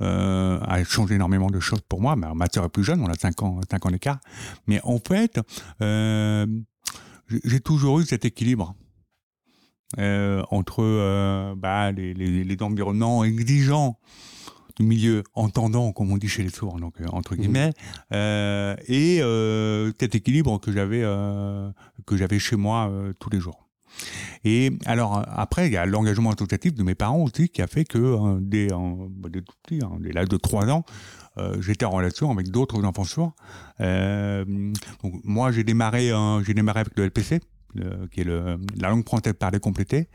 a 0.00 0.84
changé 0.84 1.14
énormément 1.14 1.50
de 1.50 1.60
choses 1.60 1.80
pour 1.88 2.00
moi. 2.02 2.16
Ma, 2.16 2.46
sœur 2.52 2.64
est 2.64 2.68
plus 2.68 2.84
jeune, 2.84 3.00
on 3.00 3.06
a 3.06 3.14
5 3.14 3.42
ans, 3.42 3.60
ans 3.60 3.90
d'écart. 3.90 4.18
Mais 4.66 4.80
en 4.82 4.98
fait, 4.98 5.40
j'ai 7.44 7.60
toujours 7.60 8.00
eu 8.00 8.04
cet 8.04 8.24
équilibre 8.24 8.74
entre 9.96 11.54
bah, 11.54 11.92
les, 11.92 12.12
les, 12.12 12.44
les 12.44 12.62
environnements 12.62 13.24
exigeants 13.24 13.98
milieu 14.80 15.22
entendant, 15.34 15.92
comme 15.92 16.10
on 16.10 16.16
dit 16.16 16.28
chez 16.28 16.42
les 16.42 16.50
sourds, 16.50 16.78
donc 16.80 17.00
euh, 17.00 17.06
entre 17.12 17.34
Mhm. 17.34 17.40
guillemets, 17.40 17.72
euh, 18.12 18.74
et 18.88 19.20
euh, 19.22 19.92
cet 20.00 20.14
équilibre 20.14 20.58
que 20.60 20.72
j'avais 20.72 21.02
euh, 21.02 21.70
que 22.06 22.16
j'avais 22.16 22.38
chez 22.38 22.56
moi 22.56 22.88
euh, 22.90 23.12
tous 23.18 23.30
les 23.30 23.40
jours. 23.40 23.60
Et 24.44 24.72
alors 24.86 25.18
euh, 25.18 25.22
après, 25.28 25.68
il 25.68 25.72
y 25.72 25.76
a 25.76 25.86
l'engagement 25.86 26.30
associatif 26.32 26.74
de 26.74 26.82
mes 26.82 26.94
parents 26.96 27.22
aussi 27.22 27.48
qui 27.48 27.62
a 27.62 27.66
fait 27.68 27.84
que 27.84 28.38
dès, 28.40 28.66
bah, 28.68 29.28
dès 29.30 29.40
tout 29.42 29.54
petit, 29.62 29.80
hein, 29.84 29.92
dès 30.00 30.10
l'âge 30.12 30.28
de 30.28 30.36
3 30.36 30.68
ans, 30.70 30.84
euh, 31.38 31.60
j'étais 31.62 31.84
en 31.84 31.90
relation 31.90 32.30
avec 32.32 32.48
d'autres 32.50 32.82
enfants 32.84 33.04
sourds. 33.04 33.34
Euh, 33.80 34.44
donc 35.02 35.14
moi, 35.24 35.52
j'ai 35.52 35.64
démarré, 35.64 36.10
euh, 36.10 36.42
j'ai 36.44 36.54
démarré 36.54 36.80
avec 36.80 36.96
le 36.96 37.04
LPC, 37.04 37.40
le- 37.74 38.06
qui 38.08 38.20
est 38.20 38.24
le, 38.24 38.58
la 38.80 38.90
langue 38.90 39.04
parlée 39.38 39.60
complétée, 39.60 40.08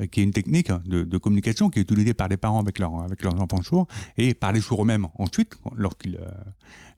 euh, 0.00 0.06
qui 0.06 0.20
est 0.20 0.24
une 0.24 0.32
technique 0.32 0.70
de, 0.86 1.02
de 1.04 1.18
communication 1.18 1.70
qui 1.70 1.78
est 1.78 1.82
utilisée 1.82 2.14
par 2.14 2.28
les 2.28 2.36
parents 2.36 2.60
avec, 2.60 2.78
leurs 2.78 3.02
avec 3.02 3.22
leurs 3.22 3.40
enfants 3.40 3.62
sourds 3.62 3.86
et 4.16 4.34
par 4.34 4.52
les 4.52 4.60
sourds 4.60 4.82
eux-mêmes 4.82 5.06
ensuite, 5.18 5.54
lorsqu'ils 5.76 6.16
euh, 6.16 6.28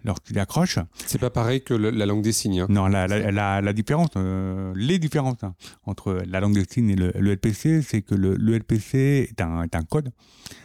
lorsqu'ils 0.05 0.39
accrochent. 0.39 0.79
C'est 1.07 1.19
pas 1.19 1.31
pareil 1.31 1.63
que 1.65 1.73
le- 1.73 1.89
la 1.91 2.05
langue 2.05 2.23
des 2.23 2.33
signes. 2.33 2.61
hein. 2.61 2.67
Non, 2.69 2.87
la, 2.89 3.07
la, 3.07 3.31
la, 3.31 3.61
la 3.63 3.73
différence, 3.73 4.11
euh, 4.17 4.73
les 4.77 4.99
différences 4.99 5.43
hein, 5.43 5.55
entre 5.87 6.23
la 6.27 6.41
langue 6.41 6.53
des 6.55 6.67
signes 6.69 6.91
et 6.91 6.95
le, 6.97 7.11
le 7.19 7.33
LPC, 7.33 7.81
c'est 7.81 8.03
que 8.03 8.15
le, 8.15 8.35
le 8.37 8.55
LPC 8.59 9.29
est 9.31 9.41
un, 9.41 9.63
est 9.63 9.75
un 9.75 9.83
code. 9.83 10.11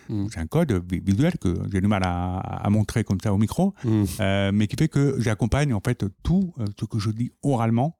Mhm. 0.09 0.27
C'est 0.29 0.39
un 0.41 0.47
code 0.47 0.73
vi- 0.91 0.99
visuel 1.01 1.37
que 1.39 1.53
j'ai 1.71 1.79
du 1.79 1.87
mal 1.87 2.01
à, 2.03 2.39
à 2.39 2.69
montrer 2.69 3.05
comme 3.05 3.19
ça 3.23 3.33
au 3.33 3.37
micro, 3.37 3.73
euh, 4.19 4.51
mais 4.53 4.67
qui 4.67 4.75
fait 4.75 4.89
que 4.89 5.15
j'accompagne 5.19 5.73
en 5.73 5.79
fait 5.79 6.03
tout 6.21 6.53
ce 6.77 6.83
que 6.85 6.99
je 6.99 7.09
dis 7.11 7.31
oralement 7.41 7.95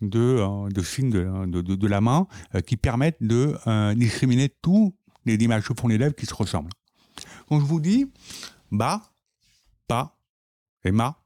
de, 0.00 0.18
euh, 0.18 0.68
de 0.68 0.82
signes 0.82 1.10
de, 1.10 1.46
de, 1.46 1.60
de- 1.74 1.86
la 1.86 2.00
main 2.00 2.26
euh, 2.54 2.60
qui 2.60 2.76
permettent 2.76 3.22
de 3.22 3.56
euh, 3.66 3.94
discriminer 3.94 4.48
tous 4.62 4.94
les 5.24 5.34
images 5.34 5.66
que 5.66 5.74
font 5.78 5.88
les 5.88 5.98
lèvres 5.98 6.14
qui 6.14 6.26
se 6.26 6.34
ressemblent. 6.34 6.70
Quand 7.48 7.60
je 7.60 7.64
vous 7.64 7.80
dis 7.80 8.06
bas, 8.70 9.02
pas 9.86 10.16
et 10.84 10.90
ma, 10.92 11.16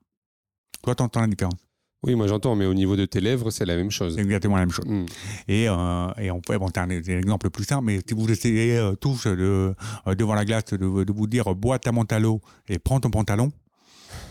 toi 0.82 0.94
t'entends 0.94 1.20
la 1.20 1.26
différence. 1.26 1.60
Oui, 2.04 2.14
moi 2.14 2.28
j'entends, 2.28 2.54
mais 2.54 2.66
au 2.66 2.74
niveau 2.74 2.94
de 2.94 3.06
tes 3.06 3.20
lèvres, 3.20 3.50
c'est 3.50 3.64
la 3.64 3.74
même 3.74 3.90
chose. 3.90 4.14
C'est 4.14 4.20
exactement 4.20 4.54
la 4.54 4.60
même 4.62 4.70
chose. 4.70 4.86
Mhm. 4.86 5.06
Et, 5.48 5.68
euh, 5.68 6.08
et 6.18 6.30
on 6.30 6.40
peut 6.40 6.56
bon, 6.56 6.68
un, 6.76 6.90
exemple 6.90 7.50
plus 7.50 7.64
simple, 7.64 7.86
mais 7.86 7.98
si 8.06 8.14
vous 8.14 8.30
essayez 8.30 8.76
euh, 8.78 8.94
tous 8.94 9.26
de, 9.26 9.74
euh, 10.06 10.14
devant 10.14 10.34
la 10.34 10.44
glace 10.44 10.66
de, 10.66 10.76
de 10.76 11.12
vous 11.12 11.26
dire 11.26 11.52
bois 11.56 11.80
ta 11.80 11.90
mentalo 11.90 12.40
et 12.68 12.78
prends 12.78 13.00
ton 13.00 13.10
pantalon, 13.10 13.50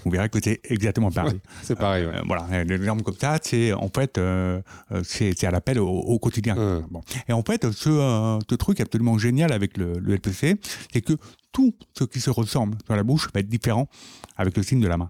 vous 0.03 0.11
verrez 0.11 0.29
que 0.29 0.39
c'est 0.43 0.59
exactement 0.63 1.11
pareil. 1.11 1.39
C'est 1.63 1.75
pareil. 1.77 2.05
ouais. 2.05 2.15
Euh, 2.15 2.21
voilà, 2.25 2.43
un 2.51 2.67
exemple 2.67 3.03
comme 3.03 3.17
ça, 3.17 3.37
c'est 3.41 3.73
en 3.73 3.89
fait, 3.89 4.17
euh, 4.17 4.61
euh, 4.91 5.01
c'est 5.03 5.43
à 5.43 5.51
l'appel 5.51 5.79
au, 5.79 5.87
au 5.87 6.19
quotidien. 6.19 6.55
Bon. 6.89 7.01
Et 7.27 7.33
en 7.33 7.43
fait, 7.43 7.69
ce, 7.71 7.89
euh, 7.89 8.39
ce 8.49 8.55
truc 8.55 8.79
absolument 8.79 9.17
génial 9.17 9.51
avec 9.51 9.77
le, 9.77 9.93
le 9.99 10.15
LPC, 10.15 10.55
c'est 10.93 11.01
que 11.01 11.13
tout 11.51 11.73
ce 11.97 12.03
qui 12.03 12.19
se 12.19 12.29
ressemble 12.29 12.77
sur 12.85 12.95
la 12.95 13.03
bouche 13.03 13.27
va 13.33 13.39
être 13.39 13.49
différent 13.49 13.87
avec 14.35 14.55
le 14.55 14.63
signe 14.63 14.79
de 14.81 14.87
la 14.87 14.97
main. 14.97 15.09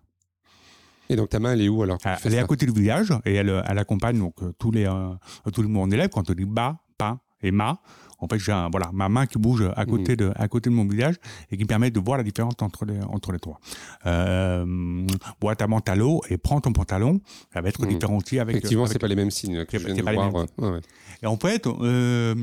Et 1.10 1.16
donc 1.16 1.30
ta 1.30 1.40
main, 1.40 1.54
elle 1.54 1.62
est 1.62 1.70
où 1.70 1.82
alors 1.84 1.98
tu 1.98 2.08
Elle 2.26 2.34
est 2.34 2.40
à 2.40 2.44
côté 2.44 2.66
du 2.66 2.74
visage 2.74 3.14
et 3.26 3.36
elle, 3.36 3.64
elle 3.66 3.78
accompagne 3.78 4.20
donc 4.20 4.34
euh, 4.42 4.52
tous 4.60 4.72
les 4.72 4.86
euh, 4.86 5.14
tous 5.54 5.62
les 5.62 5.68
mouvements 5.68 5.88
d'élèves 5.88 6.10
quand 6.10 6.30
on 6.30 6.34
dit 6.34 6.46
bas, 6.46 6.80
pas 6.98 7.20
et 7.42 7.52
ma. 7.52 7.80
En 8.20 8.28
fait, 8.28 8.40
j'ai 8.40 8.52
un- 8.52 8.70
voilà 8.70 8.90
ma 8.94 9.10
main 9.10 9.26
qui 9.28 9.38
bouge 9.38 9.64
à 9.76 9.86
côté 9.86 10.16
de 10.16 10.32
à 10.36 10.48
côté 10.48 10.70
de 10.70 10.76
mon 10.76 10.86
visage 10.88 11.16
et 11.52 11.58
qui 11.58 11.66
permet 11.66 11.92
de 11.92 12.00
voir 12.00 12.18
la 12.18 12.24
différence 12.24 12.54
entre 12.62 12.86
les 12.86 13.00
entre 13.02 13.32
les 13.32 13.40
trois. 13.40 13.60
Euh, 14.06 15.06
bois 15.40 15.56
ta 15.56 15.68
mentalo 15.68 16.22
et 16.30 16.38
prends 16.38 16.60
ton 16.62 16.74
pantalon, 16.74 17.22
ça 17.54 17.62
va 17.62 17.70
être 17.70 17.82
Mhm. 17.82 17.90
différent 17.90 18.18
aussi 18.18 18.40
avec. 18.40 18.56
Effectivement, 18.58 18.88
c'est 18.88 19.00
pas 19.00 19.08
les 19.08 19.16
mêmes 19.16 19.32
signes 19.32 19.66
que 19.66 19.78
je 19.78 19.84
pas- 19.86 19.94
viens 19.94 20.04
de 20.04 20.12
voir. 20.12 20.32
mêmes 20.32 20.46
ouais, 20.58 20.70
ouais. 20.72 20.80
et 21.22 21.28
en 21.28 21.38
fait, 21.38 21.68
euh, 21.68 22.34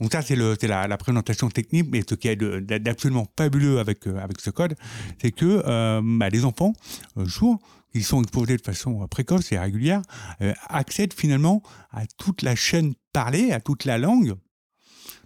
donc 0.00 0.12
ça 0.12 0.22
c'est 0.22 0.36
le 0.36 0.56
c'est 0.60 0.66
la, 0.68 0.88
la 0.88 0.96
présentation 0.96 1.48
technique, 1.48 1.86
mais 1.92 2.02
ce 2.08 2.14
qui 2.14 2.28
est 2.28 2.36
d'absolument 2.36 3.26
fabuleux 3.38 3.78
avec 3.78 4.06
euh, 4.06 4.18
avec 4.18 4.40
ce 4.40 4.50
code, 4.50 4.74
c'est 5.20 5.30
que 5.32 5.62
euh, 5.66 6.00
bah, 6.04 6.28
les 6.28 6.44
enfants 6.44 6.72
euh, 7.18 7.26
sourds 7.26 7.58
qui 7.92 8.02
sont 8.02 8.22
exposés 8.22 8.56
de 8.56 8.62
façon 8.62 9.06
précoce 9.08 9.50
et 9.52 9.58
régulière 9.58 10.02
euh, 10.42 10.52
accèdent 10.68 11.12
finalement 11.12 11.62
à 11.92 12.06
toute 12.18 12.42
la 12.42 12.54
chaîne 12.54 12.94
parlée, 13.12 13.50
à 13.52 13.60
toute 13.60 13.84
la 13.84 13.98
langue 13.98 14.34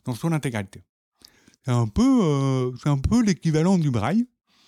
dans 0.05 0.15
son 0.15 0.33
intégralité. 0.33 0.83
C'est 1.65 1.71
un 1.73 1.87
peu 1.87 2.21
euh, 2.23 2.73
c'est 2.83 2.89
un 2.91 2.99
peu 2.99 3.23
l'équivalent 3.23 3.79
du 3.79 3.91
braille, 3.91 4.27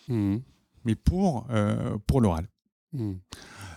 Mhm. 0.08 0.40
mais 0.84 0.94
pour 0.94 1.46
euh, 1.50 1.96
pour 2.06 2.20
l'oral. 2.20 2.48
Mhm. 2.92 3.18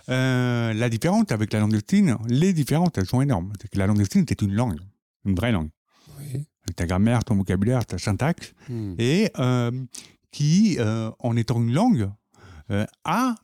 Euh, 0.08 0.72
la 0.72 0.88
différence 0.88 1.30
avec 1.30 1.52
la 1.52 1.60
langue 1.60 1.72
de 1.72 1.82
signes, 1.88 2.16
les 2.28 2.52
différences 2.52 2.90
elles 2.96 3.06
sont 3.06 3.20
énormes. 3.20 3.52
C'est 3.60 3.68
que 3.68 3.78
la 3.78 3.86
langue 3.86 3.98
de 3.98 4.04
signes 4.10 4.24
c'est 4.28 4.40
une 4.42 4.54
langue, 4.54 4.78
une 5.24 5.34
vraie 5.34 5.52
langue. 5.52 5.70
Oui. 6.18 6.46
ta 6.76 6.86
grammaire, 6.86 7.24
ton 7.24 7.34
vocabulaire, 7.36 7.84
ta 7.84 7.98
syntaxe, 7.98 8.52
Mhm. 8.68 8.94
et 8.98 9.30
qui, 10.30 10.78
en 11.18 11.36
étant 11.36 11.60
une 11.60 11.72
langue, 11.72 12.08
a, 13.04 13.34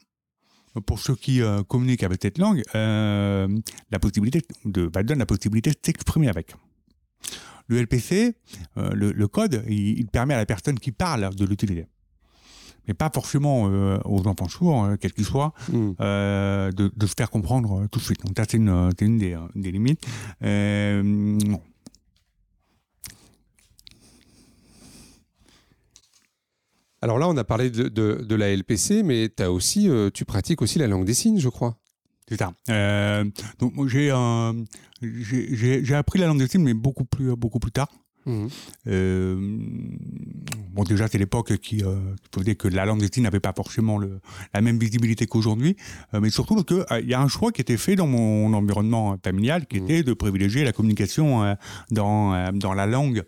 pour 0.87 1.01
ceux 1.01 1.17
qui 1.17 1.43
euh, 1.43 1.63
communiquent 1.65 2.03
avec 2.05 2.21
cette 2.23 2.39
langue, 2.39 2.63
euh, 2.75 3.49
la 3.91 3.99
possibilité 3.99 4.43
de, 4.65 4.87
bah, 4.87 5.03
donne 5.03 5.19
la 5.19 5.27
possibilité 5.27 5.71
de 5.71 5.77
s'exprimer 5.85 6.29
avec. 6.29 6.55
Le 7.69 7.81
LPC, 7.83 8.35
euh, 8.77 8.91
le, 8.95 9.13
le 9.13 9.29
code, 9.29 9.65
il, 9.69 9.99
il 9.99 10.07
permet 10.07 10.35
à 10.35 10.39
la 10.39 10.47
personne 10.47 10.79
qui 10.79 10.93
parle 10.93 11.35
de 11.35 11.45
l'utiliser. 11.45 11.87
Mais 12.89 12.95
pas 12.95 13.11
forcément 13.13 13.69
euh, 13.69 13.99
aux 14.05 14.29
enfants 14.29 14.49
sourds, 14.49 14.85
euh, 14.85 14.97
quels 14.97 15.13
qu'ils 15.13 15.25
soient, 15.25 15.53
euh, 16.01 16.71
de, 16.71 16.93
de 16.95 17.07
se 17.07 17.15
faire 17.19 17.31
comprendre 17.31 17.89
tout 17.91 17.99
de 17.99 18.05
suite. 18.05 18.25
Donc 18.25 18.35
ça, 18.37 18.45
c'est 18.49 18.59
une, 18.59 18.91
c'est 18.97 19.05
une 19.05 19.19
des, 19.19 19.37
des 19.57 19.73
limites. 19.73 20.07
Non. 20.41 21.61
Alors 27.03 27.19
là, 27.19 27.29
on 27.29 27.37
a 27.37 27.45
parlé 27.45 27.71
de, 27.71 27.89
de, 27.89 28.25
de 28.27 28.35
la 28.35 28.55
LPC, 28.57 29.03
mais 29.03 29.31
as 29.41 29.53
aussi, 29.53 29.89
euh, 29.89 30.11
tu 30.13 30.25
pratiques 30.25 30.63
aussi 30.63 30.79
la 30.79 30.87
langue 30.87 31.05
des 31.05 31.15
signes, 31.15 31.39
je 31.39 31.49
crois. 31.49 31.77
C'est 32.29 32.39
ça. 32.39 32.53
Euh, 32.71 33.25
donc 33.59 33.75
moi, 33.75 33.87
j'ai 33.89 34.11
euh, 34.11 34.53
j'ai- 35.01 35.55
j'ai 35.57 35.85
j'ai 35.85 35.95
appris 35.95 36.19
la 36.19 36.27
langue 36.27 36.39
des 36.39 36.49
signes, 36.49 36.65
mais 36.65 36.75
beaucoup 36.75 37.05
plus 37.05 37.37
beaucoup 37.37 37.59
plus 37.61 37.71
tard. 37.73 37.89
Mhm. 38.27 38.49
Euh, 38.89 39.37
bon, 40.75 40.83
déjà, 40.83 41.07
c'est 41.07 41.19
l'époque 41.19 41.57
qui, 41.59 41.85
euh, 41.85 41.95
qui 42.33 42.41
faisait 42.41 42.57
que 42.57 42.67
la 42.67 42.85
langue 42.85 42.99
des 43.01 43.07
signes 43.13 43.23
n'avait 43.23 43.39
pas 43.39 43.53
forcément 43.55 43.99
le, 43.99 44.19
la 44.53 44.61
même 44.61 44.79
visibilité 44.81 45.27
qu'aujourd'hui, 45.27 45.77
euh, 46.13 46.21
mais 46.21 46.31
surtout 46.31 46.55
parce 46.57 46.67
qu'il 46.67 47.09
y 47.09 47.15
a 47.15 47.21
un 47.21 47.29
choix 47.29 47.53
qui 47.53 47.61
était 47.61 47.77
fait 47.77 47.95
dans 47.95 48.09
mon 48.09 48.53
environnement 48.53 49.17
familial, 49.23 49.67
qui 49.67 49.79
Mhm. 49.81 49.85
était 49.85 50.03
de 50.03 50.13
privilégier 50.13 50.65
la 50.65 50.73
communication 50.73 51.45
euh, 51.45 51.55
dans, 51.93 52.35
euh, 52.35 52.51
dans 52.53 52.75
la 52.75 52.87
langue 52.87 53.23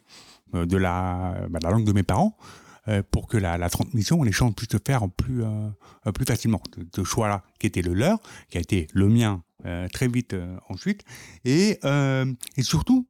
euh, 0.56 0.66
de 0.66 0.76
la, 0.76 1.46
bah, 1.48 1.61
la 1.62 1.70
langue 1.70 1.84
de 1.84 1.92
mes 1.92 2.02
parents, 2.02 2.37
euh, 2.37 2.67
pour 3.11 3.27
que 3.27 3.37
la, 3.37 3.59
la 3.59 3.68
transmission, 3.68 4.22
les 4.22 4.33
chances 4.33 4.55
puissent 4.55 4.72
se 4.72 4.79
faire 4.85 5.09
plus, 5.11 5.42
euh, 5.42 5.68
euh, 6.07 6.12
plus 6.12 6.24
facilement. 6.24 6.62
Ce, 6.94 7.05
choix-là, 7.05 7.42
qui 7.59 7.66
était 7.66 7.83
le 7.83 7.94
leur, 7.94 8.18
qui 8.51 8.59
a 8.59 8.61
été 8.61 8.87
le 8.92 9.09
mien 9.09 9.42
euh, 9.66 9.88
très 9.88 10.09
vite 10.09 10.35
euh, 10.35 10.57
ensuite, 10.68 11.05
et, 11.44 11.79
euh, 11.85 12.33
et 12.57 12.62
surtout, 12.62 13.07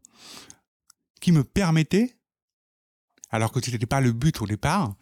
qui 1.20 1.32
me 1.32 1.44
permettait, 1.44 2.16
alors 3.30 3.52
que 3.52 3.64
ce 3.64 3.70
n'était 3.70 3.86
pas 3.86 4.00
le 4.00 4.12
but 4.12 4.40
au 4.40 4.46
départ, 4.46 4.94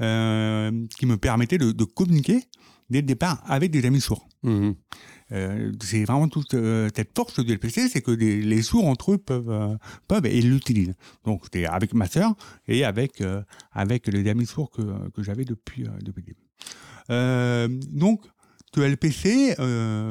euh, 0.00 0.86
qui 0.98 1.06
me 1.06 1.16
permettait 1.16 1.58
de, 1.58 1.72
de 1.72 1.84
communiquer 1.84 2.44
dès 2.90 3.00
le 3.00 3.06
départ 3.06 3.42
avec 3.46 3.70
des 3.70 3.84
amis 3.86 4.00
sourds. 4.00 4.28
Mhm. 4.42 4.74
Euh, 5.32 5.72
c'est 5.82 6.04
vraiment 6.04 6.28
toute 6.28 6.54
euh, 6.54 6.88
cette 6.96 7.10
force 7.14 7.38
du 7.44 7.52
LPC, 7.52 7.88
c'est 7.88 8.00
que 8.00 8.12
des- 8.12 8.40
les 8.40 8.62
sourds 8.62 8.86
entre 8.86 9.12
eux 9.12 9.18
peuvent, 9.18 9.50
euh, 9.50 9.76
peuvent 10.06 10.24
et 10.26 10.40
l'utilisent. 10.40 10.94
Donc 11.24 11.42
c'était 11.44 11.66
avec 11.66 11.92
ma 11.94 12.06
sœur 12.06 12.34
et 12.66 12.84
avec, 12.84 13.20
euh, 13.20 13.42
avec 13.72 14.06
les 14.06 14.28
amis 14.30 14.46
sourds 14.46 14.70
que, 14.70 15.08
que 15.10 15.22
j'avais 15.22 15.44
depuis, 15.44 15.84
euh, 15.84 15.90
depuis 16.02 16.22
le 16.22 16.26
début. 16.28 16.46
Euh, 17.10 17.68
donc 17.90 18.22
ce 18.74 18.80
LPC 18.80 19.54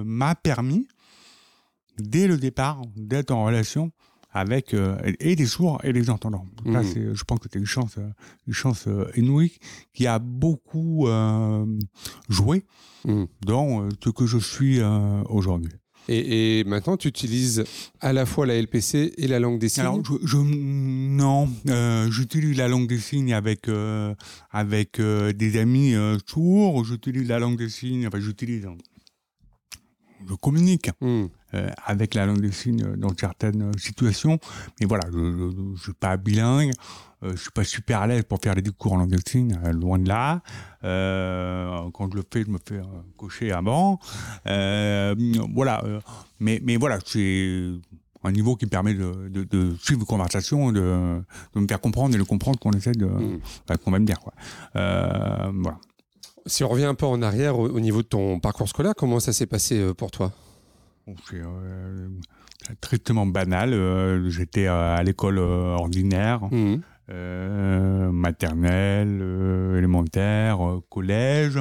m'a 0.06 0.36
permis, 0.36 0.88
dès 1.99 2.27
le 2.27 2.38
départ, 2.38 2.82
d'être 2.95 3.32
en 3.32 3.45
relation 3.45 3.91
avec 4.39 4.76
et 5.19 5.36
des 5.36 5.45
sourds 5.45 5.80
et 5.84 5.93
des 5.93 6.10
entendants. 6.10 6.45
Là, 6.65 6.82
mmh. 6.82 7.13
je 7.13 7.23
pense 7.23 7.39
que 7.39 7.47
c'est 7.52 7.60
une 7.60 7.65
chance, 7.65 7.97
une 8.47 8.54
chance 8.54 8.88
inouïe 9.15 9.58
qui 9.93 10.08
a 10.08 10.19
beaucoup 10.19 11.08
joué 12.30 12.63
mmh. 13.06 13.23
dans 13.45 13.89
ce 14.04 14.10
que 14.10 14.26
je 14.26 14.38
suis 14.38 14.82
aujourd'hui. 15.30 15.73
Et, 16.10 16.63
maintenant, 16.65 16.95
tu 16.95 17.08
utilises 17.08 17.63
à 18.00 18.13
la 18.13 18.26
fois 18.26 18.45
la 18.45 18.60
LPC 18.62 19.13
et 19.17 19.28
la 19.28 19.39
langue 19.39 19.60
des 19.60 19.69
signes? 19.69 19.82
Alors, 19.82 20.02
je, 20.23 20.38
non, 20.38 21.50
euh, 21.67 22.10
j'utilise 22.10 22.58
la 22.58 22.67
langue 22.67 22.88
des 22.88 23.00
signes 23.00 23.34
avec, 23.34 23.67
euh, 23.67 24.15
avec 24.52 25.00
euh, 25.00 25.34
des 25.34 25.58
amis 25.58 25.93
sourds, 26.26 26.86
j'utilise 26.86 27.28
la 27.28 27.39
langue 27.39 27.58
des 27.58 27.69
signes, 27.69 28.08
enfin 28.08 28.19
j'utilise, 28.19 28.67
je 30.28 30.34
communique 30.36 30.89
hmm. 31.02 31.26
Avec 31.86 32.13
la 32.13 32.25
langue 32.25 32.41
des 32.41 32.51
signes 32.51 32.95
dans 32.97 33.15
certaines 33.17 33.71
situations, 33.77 34.39
mais 34.79 34.86
voilà, 34.86 35.05
je 35.12 35.17
ne 35.17 35.75
suis 35.77 35.93
pas 35.93 36.17
bilingue, 36.17 36.71
je 37.23 37.36
suis 37.36 37.51
pas 37.51 37.63
super 37.63 38.01
à 38.01 38.07
l'aise 38.07 38.23
pour 38.23 38.39
faire 38.41 38.55
des 38.55 38.63
cours 38.71 38.93
en 38.93 38.97
langue 38.97 39.10
des 39.10 39.29
signes, 39.29 39.57
loin 39.73 39.97
de 39.99 40.07
là. 40.07 40.41
Euh, 40.83 41.89
quand 41.93 42.12
je 42.12 42.17
le 42.17 42.23
fais, 42.31 42.43
je 42.43 42.49
me 42.49 42.57
fais 42.65 42.79
cocher 43.17 43.51
avant. 43.51 43.99
Euh, 44.47 45.15
voilà. 45.53 45.83
Euh, 45.83 45.99
mais, 46.39 46.62
mais 46.63 46.77
voilà, 46.77 46.99
c'est 47.05 47.69
un 48.23 48.31
niveau 48.31 48.55
qui 48.55 48.67
permet 48.67 48.93
de, 48.93 49.29
de, 49.29 49.75
suivre 49.81 50.01
une 50.01 50.05
conversation, 50.05 50.71
de, 50.71 51.21
de, 51.53 51.60
me 51.60 51.67
faire 51.67 51.79
comprendre 51.79 52.15
et 52.15 52.17
de 52.17 52.23
comprendre 52.23 52.60
qu'on 52.60 52.71
essaie 52.71 52.91
de, 52.91 53.05
mm. 53.05 53.39
qu'on 53.83 53.91
va 53.91 53.99
me 53.99 54.05
dire. 54.05 54.19
Quoi. 54.19 54.33
voilà. 54.73 55.77
Si 56.45 56.63
on 56.63 56.69
revient 56.69 56.86
un 56.86 56.95
peu 56.95 57.05
en 57.05 57.21
arrière 57.21 57.60
au, 57.60 57.79
niveau 57.79 58.01
de 58.01 58.07
ton 58.07 58.39
parcours 58.39 58.69
scolaire, 58.69 58.93
comment 58.95 59.19
ça 59.19 59.33
s'est 59.33 59.47
passé 59.47 59.93
pour 59.95 60.12
toi? 60.12 60.31
C'est 61.30 61.41
tristement 62.82 63.26
banal. 63.26 64.30
J'étais 64.30 64.67
à 64.67 65.02
l'école 65.04 65.39
ordinaire. 65.39 66.41
Mm 66.52 66.78
euh, 67.10 68.12
maternelle, 68.12 69.20
euh, 69.22 69.78
élémentaire, 69.78 70.65
euh, 70.65 70.84
collège. 70.89 71.60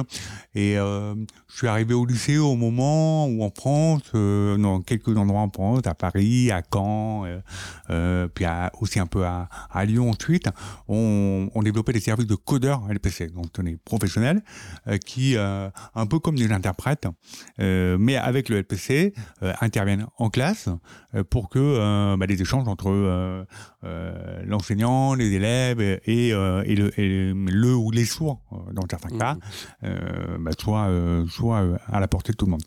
Et 0.55 0.77
euh, 0.77 1.15
je 1.47 1.57
suis 1.57 1.67
arrivé 1.67 1.93
au 1.93 2.05
lycée 2.05 2.37
au 2.37 2.55
moment 2.55 3.27
où 3.27 3.43
en 3.43 3.49
France, 3.49 4.01
euh, 4.15 4.57
dans 4.57 4.81
quelques 4.81 5.15
endroits 5.17 5.41
en 5.41 5.49
France, 5.49 5.81
à 5.85 5.93
Paris, 5.93 6.51
à 6.51 6.61
Caen, 6.71 7.25
puis 8.33 8.45
aussi 8.81 8.99
un 8.99 9.05
peu 9.05 9.25
à, 9.25 9.47
à 9.71 9.85
Lyon 9.85 10.09
ensuite, 10.09 10.49
on, 10.87 11.49
on, 11.53 11.63
développait 11.63 11.93
des 11.93 11.99
services 11.99 12.27
de 12.27 12.35
codeurs 12.35 12.83
LPC, 12.89 13.27
donc 13.27 13.47
on 13.57 13.65
est 13.65 13.77
professionnels, 13.83 14.41
qui, 15.05 15.35
un 15.37 16.05
peu 16.09 16.19
comme 16.19 16.35
des 16.35 16.51
interprètes, 16.51 17.07
mais 17.59 18.15
avec 18.15 18.49
le 18.49 18.57
LPC, 18.57 19.13
interviennent 19.61 20.07
en 20.17 20.29
classe 20.29 20.69
pour 21.29 21.49
que 21.49 22.15
bah, 22.15 22.27
des 22.27 22.41
échanges 22.41 22.67
entre 22.67 23.45
l'enseignant, 24.45 25.13
les 25.13 25.36
élèves 25.37 25.79
et, 25.79 26.33
euh, 26.33 26.63
et, 26.65 26.75
le, 26.75 26.99
et, 26.99 27.33
le, 27.33 27.75
ou 27.75 27.91
les 27.91 28.05
sourds, 28.05 28.41
euh, 28.51 28.73
dans 28.73 28.83
certains 28.89 29.17
cas, 29.17 29.35
mmh. 29.35 29.39
euh, 29.85 30.37
bah, 30.39 30.51
soit, 30.59 30.89
soit 31.29 31.79
à 31.87 31.99
la 31.99 32.07
portée 32.07 32.33
de 32.33 32.37
tout 32.37 32.45
le 32.45 32.51
monde. 32.51 32.63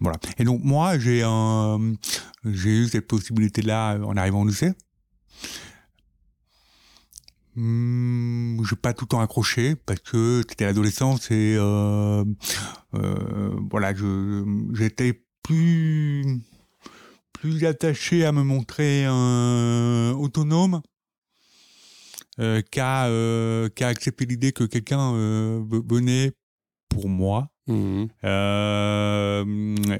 Voilà. 0.00 0.18
Et 0.38 0.44
donc 0.44 0.62
moi, 0.62 0.98
j'ai 0.98 1.24
j'ai 2.44 2.70
eu 2.70 2.88
cette 2.88 3.06
possibilité-là 3.06 3.98
en 4.04 4.16
arrivant 4.16 4.42
au 4.42 4.46
lycée. 4.46 4.72
Mmh, 7.56 8.62
j'ai 8.64 8.76
pas 8.76 8.94
tout 8.94 9.06
le 9.06 9.08
temps 9.08 9.20
accroché 9.20 9.74
parce 9.74 10.00
que 10.00 10.42
c'était 10.48 10.66
l'adolescence 10.66 11.30
et 11.32 11.56
euh, 11.58 12.24
euh, 12.94 13.50
voilà, 13.70 13.92
j'étais 14.72 15.20
plus 15.42 16.40
plus 17.32 17.64
attaché 17.64 18.24
à 18.24 18.32
me 18.32 18.44
montrer 18.44 19.04
euh, 19.06 20.12
autonome 20.12 20.80
euh, 22.40 22.62
qu'à 22.70 23.06
euh, 23.06 23.68
accepter 23.80 24.24
l'idée 24.24 24.52
que 24.52 24.64
quelqu'un 24.64 25.12
euh, 25.14 25.62
venait 25.88 26.32
pour 26.88 27.08
moi. 27.08 27.48
Mmh. 27.66 28.06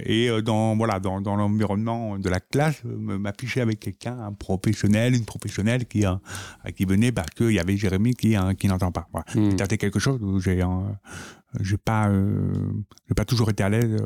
et 0.04 0.28
dans 0.42 0.76
voilà 0.76 0.98
dans, 0.98 1.20
dans 1.20 1.36
l'environnement 1.36 2.18
de 2.18 2.28
la 2.28 2.40
classe 2.40 2.82
m'afficher 2.82 3.60
avec 3.60 3.78
quelqu'un 3.78 4.18
un 4.18 4.32
professionnel 4.32 5.14
une 5.14 5.24
professionnelle 5.24 5.86
qui 5.86 6.04
qui 6.74 6.84
venait 6.84 7.12
parce 7.12 7.30
qu'il 7.30 7.52
y 7.52 7.60
avait 7.60 7.76
Jérémy 7.76 8.14
qui 8.14 8.34
qui 8.58 8.66
n'entend 8.66 8.90
pas 8.90 9.06
voilà. 9.12 9.26
Mmh. 9.36 9.56
c'était 9.56 9.78
quelque 9.78 10.00
chose 10.00 10.20
où 10.20 10.40
j'ai 10.40 10.64
j'ai 11.60 11.76
pas 11.76 12.10
j'ai 13.06 13.14
pas 13.14 13.24
toujours 13.24 13.50
été 13.50 13.62
à 13.62 13.68
l'aise 13.68 14.02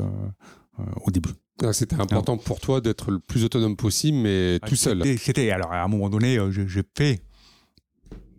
au 1.01 1.11
début 1.11 1.33
ah, 1.63 1.73
c'était 1.73 1.99
important 1.99 2.37
pour 2.37 2.61
toi 2.61 2.83
d'être 2.83 3.13
le 3.13 3.21
plus 3.21 3.45
autonome 3.45 3.77
possible, 3.77 4.19
mais 4.19 4.59
tout 4.67 4.75
seul. 4.75 5.03
C'était, 5.17 5.51
alors 5.51 5.73
à 5.73 5.83
un 5.85 5.89
moment 5.89 6.11
donné, 6.11 6.37
j'ai 6.51 6.83
fait 6.97 7.23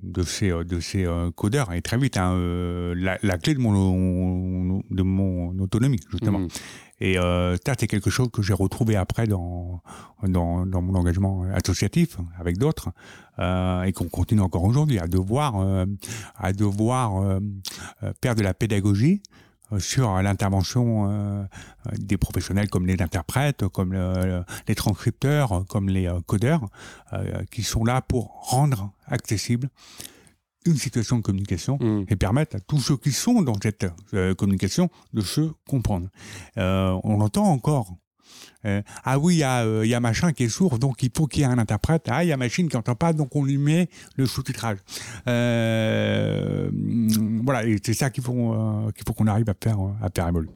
de 0.06 0.24
ces, 0.24 0.52
euh, 0.52 0.64
de 0.64 0.80
ces 0.80 1.06
euh, 1.06 1.32
codeurs 1.32 1.74
et 1.74 1.82
très 1.82 1.98
vite 1.98 2.18
hein, 2.18 2.34
euh, 2.34 2.94
la, 2.96 3.38
clé 3.38 3.54
de 3.54 3.60
mon, 3.60 4.82
de 4.90 5.04
mon 5.04 5.58
autonomie 5.60 6.00
justement. 6.10 6.40
Mmh. 6.40 6.48
Et 7.02 7.16
ça 7.16 7.74
c'est 7.78 7.88
quelque 7.88 8.10
chose 8.10 8.30
que 8.32 8.42
j'ai 8.42 8.54
retrouvé 8.54 8.96
après 8.96 9.28
dans, 9.28 9.82
dans, 10.26 10.66
dans 10.66 10.82
mon 10.82 10.96
engagement 10.96 11.44
associatif 11.54 12.16
avec 12.40 12.58
d'autres 12.58 12.92
et 13.38 13.92
qu'on 13.92 14.08
continue 14.08 14.40
encore 14.40 14.64
aujourd'hui 14.64 14.98
à 14.98 15.08
devoir 15.08 15.58
à 16.38 16.54
devoir 16.54 17.38
faire 18.24 18.36
de 18.36 18.44
la 18.44 18.54
pédagogie 18.54 19.22
sur 19.80 20.22
l'intervention 20.22 21.48
des 21.98 22.18
professionnels 22.18 22.70
comme 22.70 22.86
les 22.86 23.02
interprètes, 23.02 23.68
comme 23.68 23.94
les 24.68 24.76
transcripteurs, 24.76 25.66
comme 25.68 25.90
les 25.90 26.12
codeurs, 26.26 26.68
qui 27.52 27.64
sont 27.64 27.84
là 27.84 28.02
pour 28.02 28.50
rendre 28.50 28.92
accessible 29.08 29.70
une 30.66 30.78
situation 30.78 31.18
de 31.18 31.22
communication 31.22 31.78
mm. 31.80 32.06
et 32.10 32.16
permettre 32.16 32.58
à 32.58 32.60
tous 32.60 32.80
ceux 32.80 32.98
qui 32.98 33.12
sont 33.12 33.42
dans 33.42 33.56
cette 33.62 33.86
euh, 34.14 34.34
communication 34.34 34.90
de 35.14 35.22
se 35.22 35.52
comprendre. 35.68 36.10
Euh, 36.58 37.00
on 37.04 37.22
entend 37.22 37.46
encore. 37.46 37.96
Euh, 38.66 38.82
ah 39.04 39.20
oui, 39.20 39.36
il 39.36 39.40
y, 39.40 39.94
a, 39.94 40.00
machin 40.00 40.32
qui 40.34 40.44
est 40.44 40.50
sourd, 40.50 40.80
donc 40.80 41.04
il 41.04 41.12
faut 41.16 41.28
qu'il 41.28 41.42
y 41.42 41.44
ait 41.44 41.48
un 41.48 41.58
interprète. 41.58 42.06
Ah, 42.10 42.24
il 42.24 42.28
y 42.28 42.34
a 42.34 42.38
machine 42.38 42.70
qui 42.70 42.76
n'entend 42.76 42.96
pas, 42.96 43.14
donc 43.14 43.36
on 43.36 43.44
lui 43.44 43.58
met 43.58 43.90
le 44.16 44.26
sous-titrage. 44.26 44.78
voilà, 45.26 46.70
et 47.66 47.78
c'est 47.84 47.94
ça 47.94 48.10
qu'il 48.10 48.24
faut 48.24 48.34
qu'on 48.34 49.28
arrive 49.28 49.50
à 49.50 49.56
faire 49.62 49.78
à 50.02 50.10
faire 50.14 50.28
évoluer. 50.28 50.50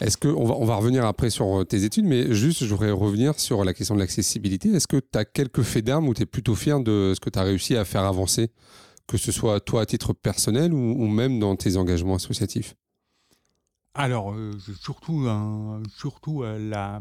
Est-ce 0.00 0.16
que 0.16 0.28
on 0.28 0.64
va, 0.64 0.76
revenir 0.76 1.04
après 1.04 1.30
sur 1.30 1.60
euh, 1.60 1.64
tes 1.64 1.84
études, 1.84 2.04
mais 2.04 2.34
juste 2.34 2.64
je 2.64 2.70
voudrais 2.70 2.90
revenir 2.90 3.38
sur 3.38 3.64
la 3.64 3.74
question 3.74 3.94
de 3.94 4.00
l'accessibilité. 4.00 4.70
Est-ce 4.70 4.86
que 4.86 4.98
tu 4.98 5.18
as 5.18 5.24
quelques 5.24 5.62
faits 5.62 5.84
d'armes 5.84 6.08
où 6.08 6.14
tu 6.14 6.22
es 6.22 6.26
plutôt 6.26 6.54
fier 6.54 6.80
de 6.80 7.12
ce 7.14 7.20
que 7.20 7.30
tu 7.30 7.38
as 7.38 7.42
réussi 7.42 7.76
à 7.76 7.84
faire 7.84 8.04
avancer, 8.04 8.50
que 9.06 9.16
ce 9.16 9.32
soit 9.32 9.60
toi 9.60 9.82
à 9.82 9.86
titre 9.86 10.12
personnel 10.12 10.72
ou, 10.72 11.08
même 11.08 11.40
dans 11.40 11.56
tes 11.56 11.76
engagements 11.76 12.14
associatifs? 12.14 12.74
Alors, 13.94 14.32
euh, 14.32 14.52
surtout, 14.80 15.26
surtout 15.96 16.42
euh, 16.42 16.58
la, 16.58 17.00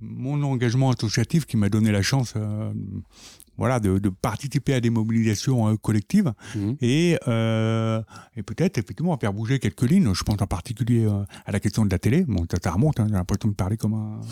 mon 0.00 0.42
engagement 0.42 0.90
associatif 0.90 1.44
qui 1.44 1.56
m'a 1.56 1.68
donné 1.68 1.92
la 1.92 2.02
chance 2.02 2.34
voilà, 3.58 3.80
de, 3.80 3.98
de, 3.98 4.08
participer 4.08 4.72
à 4.74 4.80
des 4.80 4.88
mobilisations 4.88 5.68
euh, 5.68 5.76
collectives 5.76 6.32
mmh. 6.54 6.72
et, 6.80 7.18
euh, 7.26 8.00
et 8.36 8.42
peut-être 8.42 8.78
effectivement 8.78 9.18
faire 9.18 9.32
bouger 9.32 9.58
quelques 9.58 9.82
lignes. 9.82 10.14
Je 10.14 10.22
pense 10.22 10.40
en 10.40 10.46
particulier 10.46 11.04
euh, 11.04 11.24
à 11.44 11.52
la 11.52 11.60
question 11.60 11.84
de 11.84 11.90
la 11.90 11.98
télé. 11.98 12.24
Bon, 12.26 12.46
ça, 12.62 12.70
remonte, 12.70 13.00
hein, 13.00 13.06
j'ai 13.08 13.14
l'impression 13.14 13.48
de 13.48 13.54
parler 13.54 13.76
comme 13.76 13.94
un, 13.94 14.20
euh, 14.20 14.26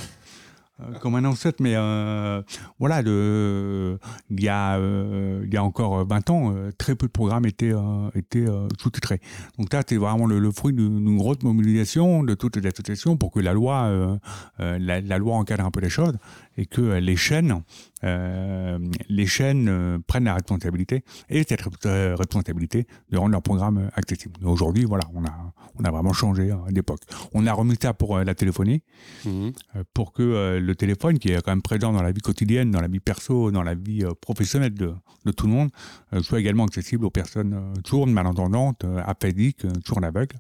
comme 1.00 1.14
un 1.14 1.24
ancêtre, 1.24 1.62
mais 1.62 1.72
euh, 1.74 2.42
voilà, 2.78 3.02
le, 3.02 3.98
il, 4.30 4.42
y 4.42 4.48
a, 4.48 4.76
euh, 4.76 5.42
il 5.46 5.52
y 5.52 5.56
a 5.56 5.64
encore 5.64 6.06
20 6.06 6.30
ans, 6.30 6.54
très 6.76 6.94
peu 6.94 7.06
de 7.06 7.12
programmes 7.12 7.46
étaient, 7.46 7.72
étaient 8.14 8.46
sous-titrés. 8.78 9.20
Donc 9.58 9.72
là, 9.72 9.82
c'est 9.86 9.96
vraiment 9.96 10.26
le, 10.26 10.50
fruit 10.50 10.72
d'une 10.72 11.16
grosse 11.16 11.42
mobilisation 11.42 12.22
de 12.22 12.34
toutes 12.34 12.56
les 12.56 12.66
associations 12.66 13.16
pour 13.16 13.32
que 13.32 13.40
la 13.40 13.52
loi, 13.52 14.18
la, 14.58 15.00
la, 15.00 15.18
loi 15.18 15.36
encadre 15.36 15.64
un 15.64 15.70
peu 15.70 15.80
les 15.80 15.88
choses 15.88 16.16
et 16.56 16.66
que 16.66 16.80
les 16.80 17.16
chaînes, 17.16 17.62
les 18.02 19.26
chaînes 19.26 20.00
prennent 20.06 20.24
la 20.24 20.34
responsabilité 20.34 21.02
et 21.28 21.42
cette 21.42 21.62
responsabilité 21.62 22.86
de 23.10 23.18
rendre 23.18 23.32
leur 23.32 23.42
programme 23.42 23.90
accessible. 23.94 24.34
Aujourd'hui, 24.44 24.84
voilà, 24.84 25.04
on 25.14 25.24
a, 25.24 25.52
on 25.78 25.84
a 25.84 25.90
vraiment 25.90 26.12
changé 26.12 26.54
d'époque. 26.70 27.00
On 27.34 27.46
a 27.46 27.52
remis 27.52 27.76
ça 27.80 27.94
pour 27.94 28.18
la 28.18 28.34
téléphonie, 28.34 28.82
mmh. 29.24 29.50
pour 29.92 30.12
que 30.12 30.58
le 30.58 30.74
téléphone, 30.74 31.18
qui 31.18 31.30
est 31.30 31.42
quand 31.42 31.52
même 31.52 31.62
présent 31.62 31.92
dans 31.92 32.02
la 32.02 32.12
vie 32.12 32.20
quotidienne, 32.20 32.70
dans 32.70 32.80
la 32.80 32.88
vie 32.88 33.00
perso, 33.00 33.50
dans 33.50 33.62
la 33.62 33.74
vie 33.74 34.04
euh, 34.04 34.12
professionnelle 34.20 34.74
de, 34.74 34.94
tout 35.36 35.46
le 35.46 35.52
monde, 35.52 35.70
euh, 36.12 36.22
soit 36.22 36.40
également 36.40 36.64
accessible 36.64 37.04
aux 37.04 37.10
personnes 37.10 37.54
euh, 37.54 37.74
sourdes, 37.84 38.10
malentendantes, 38.10 38.84
aphasiques, 39.04 39.66
sourdes 39.84 40.04
aveugles. 40.04 40.36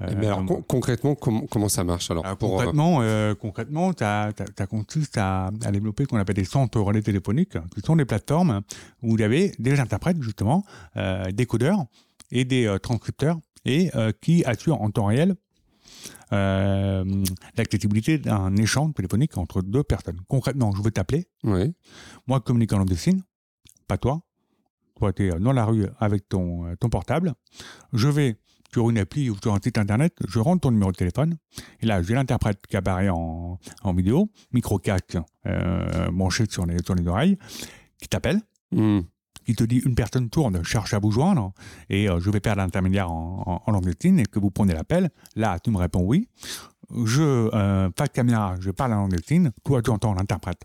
Mais 0.00 0.26
alors, 0.26 0.44
concrètement, 0.68 1.14
comment 1.14 1.68
ça 1.68 1.82
marche 1.82 2.10
alors, 2.10 2.24
Concrètement, 2.38 3.02
concrètement 3.40 3.92
ça, 3.98 4.30
consiste 4.68 5.18
à, 5.18 5.50
développer 5.72 6.04
ce 6.04 6.08
qu'on 6.08 6.18
appelle 6.18 6.36
des 6.36 6.44
centres 6.44 6.80
relais 6.80 7.02
téléphoniques, 7.02 7.58
qui 7.74 7.80
sont 7.80 7.96
des 7.96 8.04
plateformes 8.04 8.62
où 9.02 9.16
il 9.16 9.20
y 9.20 9.24
avait 9.24 9.52
des 9.58 9.80
interprètes, 9.80 10.20
justement, 10.22 10.64
des 10.94 11.46
codeurs 11.46 11.84
et 12.30 12.44
des 12.44 12.76
transcripteurs, 12.82 13.38
et 13.64 13.90
qui 14.20 14.44
assurent 14.44 14.80
en 14.80 14.90
temps 14.90 15.06
réel 15.06 15.34
l'accessibilité 16.30 18.18
d'un 18.18 18.54
échange 18.56 18.94
téléphonique 18.94 19.36
entre 19.36 19.62
deux 19.62 19.82
personnes. 19.82 20.20
Concrètement, 20.28 20.72
je 20.76 20.82
veux 20.82 20.92
t'appeler. 20.92 21.26
Oui. 21.42 21.74
Moi, 22.28 22.40
communique 22.40 22.72
en 22.72 22.78
langue 22.78 22.88
des 22.88 22.96
signes, 22.96 23.22
pas 23.88 23.98
toi. 23.98 24.20
Toi, 24.96 25.12
tu 25.12 25.28
es 25.28 25.38
dans 25.38 25.52
la 25.52 25.64
rue 25.64 25.86
avec 25.98 26.28
ton, 26.28 26.74
ton 26.76 26.88
portable. 26.88 27.34
Je 27.92 28.08
vais 28.08 28.36
sur 28.72 28.90
une 28.90 28.98
appli 28.98 29.30
ou 29.30 29.36
sur 29.40 29.54
un 29.54 29.58
site 29.62 29.78
internet, 29.78 30.14
je 30.26 30.38
rentre 30.38 30.62
ton 30.62 30.70
numéro 30.70 30.92
de 30.92 30.96
téléphone. 30.96 31.36
Et 31.80 31.86
là, 31.86 32.02
j'ai 32.02 32.14
l'interprète 32.14 32.66
qui 32.66 32.76
apparaît 32.76 33.08
en, 33.08 33.58
en 33.82 33.94
vidéo, 33.94 34.30
micro 34.52 34.80
euh, 35.46 36.10
branché 36.10 36.44
sur 36.48 36.66
les, 36.66 36.78
sur 36.84 36.94
les 36.94 37.06
oreilles, 37.06 37.38
qui 38.00 38.08
t'appelle. 38.08 38.40
Hmm. 38.72 39.00
Qui 39.46 39.54
te 39.54 39.64
dit 39.64 39.78
une 39.78 39.94
personne 39.94 40.28
tourne, 40.28 40.62
cherche 40.62 40.92
à 40.92 40.98
vous 40.98 41.10
joindre, 41.10 41.54
et 41.88 42.10
euh, 42.10 42.20
je 42.20 42.30
vais 42.30 42.40
perdre 42.40 42.60
l'intermédiaire 42.60 43.10
en, 43.10 43.62
en, 43.64 43.72
langue 43.72 43.88
et 43.88 44.24
que 44.26 44.38
vous 44.38 44.50
prenez 44.50 44.74
l'appel. 44.74 45.08
Là, 45.36 45.58
tu 45.58 45.70
me 45.70 45.78
réponds 45.78 46.02
oui. 46.02 46.28
Je 47.04 47.22
euh, 47.22 47.88
face 47.96 48.10
caméra, 48.10 48.56
je 48.60 48.70
parle 48.70 48.92
en 48.92 48.96
langue 48.96 49.16
des 49.16 49.50
Toi, 49.64 49.80
tu 49.80 49.90
entends 49.90 50.12
l'interprète 50.14 50.62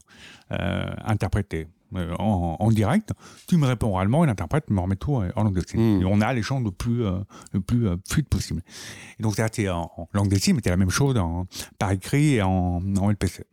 euh, 0.51 0.85
interpréter 1.05 1.67
euh, 1.95 2.13
en, 2.17 2.71
direct, 2.71 3.11
tu 3.47 3.57
me 3.57 3.67
réponds 3.67 3.89
oralement 3.89 4.23
et 4.23 4.27
l'interprète 4.27 4.69
me 4.69 4.79
remet 4.79 4.95
tout 4.95 5.15
en 5.35 5.43
langue 5.43 5.55
des 5.55 5.67
signes. 5.67 5.99
Hmm. 5.99 6.01
Et 6.01 6.05
on 6.05 6.21
a 6.21 6.33
l'échange 6.33 6.63
le 6.63 6.71
plus, 6.71 7.05
euh, 7.05 7.19
le 7.51 7.61
plus 7.61 7.87
euh, 7.87 7.95
fluide 8.07 8.27
possible. 8.27 8.61
Et 9.19 9.23
donc, 9.23 9.35
c'est 9.35 9.69
en, 9.69 9.91
en, 9.97 10.07
langue 10.13 10.29
des 10.29 10.39
signes, 10.39 10.55
mais 10.55 10.61
c'est 10.63 10.69
la 10.69 10.77
même 10.77 10.89
chose 10.89 11.19
par 11.77 11.91
écrit 11.91 12.35
et 12.35 12.41
en, 12.41 12.81
en 12.97 13.09
LPC. 13.09 13.43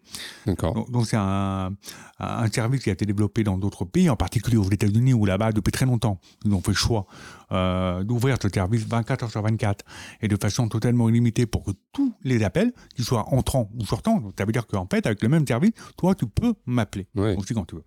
D'accord. 0.46 0.88
Donc, 0.90 1.06
c'est 1.06 1.16
un, 1.16 1.72
un, 2.18 2.50
service 2.50 2.82
qui 2.82 2.90
a 2.90 2.92
été 2.92 3.06
développé 3.06 3.44
dans 3.44 3.58
d'autres 3.58 3.84
pays, 3.84 4.10
en 4.10 4.16
particulier 4.16 4.56
aux 4.56 4.70
États-Unis, 4.70 5.14
où 5.14 5.24
là-bas, 5.24 5.52
depuis 5.52 5.72
très 5.72 5.86
longtemps, 5.86 6.18
ils 6.44 6.52
ont 6.52 6.60
fait 6.60 6.72
le 6.72 6.76
choix 6.76 7.06
euh, 7.52 8.04
d'ouvrir 8.04 8.36
ce 8.40 8.48
service 8.48 8.86
24 8.86 9.24
heures 9.24 9.30
sur 9.30 9.42
24 9.42 9.84
et 10.20 10.28
de 10.28 10.36
façon 10.36 10.68
totalement 10.68 11.08
illimitée 11.08 11.46
pour 11.46 11.64
que 11.64 11.72
tous 11.92 12.14
les 12.22 12.44
appels, 12.44 12.72
qu'ils 12.94 13.04
soient 13.04 13.26
entrants 13.34 13.70
ou 13.78 13.84
sortants, 13.84 14.20
donc 14.20 14.34
ça 14.38 14.44
veut 14.44 14.52
dire 14.52 14.66
qu'en 14.66 14.86
fait, 14.86 15.06
avec 15.06 15.22
le 15.22 15.28
même 15.28 15.46
service, 15.46 15.72
toi, 15.96 16.14
tu 16.14 16.26
peux 16.26 16.54
m'appeler 16.66 17.06
aussi 17.36 17.54
quand 17.54 17.64
tu 17.64 17.76
veux. 17.76 17.84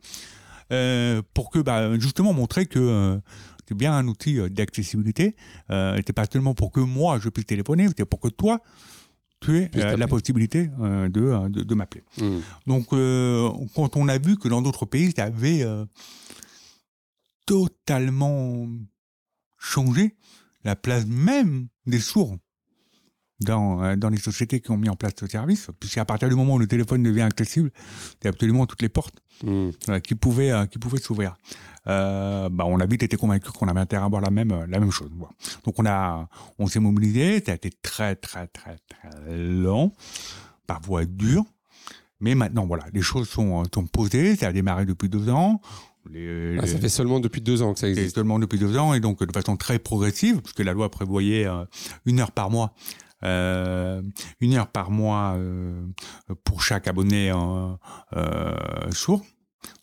Euh, 0.74 1.22
pour 1.34 1.50
que 1.52 1.60
bah, 1.60 1.98
justement 2.00 2.34
montrer 2.34 2.66
que 2.66 2.80
euh, 2.80 3.20
c'est 3.68 3.78
bien 3.78 3.94
un 3.94 4.08
outil 4.08 4.40
euh, 4.40 4.50
d'accessibilité. 4.50 5.36
Euh, 5.70 6.00
c'est 6.06 6.14
pas 6.14 6.26
seulement 6.26 6.56
pour 6.56 6.72
que 6.72 6.80
moi 6.80 7.20
je 7.22 7.30
puisse 7.30 7.46
téléphoner, 7.46 7.88
c'est 7.96 8.06
pour 8.06 8.20
que 8.20 8.30
toi 8.30 8.60
tu 9.40 9.58
aies 9.58 9.98
la 9.98 10.08
possibilité 10.08 10.68
de, 10.68 11.50
de, 11.50 11.64
de 11.64 11.76
m'appeler. 11.76 12.04
Mmh. 12.18 12.40
Donc 12.66 12.88
quand 13.76 13.98
on 13.98 14.08
a 14.08 14.18
vu 14.18 14.38
que 14.38 14.48
dans 14.48 14.62
d'autres 14.62 14.86
pays 14.86 15.12
ça 15.14 15.26
avait 15.26 15.66
totalement 17.46 18.70
changé 19.58 20.16
la 20.64 20.78
place 20.78 21.06
même 21.06 21.68
des 21.86 22.00
sourds 22.00 22.38
dans, 23.44 23.96
dans 23.98 24.10
les 24.10 24.18
sociétés 24.18 24.60
qui 24.60 24.72
ont 24.72 24.78
mis 24.78 24.90
en 24.90 24.96
place 24.96 25.14
ce 25.20 25.28
service, 25.28 25.70
puisqu'à 25.80 26.06
partir 26.06 26.30
du 26.30 26.36
moment 26.36 26.56
où 26.56 26.60
le 26.60 26.68
téléphone 26.68 27.04
devient 27.04 27.22
accessible, 27.22 27.72
c'est 28.22 28.30
absolument 28.30 28.66
toutes 28.66 28.82
les 28.82 28.90
portes 28.90 29.24
Mmh. 29.44 30.00
qui 30.02 30.16
pouvaient 30.16 30.52
euh, 30.52 30.66
qui 30.68 30.80
pouvaient 30.80 31.00
s'ouvrir. 31.00 31.36
Euh, 31.88 32.48
bah, 32.50 32.66
on 32.66 32.80
a 32.80 32.86
vite 32.86 33.04
été 33.04 33.18
convaincu 33.18 33.52
qu'on 33.52 33.68
avait 33.68 33.80
intérêt 33.80 34.06
à 34.06 34.08
voir 34.08 34.22
la 34.22 34.30
même 34.30 34.66
la 34.70 34.80
même 34.80 34.92
chose. 34.92 35.10
Donc 35.66 35.80
on 35.80 35.86
a 35.86 36.30
on 36.60 36.68
s'est 36.68 36.80
mobilisé, 36.80 37.44
ça 37.44 37.52
a 37.52 37.56
été 37.56 37.72
très 37.82 38.16
très 38.16 38.48
très 38.48 38.78
très 38.88 39.36
long, 39.36 39.92
parfois 40.66 41.04
dur, 41.06 41.44
mais 42.22 42.36
maintenant 42.36 42.66
voilà, 42.66 42.86
les 42.94 43.02
choses 43.02 43.28
sont 43.28 43.64
sont 43.74 43.86
posées, 43.86 44.36
ça 44.36 44.48
a 44.48 44.54
démarré 44.54 44.86
depuis 44.86 45.10
deux 45.10 45.30
ans. 45.30 45.60
Les, 46.10 46.58
ah, 46.60 46.68
ça 46.68 46.78
fait 46.78 46.90
seulement 46.90 47.20
depuis 47.20 47.42
deux 47.42 47.62
ans 47.62 47.74
que 47.74 47.80
ça 47.80 47.90
existe. 47.90 48.16
Seulement 48.16 48.38
depuis 48.38 48.60
deux 48.60 48.78
ans 48.78 48.94
et 48.94 49.00
donc 49.00 49.24
de 49.24 49.32
façon 49.32 49.58
très 49.58 49.80
progressive, 49.80 50.42
puisque 50.42 50.60
la 50.60 50.74
loi 50.74 50.90
prévoyait 50.90 51.48
euh, 51.48 51.66
une 52.06 52.20
heure 52.20 52.32
par 52.32 52.50
mois 52.50 52.74
euh, 53.24 54.02
une 54.40 54.54
heure 54.56 54.68
par 54.68 54.92
mois 54.92 55.36
euh, 55.38 55.86
pour 56.44 56.62
chaque 56.62 56.88
abonné 56.88 57.32
euh, 57.32 58.92
sourd. 58.92 59.22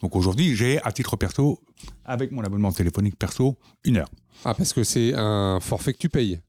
Donc 0.03 0.17
aujourd'hui, 0.17 0.55
j'ai 0.57 0.83
à 0.83 0.93
titre 0.93 1.17
perso, 1.17 1.61
avec 2.05 2.33
mon 2.33 2.43
abonnement 2.43 2.73
téléphonique 2.73 3.17
perso, 3.17 3.57
une 3.85 3.99
heure. 3.99 4.11
Ah, 4.45 4.55
parce 4.55 4.73
que 4.73 4.85
c'est 4.85 5.15
un 5.15 5.59
forfait 5.61 5.93
que 5.93 5.99
tu 5.99 6.09
payes 6.09 6.41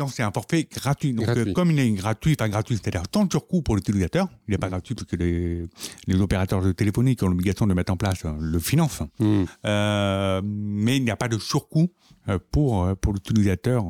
non, 0.00 0.08
c'est 0.08 0.22
un 0.22 0.30
forfait 0.32 0.66
gratuit. 0.70 1.12
Donc, 1.12 1.28
euh, 1.28 1.52
comme 1.52 1.70
il 1.70 1.78
est 1.78 1.90
gratuit, 1.90 2.34
enfin 2.38 2.48
gratuit, 2.48 2.78
c'est-à-dire 2.80 3.06
tant 3.08 3.26
de 3.26 3.30
surcoût 3.30 3.60
pour 3.60 3.76
l'utilisateur, 3.76 4.28
il 4.48 4.52
n'est 4.52 4.58
pas 4.58 4.70
gratuit 4.70 4.94
parce 4.94 5.06
que 5.06 5.16
les, 5.16 5.66
les 6.06 6.20
opérateurs 6.20 6.62
de 6.62 6.72
téléphonie 6.72 7.16
qui 7.16 7.24
ont 7.24 7.28
l'obligation 7.28 7.66
de 7.66 7.74
mettre 7.74 7.92
en 7.92 7.98
place 7.98 8.24
euh, 8.24 8.32
le 8.40 8.58
financent. 8.58 9.02
Hmm. 9.18 9.44
Euh, 9.66 10.40
mais 10.42 10.96
il 10.96 11.04
n'y 11.04 11.10
a 11.10 11.16
pas 11.16 11.28
de 11.28 11.38
surcoût 11.38 11.90
euh, 11.90 12.09
pour, 12.52 12.96
pour 12.96 13.12
l'utilisateur, 13.12 13.84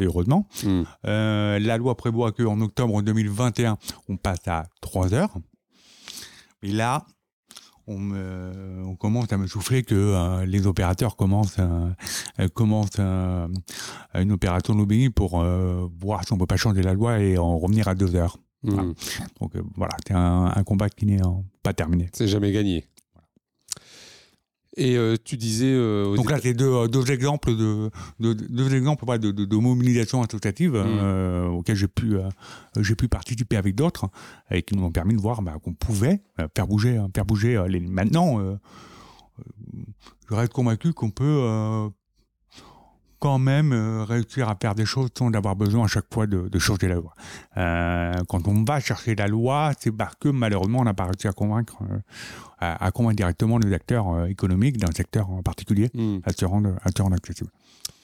heureusement. 0.00 0.46
Hmm. 0.64 0.82
la 1.04 1.76
loi 1.76 1.96
prévoit 1.96 2.32
qu'en 2.32 2.60
octobre 2.60 3.02
2021, 3.02 3.76
on 4.08 4.16
passe 4.16 4.46
à 4.46 4.64
3 4.80 5.14
heures. 5.14 5.36
Et 6.62 6.72
là, 6.72 7.06
on, 7.86 7.98
me, 7.98 8.82
on 8.84 8.96
commence 8.96 9.32
à 9.32 9.38
me 9.38 9.46
souffler 9.46 9.82
que 9.82 9.94
euh, 9.94 10.44
les 10.44 10.66
opérateurs 10.66 11.16
commencent, 11.16 11.58
euh, 11.58 12.48
commencent 12.54 12.98
euh, 12.98 13.46
une 14.14 14.32
opération 14.32 14.74
de 14.74 14.80
lobbying 14.80 15.10
pour 15.10 15.44
voir 16.00 16.24
si 16.24 16.32
on 16.32 16.38
peut 16.38 16.46
pas 16.46 16.56
changer 16.56 16.82
la 16.82 16.94
loi 16.94 17.20
et 17.20 17.38
en 17.38 17.58
revenir 17.58 17.88
à 17.88 17.94
deux 17.94 18.14
heures. 18.16 18.38
Mmh. 18.62 18.94
Donc 19.40 19.52
voilà, 19.76 19.96
c'est 20.06 20.14
un, 20.14 20.52
un, 20.54 20.64
combat 20.64 20.88
qui 20.88 21.06
n'est 21.06 21.20
pas 21.62 21.72
terminé. 21.72 22.08
C'est 22.12 22.26
jamais 22.26 22.50
gagné. 22.50 22.84
Et 24.76 24.96
euh, 24.96 25.16
tu 25.22 25.36
disais. 25.36 25.72
Euh, 25.72 26.14
Donc 26.16 26.30
là, 26.30 26.38
c'est 26.42 26.52
deux, 26.52 26.70
euh, 26.70 26.86
deux, 26.86 27.10
exemples 27.10 27.56
de, 27.56 27.90
de 28.20 28.34
deux 28.34 28.74
exemples 28.74 29.06
de, 29.18 29.30
de, 29.30 29.44
de, 29.46 29.56
mobilisation 29.56 30.22
associative 30.22 30.72
mmh. 30.72 30.84
euh, 30.84 31.46
auxquelles 31.46 31.76
j'ai 31.76 31.88
pu 31.88 32.16
j'ai 32.78 32.94
pu 32.94 33.08
participer 33.08 33.56
avec 33.56 33.74
d'autres 33.74 34.10
et 34.50 34.62
qui 34.62 34.76
nous 34.76 34.84
ont 34.84 34.92
permis 34.92 35.16
de 35.16 35.20
voir 35.20 35.40
bah, 35.40 35.54
qu'on 35.62 35.72
pouvait 35.72 36.20
faire 36.54 36.66
bouger 36.66 37.00
faire 37.14 37.24
bouger 37.24 37.64
les. 37.68 37.80
Maintenant, 37.80 38.38
je 40.28 40.34
reste 40.34 40.52
convaincu 40.52 40.92
qu'on 40.92 41.10
peut 41.10 41.90
quand 43.26 43.40
même 43.40 43.72
euh, 43.72 44.04
réussir 44.04 44.48
à 44.48 44.54
faire 44.54 44.76
des 44.76 44.86
choses 44.86 45.08
sans 45.18 45.32
avoir 45.32 45.56
besoin 45.56 45.86
à 45.86 45.88
chaque 45.88 46.06
fois 46.14 46.28
de, 46.28 46.46
de 46.48 46.58
changer 46.60 46.86
la 46.86 46.94
loi. 46.94 47.12
Euh, 47.56 48.14
quand 48.28 48.46
on 48.46 48.62
va 48.62 48.78
chercher 48.78 49.16
la 49.16 49.26
loi, 49.26 49.72
c'est 49.80 49.90
parce 49.90 50.14
que 50.14 50.28
malheureusement 50.28 50.78
on 50.78 50.84
n'a 50.84 50.94
pas 50.94 51.06
réussi 51.06 51.26
à 51.26 51.32
convaincre, 51.32 51.76
euh, 51.90 51.98
à, 52.60 52.86
à, 52.86 52.90
convaincre 52.92 53.16
directement 53.16 53.58
les 53.58 53.72
acteurs 53.72 54.26
économiques 54.26 54.76
d'un 54.76 54.92
secteur 54.92 55.28
en 55.28 55.42
particulier 55.42 55.90
mmh. 55.92 56.18
à 56.22 56.32
se 56.32 56.44
rendre, 56.44 56.74
à 56.84 56.90
se 56.96 57.02
rendre 57.02 57.16
accessible. 57.16 57.50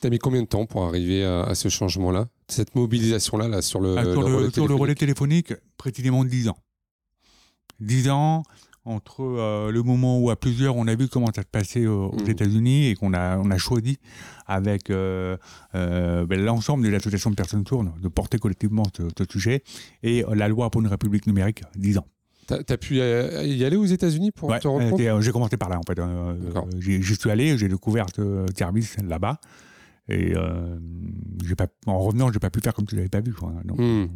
T'as 0.00 0.10
mis 0.10 0.18
combien 0.18 0.42
de 0.42 0.48
temps 0.48 0.66
pour 0.66 0.84
arriver 0.86 1.24
à, 1.24 1.44
à 1.44 1.54
ce 1.54 1.68
changement-là, 1.68 2.26
cette 2.48 2.74
mobilisation-là 2.74 3.46
là, 3.46 3.62
sur 3.62 3.78
le, 3.78 3.94
sur 3.94 4.22
le, 4.22 4.28
le, 4.28 4.34
relais 4.34 4.50
sur 4.50 4.66
le 4.66 4.74
relais 4.74 4.96
téléphonique? 4.96 5.54
Précisément 5.78 6.24
10 6.24 6.48
ans. 6.48 6.58
10 7.78 8.10
ans, 8.10 8.42
entre 8.84 9.22
euh, 9.22 9.70
le 9.70 9.82
moment 9.82 10.18
où 10.18 10.30
à 10.30 10.36
plusieurs 10.36 10.76
on 10.76 10.86
a 10.88 10.94
vu 10.94 11.08
comment 11.08 11.28
ça 11.34 11.42
se 11.42 11.46
passait 11.46 11.86
aux, 11.86 12.06
aux 12.08 12.22
mmh. 12.24 12.30
États-Unis 12.30 12.86
et 12.88 12.94
qu'on 12.96 13.14
a 13.14 13.38
on 13.38 13.50
a 13.50 13.58
choisi 13.58 13.98
avec 14.46 14.90
euh, 14.90 15.36
euh, 15.74 16.26
ben, 16.26 16.40
l'ensemble 16.44 16.82
des 16.82 16.94
associations 16.94 17.30
de 17.30 17.36
personnes 17.36 17.66
sourdes 17.66 17.90
de 18.00 18.08
porter 18.08 18.38
collectivement 18.38 18.82
ce, 18.96 19.04
ce 19.16 19.24
sujet 19.30 19.62
et 20.02 20.24
la 20.34 20.48
loi 20.48 20.68
pour 20.70 20.80
une 20.80 20.88
république 20.88 21.26
numérique 21.26 21.62
10 21.76 21.98
ans. 21.98 22.06
T'as 22.48 22.58
as 22.68 22.76
pu 22.76 22.96
y 22.96 23.00
aller 23.64 23.76
aux 23.76 23.84
États-Unis 23.84 24.32
pour 24.32 24.48
ouais, 24.48 24.58
te 24.58 24.66
rendre 24.66 24.90
compte? 24.90 25.00
euh, 25.00 25.20
J'ai 25.20 25.30
commencé 25.30 25.56
par 25.56 25.68
là 25.68 25.78
en 25.78 25.82
fait. 25.86 25.98
Euh, 26.00 26.34
J'y 26.80 27.02
suis 27.14 27.30
allé, 27.30 27.56
j'ai 27.56 27.68
découvert 27.68 28.06
ce 28.14 28.46
service 28.56 28.96
là-bas 29.00 29.38
et 30.08 30.34
pas, 31.56 31.66
en 31.86 32.00
revenant, 32.00 32.32
j'ai 32.32 32.40
pas 32.40 32.50
pu 32.50 32.60
faire 32.60 32.74
comme 32.74 32.86
tu 32.86 32.96
l'avais 32.96 33.08
pas 33.08 33.20
vu. 33.20 33.32
Quoi, 33.32 33.52
donc, 33.64 33.78
mmh. 33.78 34.08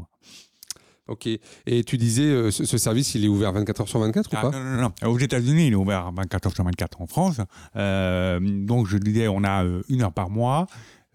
Ok. 1.09 1.29
Et 1.66 1.85
tu 1.85 1.97
disais, 1.97 2.25
euh, 2.25 2.51
ce, 2.51 2.64
ce, 2.64 2.79
service, 2.79 3.14
il 3.14 3.25
est 3.25 3.29
ouvert 3.29 3.53
24 3.53 3.83
heures 3.83 3.88
sur 3.88 4.01
24 4.01 4.29
ah, 4.33 4.38
ou 4.38 4.51
pas 4.51 4.59
non, 4.59 4.64
non, 4.64 4.83
non. 4.83 5.09
Aux 5.09 5.19
États-Unis, 5.19 5.69
il 5.69 5.73
est 5.73 5.77
ouvert 5.77 6.11
24 6.12 6.47
heures 6.47 6.55
sur 6.55 6.64
24 6.64 7.01
en 7.01 7.07
France. 7.07 7.40
Euh, 7.77 8.40
donc, 8.40 8.87
je 8.88 8.99
disais, 8.99 9.29
on 9.29 9.45
a 9.45 9.64
euh, 9.64 9.83
une 9.88 10.03
heure 10.03 10.12
par 10.12 10.31
mois. 10.31 10.66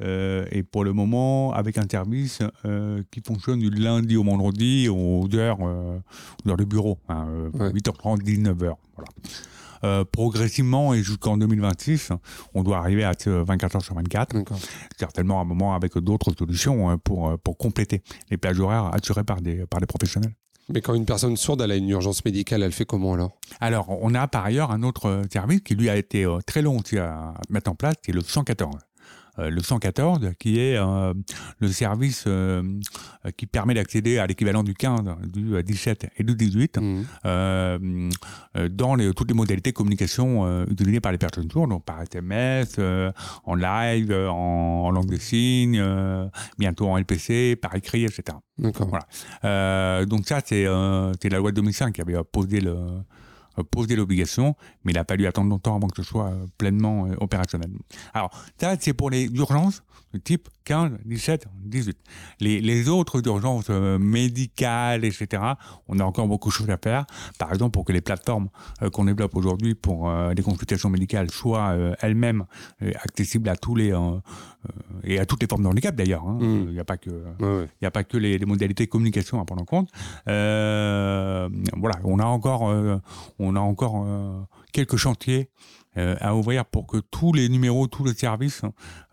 Euh, 0.01 0.45
et 0.51 0.63
pour 0.63 0.83
le 0.83 0.93
moment, 0.93 1.53
avec 1.53 1.77
un 1.77 1.85
service 1.89 2.39
euh, 2.65 3.03
qui 3.11 3.21
fonctionne 3.21 3.59
du 3.59 3.69
lundi 3.69 4.15
au 4.17 4.23
vendredi 4.23 4.89
aux 4.89 5.27
heures, 5.35 5.59
euh, 5.61 5.99
aux 6.45 6.49
heures 6.49 6.57
de 6.57 6.65
bureau, 6.65 6.97
hein, 7.07 7.27
ouais. 7.53 7.69
8h30, 7.71 8.21
19h. 8.23 8.55
Voilà. 8.95 9.09
Euh, 9.83 10.05
progressivement 10.05 10.93
et 10.93 11.01
jusqu'en 11.03 11.37
2026, 11.37 12.11
on 12.53 12.63
doit 12.63 12.77
arriver 12.77 13.03
à 13.03 13.13
24 13.25 13.75
heures 13.75 13.81
sur 13.81 13.95
24. 13.95 14.35
Certainement 14.97 15.39
à 15.39 15.41
un 15.41 15.45
moment 15.45 15.73
avec 15.73 15.97
d'autres 15.97 16.33
solutions 16.37 16.89
hein, 16.89 16.97
pour, 16.97 17.37
pour 17.39 17.57
compléter 17.57 18.01
les 18.29 18.37
plages 18.37 18.59
horaires 18.59 18.91
assurées 18.93 19.23
par 19.23 19.41
des, 19.41 19.65
par 19.65 19.79
des 19.79 19.87
professionnels. 19.87 20.33
Mais 20.69 20.81
quand 20.81 20.93
une 20.93 21.05
personne 21.05 21.35
sourde 21.35 21.61
elle 21.61 21.71
a 21.71 21.75
une 21.75 21.89
urgence 21.89 22.23
médicale, 22.23 22.63
elle 22.63 22.71
fait 22.71 22.85
comment 22.85 23.13
alors? 23.13 23.31
Alors, 23.59 23.89
on 23.89 24.13
a 24.13 24.27
par 24.27 24.45
ailleurs 24.45 24.71
un 24.71 24.83
autre 24.83 25.23
service 25.31 25.61
qui 25.61 25.75
lui 25.75 25.89
a 25.89 25.97
été 25.97 26.27
très 26.45 26.61
long 26.61 26.79
à 26.97 27.33
mettre 27.49 27.71
en 27.71 27.75
place, 27.75 27.95
qui 28.03 28.11
est 28.11 28.13
le 28.13 28.21
114. 28.21 28.75
Le 29.49 29.61
114, 29.61 30.31
qui 30.39 30.59
est 30.59 30.77
le 31.59 31.67
service 31.67 32.27
qui 33.37 33.45
permet 33.45 33.73
d'accéder 33.73 34.17
à 34.17 34.27
l'équivalent 34.27 34.63
du 34.63 34.73
15, 34.73 35.01
du 35.31 35.61
17 35.63 36.07
et 36.17 36.23
du 36.23 36.35
18 36.35 36.77
mmh. 36.77 38.09
dans 38.69 38.95
les, 38.95 39.13
toutes 39.13 39.29
les 39.29 39.35
modalités 39.35 39.71
de 39.71 39.75
communication 39.75 40.65
utilisées 40.65 40.99
par 40.99 41.11
les 41.11 41.17
personnes 41.17 41.49
sourdes, 41.49 41.69
donc 41.69 41.85
par 41.85 42.01
SMS, 42.01 42.79
en 43.45 43.55
live, 43.55 44.11
en, 44.11 44.85
en, 44.85 44.91
langue 44.91 45.09
des 45.09 45.19
signes, 45.19 45.83
bientôt 46.57 46.87
en 46.87 46.97
LPC, 46.97 47.55
par 47.55 47.75
écrit, 47.75 48.05
etc. 48.05 48.37
D'accord. 48.57 48.89
Voilà. 48.89 50.05
donc 50.05 50.27
ça, 50.27 50.41
c'est 50.45 50.65
la 50.65 51.37
loi 51.37 51.51
de 51.51 51.55
2005 51.55 51.93
qui 51.93 52.01
avait 52.01 52.17
posé 52.31 52.59
le 52.59 52.71
euh, 52.71 53.01
poser 53.71 53.95
l'obligation, 53.95 54.55
mais 54.83 54.91
il 54.91 54.97
a 54.97 55.03
fallu 55.03 55.27
attendre 55.27 55.49
longtemps 55.49 55.75
avant 55.75 55.87
que 55.87 56.01
ce 56.01 56.07
soit 56.07 56.29
euh, 56.29 56.45
pleinement 56.57 57.07
euh, 57.07 57.15
opérationnel. 57.19 57.71
Alors, 58.13 58.31
ça, 58.59 58.75
c'est 58.79 58.93
pour 58.93 59.09
les 59.09 59.25
urgences 59.25 59.83
type 60.23 60.49
15, 60.65 60.91
17, 61.05 61.47
18. 61.65 61.97
Les, 62.39 62.61
les 62.61 62.89
autres 62.89 63.25
urgences 63.25 63.69
médicales, 63.69 65.05
etc., 65.05 65.43
on 65.87 65.99
a 65.99 66.03
encore 66.03 66.27
beaucoup 66.27 66.49
de 66.49 66.53
choses 66.53 66.69
à 66.69 66.77
faire. 66.77 67.05
Par 67.37 67.51
exemple, 67.51 67.71
pour 67.71 67.85
que 67.85 67.91
les 67.91 68.01
plateformes 68.01 68.49
qu'on 68.93 69.05
développe 69.05 69.35
aujourd'hui 69.35 69.75
pour 69.75 70.11
les 70.11 70.43
consultations 70.43 70.89
médicales 70.89 71.31
soient 71.31 71.75
elles-mêmes 72.01 72.45
accessibles 72.79 73.49
à 73.49 73.55
tous 73.55 73.75
les 73.75 73.93
et 75.03 75.19
à 75.19 75.25
toutes 75.25 75.41
les 75.41 75.47
formes 75.47 75.63
de 75.63 75.67
handicap 75.67 75.95
d'ailleurs. 75.95 76.23
Hein. 76.25 76.37
Mm. 76.39 76.65
Il 76.67 76.73
n'y 76.73 76.79
a 76.79 76.85
pas 76.85 76.97
que 76.97 77.09
il 77.81 77.85
a 77.85 77.91
pas 77.91 78.03
que 78.03 78.17
les, 78.17 78.37
les, 78.37 78.45
modalités 78.45 78.85
de 78.85 78.89
communication 78.89 79.41
à 79.41 79.45
prendre 79.45 79.61
en 79.61 79.65
compte. 79.65 79.89
voilà, 80.25 81.95
on 82.03 82.19
a 82.19 82.25
encore 82.25 82.71
on 83.39 83.55
a 83.55 83.59
encore 83.59 84.03
euh, 84.05 84.41
quelques 84.71 84.97
chantiers 84.97 85.49
euh, 85.97 86.15
à 86.21 86.35
ouvrir 86.35 86.65
pour 86.65 86.87
que 86.87 86.97
tous 86.97 87.33
les 87.33 87.49
numéros, 87.49 87.87
tous 87.87 88.05
les 88.05 88.13
services 88.13 88.61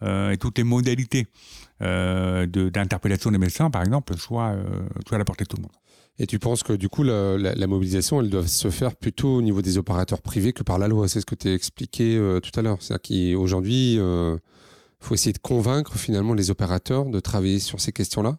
euh, 0.02 0.30
et 0.30 0.36
toutes 0.36 0.58
les 0.58 0.64
modalités 0.64 1.26
d'interpellation 1.80 3.30
des 3.30 3.38
médecins, 3.38 3.70
par 3.70 3.82
exemple, 3.82 4.16
soient, 4.16 4.56
à 5.10 5.18
la 5.18 5.24
portée 5.24 5.44
de 5.44 5.48
tout 5.48 5.56
le 5.58 5.62
monde. 5.62 5.72
Et 6.18 6.26
tu 6.26 6.40
penses 6.40 6.64
que 6.64 6.72
du 6.72 6.88
coup, 6.88 7.04
la, 7.04 7.66
mobilisation, 7.68 8.20
elle 8.20 8.30
doit 8.30 8.48
se 8.48 8.70
faire 8.70 8.96
plutôt 8.96 9.36
au 9.36 9.42
niveau 9.42 9.62
des 9.62 9.78
opérateurs 9.78 10.20
privés 10.20 10.52
que 10.52 10.64
par 10.64 10.80
la 10.80 10.88
loi? 10.88 11.06
C'est 11.06 11.20
ce 11.20 11.26
que 11.26 11.36
tu 11.36 11.46
as 11.46 11.54
expliqué 11.54 12.18
tout 12.42 12.58
à 12.58 12.62
l'heure. 12.62 12.78
C'est-à-dire 12.80 13.36
qu'aujourd'hui, 13.36 13.94
il 13.94 14.38
faut 14.98 15.14
essayer 15.14 15.32
de 15.32 15.38
convaincre 15.38 15.96
finalement 15.96 16.34
les 16.34 16.50
opérateurs 16.50 17.04
de 17.06 17.20
travailler 17.20 17.60
sur 17.60 17.80
ces 17.80 17.92
questions-là? 17.92 18.38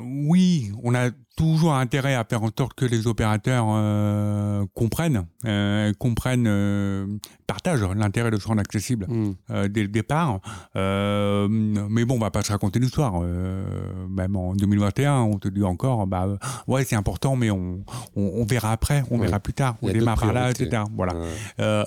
Oui, 0.00 0.72
on 0.82 0.94
a 0.94 1.10
toujours 1.38 1.74
intérêt 1.74 2.16
à 2.16 2.24
faire 2.24 2.42
en 2.42 2.50
sorte 2.56 2.74
que 2.74 2.84
les 2.84 3.06
opérateurs 3.06 3.66
euh, 3.68 4.66
comprennent, 4.74 5.24
euh, 5.46 5.92
comprennent, 5.96 6.48
euh, 6.48 7.06
partagent 7.46 7.84
l'intérêt 7.94 8.32
de 8.32 8.38
se 8.38 8.48
rendre 8.48 8.60
accessible 8.60 9.06
mm. 9.08 9.68
dès 9.68 9.82
le 9.82 9.88
départ. 9.88 10.40
mais 10.74 12.04
bon, 12.04 12.16
on 12.16 12.18
va 12.18 12.32
pas 12.32 12.42
se 12.42 12.50
raconter 12.50 12.80
l'histoire. 12.80 13.20
même 13.20 14.34
en 14.34 14.54
2021, 14.54 15.20
on 15.20 15.38
te 15.38 15.46
dit 15.46 15.62
encore, 15.62 16.08
bah 16.08 16.26
ouais, 16.66 16.84
c'est 16.84 16.96
important, 16.96 17.36
mais 17.36 17.52
on, 17.52 17.84
on, 18.16 18.44
verra 18.44 18.72
après, 18.72 19.04
on 19.12 19.18
verra 19.18 19.38
plus 19.38 19.54
tard, 19.54 19.76
on 19.80 19.92
démarre 19.92 20.18
par 20.18 20.32
là, 20.32 20.50
etc. 20.50 20.82
Voilà. 20.96 21.14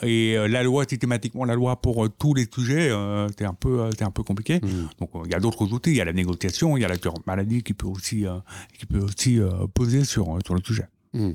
et 0.02 0.38
la 0.48 0.64
loi, 0.64 0.86
systématiquement, 0.88 1.44
la 1.44 1.56
loi 1.56 1.76
pour 1.76 2.08
tous 2.10 2.34
les 2.34 2.48
sujets, 2.50 2.90
c'est 3.38 3.46
un 3.46 3.54
peu, 3.54 3.90
c'est 3.98 4.06
un 4.06 4.12
peu 4.12 4.24
compliqué. 4.24 4.62
Mm. 4.62 4.88
Donc 5.02 5.10
il 5.26 5.32
y 5.32 5.36
a 5.36 5.40
d'autres 5.42 5.74
outils, 5.74 5.92
il 5.92 5.98
y 5.98 6.02
a 6.02 6.06
la 6.06 6.14
négociation, 6.14 6.78
il 6.78 6.82
y 6.82 6.86
a 6.86 6.88
la 6.88 6.96
maladie 7.28 7.64
qui 7.64 7.74
peut 7.74 7.88
aussi, 7.88 8.26
qui 8.80 8.86
peut 8.86 9.00
aussi 9.00 9.41
euh, 9.42 10.04
sur, 10.04 10.36
euh, 10.36 10.40
sur 10.46 10.56
le 10.56 10.62
sujet. 10.64 10.88
Hmm. 11.14 11.32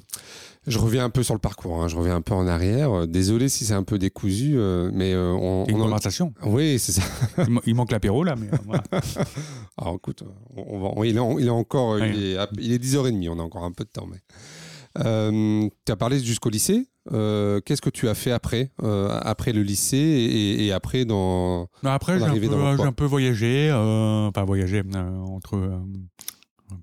Je 0.67 0.79
reviens 0.79 1.05
un 1.05 1.11
peu 1.11 1.23
sur 1.23 1.35
le 1.35 1.41
parcours, 1.41 1.83
hein. 1.83 1.89
je 1.89 1.97
reviens 1.97 2.17
un 2.17 2.23
peu 2.23 2.33
en 2.33 2.47
arrière. 2.47 3.07
Désolé 3.07 3.49
si 3.49 3.65
c'est 3.65 3.75
un 3.75 3.83
peu 3.83 3.99
décousu, 3.99 4.55
euh, 4.57 4.91
mais 4.93 5.15
on. 5.15 5.65
Une 5.67 5.79
conversation. 5.79 6.33
Oui, 6.45 6.79
c'est 6.79 6.93
ça. 6.93 7.03
il, 7.67 7.75
manque 7.75 7.93
l'apéro 7.93 8.25
là, 8.25 8.35
mais. 8.37 8.49
Alors 9.79 9.97
écoute, 9.97 10.23
on 10.57 10.81
va... 10.81 11.07
il, 11.07 11.17
est, 11.17 11.21
il, 11.39 11.47
est, 11.47 11.51
encore. 11.51 11.99
Il, 11.99 12.05
est, 12.05 12.39
il, 12.59 12.73
est, 12.73 12.83
10h30, 12.83 13.29
on 13.29 13.39
a 13.39 13.43
encore 13.43 13.65
un 13.65 13.73
peu 13.73 13.85
de 13.85 13.91
temps. 13.91 14.07
Mais... 14.07 15.71
tu 15.85 15.93
as 15.93 15.97
parlé 15.97 16.19
jusqu'au 16.21 16.51
lycée. 16.51 16.89
Qu'est-ce 17.09 17.83
que 17.83 17.91
tu 17.91 18.09
as 18.09 18.15
fait 18.15 18.33
après, 18.33 18.73
après 18.83 19.53
le 19.53 19.63
lycée 19.63 20.57
et, 20.59 20.73
après 20.73 21.05
dans. 21.05 21.69
après, 21.85 22.19
j'ai 22.19 22.25
un, 22.25 22.79
un, 22.81 22.93
peu 22.93 23.05
voyagé, 23.05 23.69
pas 24.35 24.45
voyagé 24.45 24.83
entre 25.29 25.81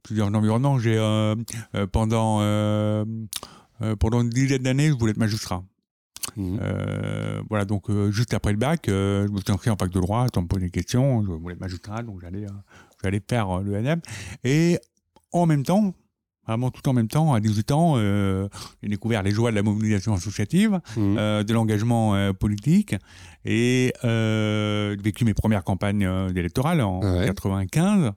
plusieurs 0.04 0.34
environnements. 0.34 0.80
J'ai 0.80 0.98
euh, 0.98 1.36
euh, 1.76 1.88
pendant 1.88 2.40
euh, 2.42 3.06
pendant 4.00 4.22
une 4.22 4.30
dizaine 4.30 4.64
d'années, 4.64 4.88
je 4.88 4.94
voulais 4.94 5.12
être 5.12 5.18
magistrat. 5.18 5.64
Mmh. 6.38 6.58
voilà, 7.50 7.66
donc 7.66 7.92
juste 8.12 8.34
après 8.34 8.54
le 8.54 8.58
bac, 8.58 8.84
je 8.88 9.28
me 9.28 9.38
suis 9.42 9.52
inscrit 9.52 9.70
en 9.70 9.76
fac 9.76 9.92
de 9.92 10.00
droit, 10.00 10.26
on 10.38 10.42
me 10.44 10.48
posait 10.48 10.66
des 10.66 10.72
questions, 10.72 11.22
je 11.22 11.28
voulais 11.28 11.54
être 11.54 11.60
magistrat, 11.60 12.02
donc 12.02 12.22
j'allais 12.22 12.46
j'allais 13.04 13.22
faire 13.30 13.60
l'ENM. 13.60 14.00
Et 14.46 14.80
en 15.34 15.46
même 15.46 15.64
temps, 15.64 15.94
vraiment 16.48 16.72
tout 16.72 16.88
en 16.88 16.94
même 16.94 17.10
temps, 17.10 17.34
à 17.34 17.42
18 17.42 17.72
ans, 17.74 17.98
j'ai 18.82 18.88
découvert 18.88 19.22
les 19.22 19.32
joies 19.32 19.52
de 19.52 19.56
la 19.58 19.64
mobilisation 19.64 20.14
associative, 20.14 20.80
mmh. 20.96 21.44
de 21.44 21.54
l'engagement 21.54 22.34
politique, 22.34 22.96
et 23.44 23.94
vécu 24.02 25.26
mes 25.26 25.34
premières 25.34 25.66
campagnes 25.66 26.10
électorales 26.34 26.80
en 26.80 27.02
95. 27.02 28.14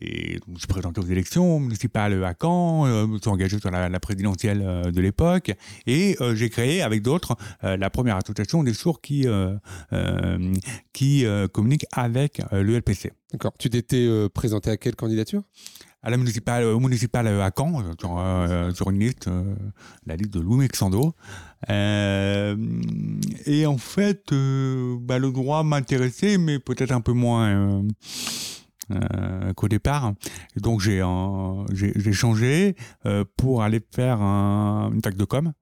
Et 0.00 0.38
donc, 0.46 0.54
je 0.54 0.60
suis 0.60 0.66
présenté 0.68 1.00
aux 1.00 1.06
élections 1.06 1.60
municipales 1.60 2.24
à 2.24 2.34
Caen, 2.40 2.86
euh, 2.86 3.02
je 3.02 3.06
me 3.06 3.18
suis 3.18 3.28
engagé 3.28 3.58
sur 3.58 3.70
la, 3.70 4.00
présidentielle 4.00 4.62
euh, 4.64 4.90
de 4.90 5.00
l'époque, 5.00 5.52
et 5.86 6.16
euh, 6.20 6.34
j'ai 6.34 6.48
créé 6.48 6.82
avec 6.82 7.02
d'autres 7.02 7.36
la 7.62 7.90
première 7.90 8.16
association 8.16 8.62
des 8.62 8.74
sourds 8.74 9.00
qui, 9.00 9.26
qui 10.92 11.24
communiquent 11.52 11.86
avec 11.92 12.42
le 12.52 12.76
LPC. 12.78 13.12
D'accord. 13.32 13.52
Tu 13.58 13.70
t'étais 13.70 14.08
présenté 14.32 14.70
à 14.70 14.76
quelle 14.76 14.96
candidature? 14.96 15.42
À 16.02 16.10
la 16.10 16.16
municipale, 16.16 16.64
au 16.64 16.80
municipal 16.80 17.26
à 17.26 17.50
Caen, 17.56 17.82
sur, 18.00 18.74
sur 18.74 18.90
une 18.90 18.98
liste, 18.98 19.28
la 20.06 20.16
liste 20.16 20.32
de 20.32 20.40
Louis 20.40 20.58
Mexando. 20.58 21.14
et 21.68 23.66
en 23.66 23.78
fait, 23.78 24.32
bah, 25.00 25.18
le 25.18 25.30
droit 25.30 25.62
m'intéressait, 25.62 26.38
mais 26.38 26.58
peut-être 26.58 26.92
un 26.92 27.00
peu 27.00 27.12
moins 27.12 27.48
euh, 27.48 27.82
qu'au 29.56 29.68
départ. 29.68 30.12
donc 30.56 30.80
j'ai 30.80 31.02
j'ai 31.72 32.12
changé 32.12 32.76
euh, 33.06 33.24
pour 33.36 33.62
aller 33.62 33.80
faire 33.94 34.20
un, 34.20 34.90
une 34.92 35.02
fac 35.02 35.16
de 35.16 35.24
com. 35.24 35.52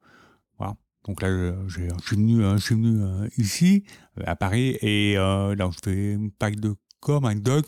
Voilà. 0.58 0.74
Donc 1.06 1.22
là, 1.22 1.28
je 1.66 1.80
suis 2.04 2.16
venu, 2.16 2.42
je 2.56 2.62
suis 2.62 2.74
venu 2.74 3.00
euh, 3.02 3.28
ici, 3.38 3.84
à 4.24 4.36
Paris, 4.36 4.76
et 4.82 5.14
là, 5.14 5.70
je 5.72 5.78
fais 5.82 6.12
une 6.12 6.30
fac 6.38 6.56
de 6.56 6.74
com, 7.00 7.24
un 7.24 7.36
dog, 7.36 7.64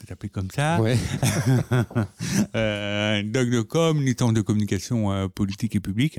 ça 0.00 0.06
s'appelle 0.08 0.30
comme 0.30 0.50
ça. 0.50 0.80
Ouais. 0.80 0.98
euh, 2.54 3.22
doc 3.22 3.48
de 3.48 3.62
com, 3.62 4.02
licence 4.02 4.34
de 4.34 4.42
communication 4.42 5.28
politique 5.30 5.76
et 5.76 5.80
publique. 5.80 6.18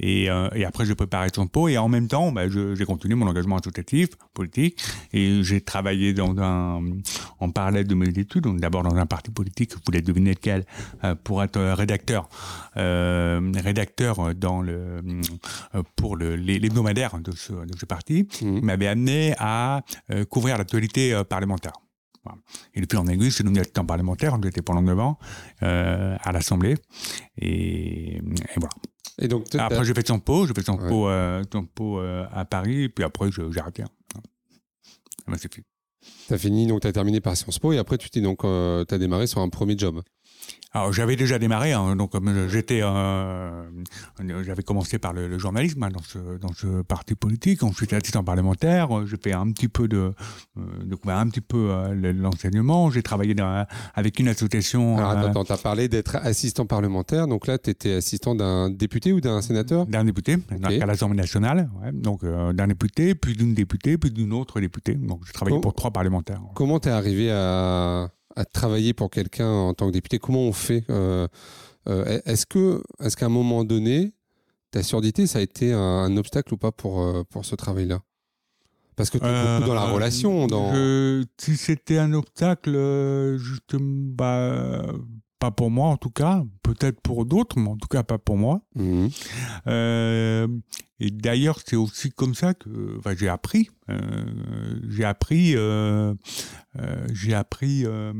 Et, 0.00 0.30
euh, 0.30 0.48
et 0.54 0.64
après, 0.64 0.84
préparais 0.94 1.28
son 1.34 1.46
pot. 1.46 1.68
Et 1.68 1.78
en 1.78 1.88
même 1.88 2.08
temps, 2.08 2.32
bah, 2.32 2.48
j'ai 2.48 2.84
continué 2.84 3.14
mon 3.14 3.26
engagement 3.26 3.56
associatif, 3.56 4.10
politique. 4.34 4.80
Et 5.12 5.42
j'ai 5.42 5.60
travaillé 5.60 6.12
dans 6.12 6.36
un, 6.38 6.82
en 7.40 7.50
parallèle 7.50 7.86
de 7.86 7.94
mes 7.94 8.08
études, 8.08 8.46
d'abord 8.58 8.82
dans 8.82 8.96
un 8.96 9.06
parti 9.06 9.30
politique, 9.30 9.74
vous 9.74 9.80
voulez 9.86 10.02
deviner 10.02 10.30
lequel, 10.30 10.64
euh, 11.04 11.14
pour 11.14 11.42
être 11.42 11.60
rédacteur, 11.60 12.28
euh, 12.76 13.52
rédacteur 13.56 14.34
dans 14.34 14.60
le, 14.60 15.00
euh, 15.74 15.82
pour 15.96 16.16
le, 16.16 16.36
les, 16.36 16.56
hebdomadaires 16.56 17.18
de 17.20 17.32
ce, 17.32 17.52
de 17.52 17.78
ce 17.78 17.86
parti, 17.86 18.28
mmh. 18.42 18.60
m'avait 18.60 18.88
amené 18.88 19.34
à 19.38 19.82
euh, 20.10 20.24
couvrir 20.24 20.58
l'actualité 20.58 21.22
parlementaire. 21.28 21.72
Et 22.74 22.80
depuis 22.80 22.98
en 22.98 23.06
aiguille, 23.06 23.30
c'est 23.30 23.42
devenu 23.42 23.60
assistant 23.60 23.84
parlementaire, 23.84 24.36
j'étais 24.42 24.62
pendant 24.62 24.82
9 24.82 25.00
ans 25.00 25.18
euh, 25.62 26.16
à 26.22 26.32
l'Assemblée. 26.32 26.76
Et, 27.38 28.16
et, 28.16 28.22
voilà. 28.56 28.74
Et 29.20 29.28
donc, 29.28 29.54
après, 29.54 29.84
j'ai 29.84 29.94
fait 29.94 30.06
pot, 30.18 30.46
j'ai 30.46 30.54
fait 30.54 30.64
son 30.64 30.76
pot, 30.76 31.08
euh, 31.08 31.42
euh, 31.80 32.26
à 32.32 32.44
Paris, 32.44 32.84
et 32.84 32.88
puis 32.88 33.04
après, 33.04 33.30
j'ai 33.32 33.60
arrêté. 33.60 33.82
Hein. 33.82 35.34
c'est 35.36 35.52
fini. 35.52 35.66
T'as 36.28 36.38
fini, 36.38 36.66
donc 36.66 36.80
t'as 36.80 36.92
terminé 36.92 37.20
par 37.20 37.36
Sciences 37.36 37.58
Po, 37.58 37.72
et 37.72 37.78
après, 37.78 37.98
tu 37.98 38.10
t'es 38.10 38.20
donc, 38.20 38.44
euh, 38.44 38.84
t'as 38.84 38.98
démarré 38.98 39.26
sur 39.26 39.40
un 39.40 39.48
premier 39.48 39.76
job. 39.76 40.02
Alors 40.74 40.92
j'avais 40.92 41.16
déjà 41.16 41.38
démarré, 41.38 41.72
hein, 41.72 41.96
donc 41.96 42.12
j'étais, 42.48 42.80
euh, 42.82 43.62
j'avais 44.42 44.62
commencé 44.62 44.98
par 44.98 45.14
le, 45.14 45.38
journalisme 45.38 45.82
hein, 45.82 45.88
dans 45.88 46.02
ce 46.02 46.18
dans 46.38 46.52
ce 46.52 46.82
parti 46.82 47.14
politique. 47.14 47.62
Ensuite 47.62 47.94
assistant 47.94 48.22
parlementaire. 48.22 49.06
J'ai 49.06 49.16
fait 49.16 49.32
un 49.32 49.50
petit 49.50 49.68
peu 49.68 49.88
de, 49.88 50.12
euh, 50.58 51.06
un 51.06 51.28
petit 51.28 51.40
peu 51.40 51.70
euh, 51.70 52.12
l'enseignement. 52.12 52.90
J'ai 52.90 53.02
travaillé 53.02 53.34
dans, 53.34 53.66
avec 53.94 54.20
une 54.20 54.28
association. 54.28 54.98
Alors 54.98 55.30
attends, 55.30 55.44
t'as 55.44 55.56
parlé 55.56 55.88
d'être 55.88 56.16
assistant 56.16 56.66
parlementaire. 56.66 57.28
Donc 57.28 57.46
là, 57.46 57.56
tu 57.56 57.70
étais 57.70 57.94
assistant 57.94 58.34
d'un 58.34 58.68
député 58.68 59.14
ou 59.14 59.22
d'un 59.22 59.40
sénateur? 59.40 59.86
D'un 59.86 60.04
député, 60.04 60.36
à 60.62 60.86
l'Assemblée 60.86 61.16
nationale. 61.16 61.70
Ouais, 61.80 61.92
donc 61.92 62.24
d'un 62.24 62.66
député, 62.66 63.14
puis 63.14 63.32
d'une 63.34 63.54
députée, 63.54 63.96
puis 63.96 64.10
d'une 64.10 64.34
autre 64.34 64.60
députée. 64.60 64.94
Donc 64.94 65.22
j'ai 65.26 65.32
travaillé 65.32 65.60
pour 65.60 65.74
trois 65.74 65.90
parlementaires. 65.90 66.42
Comment 66.54 66.78
t'es 66.78 66.90
arrivé 66.90 67.30
à 67.30 68.10
à 68.36 68.44
travailler 68.44 68.94
pour 68.94 69.10
quelqu'un 69.10 69.50
en 69.50 69.74
tant 69.74 69.86
que 69.86 69.92
député? 69.92 70.18
Comment 70.18 70.42
on 70.42 70.52
fait 70.52 70.84
euh, 70.90 71.26
euh, 71.88 72.20
Est-ce 72.24 72.46
que, 72.46 72.82
est-ce 73.00 73.16
qu'à 73.16 73.26
un 73.26 73.30
moment 73.30 73.64
donné, 73.64 74.12
ta 74.70 74.82
surdité, 74.82 75.26
ça 75.26 75.38
a 75.38 75.42
été 75.42 75.72
un, 75.72 76.16
obstacle 76.16 76.54
ou 76.54 76.56
pas 76.56 76.72
pour, 76.72 77.00
euh, 77.02 77.22
pour 77.30 77.44
ce 77.44 77.54
travail-là? 77.54 78.00
Parce 78.96 79.10
que 79.10 79.18
tu 79.18 79.24
es 79.24 79.28
beaucoup 79.58 79.68
dans 79.68 79.74
la 79.74 79.92
relation. 79.92 80.46
Dans... 80.48 80.74
Je- 80.74 81.24
si 81.40 81.56
c'était 81.56 81.98
un 81.98 82.12
obstacle, 82.12 82.74
euh, 82.74 83.38
juste, 83.38 83.76
bah, 83.76 84.82
pas 85.38 85.50
pour 85.52 85.70
moi 85.70 85.88
en 85.88 85.96
tout 85.96 86.10
cas, 86.10 86.42
peut-être 86.62 87.00
pour 87.00 87.24
d'autres, 87.24 87.58
mais 87.58 87.68
en 87.68 87.76
tout 87.76 87.88
cas 87.88 88.02
pas 88.02 88.18
pour 88.18 88.36
moi. 88.36 88.60
Euh, 89.66 90.48
et 91.00 91.10
d'ailleurs, 91.10 91.60
c'est 91.64 91.76
aussi 91.76 92.10
comme 92.10 92.34
ça 92.34 92.54
que 92.54 92.98
enfin, 92.98 93.14
j'ai 93.16 93.28
appris. 93.28 93.70
Euh, 93.88 94.00
j'ai 94.88 95.04
appris, 95.04 95.54
euh, 96.80 97.06
j'ai 97.12 97.34
appris 97.34 97.84
euh, 97.84 98.12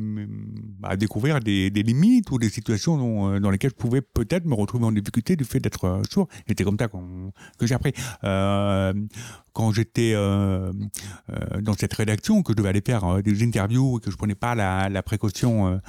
à 0.82 0.96
découvrir 0.96 1.40
des, 1.40 1.70
limites 1.70 2.30
ou 2.30 2.38
des 2.38 2.48
situations 2.48 3.34
euh, 3.34 3.40
dans 3.40 3.50
lesquelles 3.50 3.70
je 3.70 3.76
pouvais 3.76 4.00
peut-être 4.00 4.46
me 4.46 4.54
retrouver 4.54 4.84
en 4.86 4.92
difficulté 4.92 5.36
du 5.36 5.44
fait 5.44 5.60
d'être 5.60 6.02
sourd. 6.10 6.28
C'est 6.46 6.64
comme 6.64 6.78
ça 6.78 6.88
que 6.88 7.66
j'ai 7.66 7.74
appris. 7.74 7.92
Quand 9.52 9.72
j'étais 9.72 10.14
dans 10.14 11.72
cette 11.76 11.92
rédaction, 11.94 12.42
que 12.42 12.52
je 12.52 12.56
devais 12.56 12.68
aller 12.68 12.82
faire 12.84 13.22
des 13.22 13.42
interviews 13.42 13.98
et 13.98 14.00
que 14.00 14.10
je 14.10 14.16
prenais 14.16 14.34
pas 14.34 14.54
la, 14.54 15.02
précaution 15.02 15.80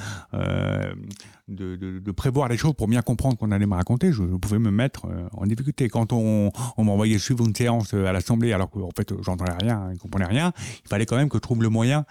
de, 1.48 2.12
prévoir 2.12 2.50
les 2.50 2.58
choses 2.58 2.74
pour 2.74 2.88
bien 2.88 3.02
comprendre 3.02 3.38
qu'on 3.38 3.52
allait 3.52 3.68
me 3.68 3.76
raconter, 3.76 4.12
je, 4.12 4.24
pouvais 4.24 4.60
me 4.60 4.72
mettre 4.72 5.08
en 5.34 5.46
difficulté. 5.46 5.88
Quand 5.88 6.14
on, 6.14 6.52
m'envoyait 6.78 7.20
suivre 7.20 7.46
une 7.46 7.56
séance 7.56 7.94
à 7.94 8.12
l'Assemblée 8.12 8.54
alors 8.54 8.70
qu'en 8.70 8.90
fait 8.96 9.14
j'entendais 9.22 9.54
rien, 9.62 9.92
je 9.94 10.00
comprenais 10.00 10.26
rien, 10.26 10.52
il 10.84 10.90
fallait 10.90 11.06
quand 11.06 11.18
même 11.18 11.30
que 11.30 11.38
je 11.38 11.42
trouve 11.42 11.62
le 11.62 11.70
moyen 11.70 12.06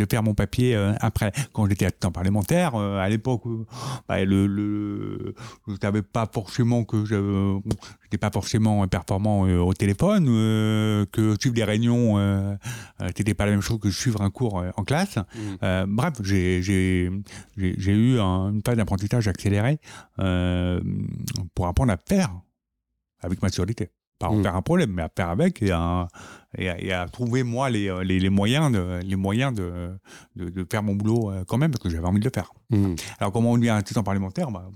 de 0.00 0.06
faire 0.10 0.22
mon 0.22 0.34
papier 0.34 0.74
euh, 0.74 0.92
après. 1.00 1.30
Quand 1.52 1.66
j'étais 1.68 1.86
assistant 1.86 2.10
parlementaire, 2.10 2.74
euh, 2.74 2.98
à 2.98 3.08
l'époque, 3.08 3.42
euh, 3.46 3.64
bah, 4.08 4.24
le, 4.24 4.46
le, 4.46 5.34
je 5.68 5.74
savais 5.80 6.02
pas 6.02 6.28
forcément 6.32 6.84
que 6.84 7.04
je 7.04 7.16
n'étais 8.04 8.18
pas 8.18 8.30
forcément 8.32 8.86
performant 8.88 9.42
au 9.42 9.74
téléphone, 9.74 10.26
que 11.12 11.36
suivre 11.40 11.54
des 11.54 11.64
réunions, 11.64 12.56
c'était 13.16 13.34
pas 13.34 13.44
la 13.46 13.52
même 13.52 13.60
chose 13.60 13.78
que 13.80 13.90
suivre 13.90 14.20
un 14.22 14.30
cours 14.30 14.64
en 14.76 14.84
classe. 14.84 15.18
Euh, 15.62 15.84
bref, 15.88 16.14
j'ai 16.22 16.62
j'ai 16.62 17.10
j'ai 17.56 17.74
j'ai 17.78 17.92
eu 17.92 18.18
un- 18.18 18.50
une 18.52 18.62
phase 18.66 18.76
d'apprentissage 18.76 19.28
accéléré 19.28 19.78
euh, 20.18 20.80
pour 21.54 21.66
apprendre 21.66 21.92
à 21.92 21.96
faire 21.96 22.30
avec 23.22 23.42
maturité. 23.42 23.90
Pas 24.20 24.28
en 24.28 24.36
Mm. 24.36 24.42
faire 24.44 24.54
un 24.54 24.62
problème, 24.62 24.92
mais 24.92 25.02
à 25.02 25.08
faire 25.14 25.30
avec 25.30 25.62
et 25.62 25.70
à, 25.72 26.06
et 26.56 26.68
à, 26.68 26.80
et 26.80 26.92
à 26.92 27.06
trouver 27.08 27.42
moi 27.42 27.70
les, 27.70 27.88
euh, 27.88 28.04
les, 28.04 28.20
les 28.20 28.28
moyens 28.30 28.70
de 28.70 29.00
les 29.02 29.16
moyens 29.16 29.52
de, 29.54 29.90
de, 30.36 30.50
de 30.50 30.66
faire 30.70 30.82
mon 30.82 30.94
boulot 30.94 31.30
euh, 31.32 31.42
quand 31.48 31.56
même 31.58 31.70
parce 31.72 31.82
que 31.82 31.88
j'avais 31.88 32.06
envie 32.06 32.20
de 32.20 32.24
le 32.26 32.30
faire. 32.32 32.52
Mhm. 32.70 32.94
Alors 33.18 33.32
comment 33.32 33.50
on 33.52 33.56
devient 33.56 33.70
assistant 33.70 34.02
parlementaire 34.04 34.50
bah, 34.50 34.70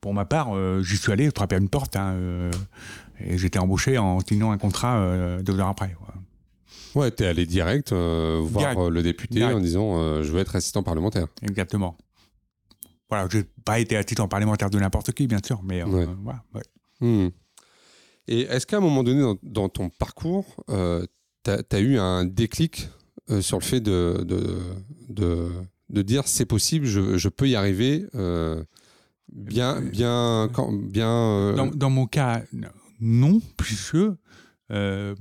Pour 0.00 0.14
ma 0.14 0.24
part, 0.26 0.54
euh, 0.54 0.80
j'y 0.82 0.96
suis 0.96 1.10
allé, 1.10 1.24
je 1.26 1.30
frappais 1.34 1.56
à 1.56 1.58
une 1.58 1.68
porte 1.68 1.96
hein, 1.96 2.12
euh, 2.14 2.50
et 3.18 3.36
j'étais 3.36 3.58
embauché 3.58 3.98
en 3.98 4.20
signant 4.20 4.52
un 4.52 4.58
contrat 4.58 4.96
euh, 4.98 5.42
deux 5.42 5.58
heures 5.58 5.68
après. 5.68 5.96
Ouais, 6.94 7.10
t'es 7.10 7.26
allé 7.26 7.46
direct 7.46 7.90
euh, 7.92 8.38
voir 8.44 8.74
Direct. 8.76 8.92
le 8.92 9.02
député 9.02 9.34
Direct. 9.40 9.56
en 9.56 9.60
disant 9.60 9.98
euh, 9.98 10.22
je 10.22 10.30
veux 10.30 10.38
être 10.38 10.54
assistant 10.54 10.84
parlementaire. 10.84 11.26
Exactement. 11.42 11.96
Voilà, 13.10 13.28
j'ai 13.28 13.42
pas 13.64 13.80
été 13.80 13.96
assistant 13.96 14.28
parlementaire 14.28 14.70
de 14.70 14.78
n'importe 14.78 15.10
qui, 15.12 15.26
bien 15.26 15.40
sûr, 15.44 15.60
mais 15.64 15.82
euh, 15.82 15.86
Ouais. 15.86 16.06
voilà, 16.22 16.42
ouais. 16.54 16.62
Mhm. 17.00 17.30
Et 18.28 18.42
est-ce 18.42 18.66
qu'à 18.66 18.78
un 18.78 18.80
moment 18.80 19.02
donné 19.02 19.20
dans, 19.20 19.36
dans 19.42 19.68
ton 19.68 19.90
parcours, 19.90 20.64
euh, 20.70 21.04
t'as 21.42 21.58
as 21.72 21.80
eu 21.80 21.98
un 21.98 22.24
déclic 22.24 22.88
euh, 23.30 23.40
sur 23.42 23.58
le 23.58 23.64
fait 23.64 23.80
de, 23.80 24.24
de, 24.26 24.58
de, 25.08 25.48
de 25.90 26.02
dire 26.02 26.26
c'est 26.26 26.46
possible, 26.46 26.86
je, 26.86 27.16
je 27.18 27.28
peux 27.28 27.48
y 27.48 27.54
arriver 27.54 28.06
euh, 28.14 28.64
bien, 29.32 29.80
bien, 29.80 30.48
quand, 30.52 30.72
bien. 30.72 31.10
euh, 31.10 31.54
Dans, 31.54 31.66
dans 31.66 31.90
mon 31.90 32.06
cas, 32.06 32.42
non, 33.00 33.40
puisque. 33.56 33.94
euh, 33.96 34.16
euh, 34.70 35.14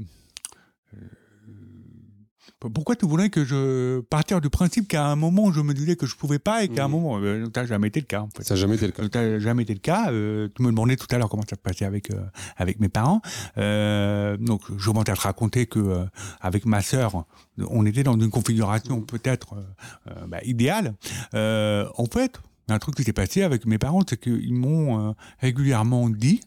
pourquoi 2.69 2.95
tu 2.95 3.05
voudrais 3.05 3.29
que 3.29 3.43
je 3.45 3.99
partir 4.01 4.39
du 4.41 4.49
principe 4.49 4.87
qu'à 4.87 5.05
un 5.07 5.15
moment 5.15 5.51
je 5.51 5.61
me 5.61 5.73
disais 5.73 5.95
que 5.95 6.05
je 6.05 6.15
pouvais 6.15 6.39
pas 6.39 6.63
et 6.63 6.67
qu'à 6.69 6.85
un 6.85 6.87
Mhm. 6.87 6.91
moment 6.93 7.19
euh, 7.19 7.47
n'a 7.55 7.65
jamais 7.65 7.87
été 7.87 7.99
le 7.99 8.05
cas 8.05 8.21
en 8.21 8.29
fait. 8.29 8.43
ça 8.43 8.53
n'a 8.55 8.59
jamais 8.61 8.75
été 8.75 8.85
le 8.87 8.91
cas. 8.91 9.21
N'a 9.21 9.39
jamais 9.39 9.63
été 9.63 9.73
le 9.73 9.79
cas. 9.79 10.11
Euh, 10.11 10.49
tu 10.55 10.61
me 10.63 10.69
demandais 10.69 10.95
tout 10.95 11.07
à 11.11 11.17
l'heure 11.17 11.29
comment 11.29 11.43
ça 11.49 11.55
se 11.55 11.61
passait 11.61 11.85
avec 11.85 12.11
euh, 12.11 12.21
avec 12.57 12.79
mes 12.79 12.89
parents. 12.89 13.21
Euh, 13.57 14.37
donc 14.37 14.61
je 14.77 14.89
vais 14.91 15.03
te 15.03 15.11
raconter 15.11 15.65
que 15.65 16.05
avec 16.41 16.65
ma 16.65 16.81
sœur, 16.81 17.25
on 17.57 17.85
était 17.85 18.03
dans 18.03 18.13
une 18.19 18.29
configuration 18.29 19.01
peut-être 19.01 19.53
euh, 19.55 19.63
euh, 20.11 20.27
bah, 20.27 20.39
idéale. 20.43 20.95
En 21.33 22.05
fait, 22.11 22.39
un 22.69 22.79
truc 22.79 22.95
qui 22.95 23.03
s'est 23.03 23.13
passé 23.13 23.43
avec 23.43 23.65
mes 23.65 23.77
parents, 23.77 24.01
c'est 24.07 24.19
qu'ils 24.19 24.53
m'ont 24.53 25.15
régulièrement 25.39 26.09
dit 26.09 26.41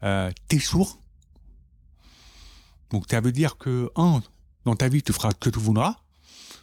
"T'es 0.00 0.58
sourd." 0.58 0.98
Donc 2.90 3.04
ça 3.08 3.20
veut 3.20 3.32
dire 3.32 3.56
que 3.56 3.88
un, 3.96 4.20
dans 4.64 4.74
ta 4.76 4.88
vie, 4.88 5.02
tu 5.02 5.12
feras 5.12 5.30
ce 5.30 5.36
que 5.36 5.50
tu 5.50 5.58
voudras, 5.58 5.96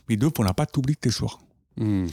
mais 0.10 0.16
deux, 0.18 0.30
on 0.38 0.44
n'a 0.44 0.54
pas 0.54 0.66
t'oublier 0.66 0.96
que 0.96 1.02
t'es 1.02 1.12
sourd. 1.12 1.40
Mhm. 1.78 2.08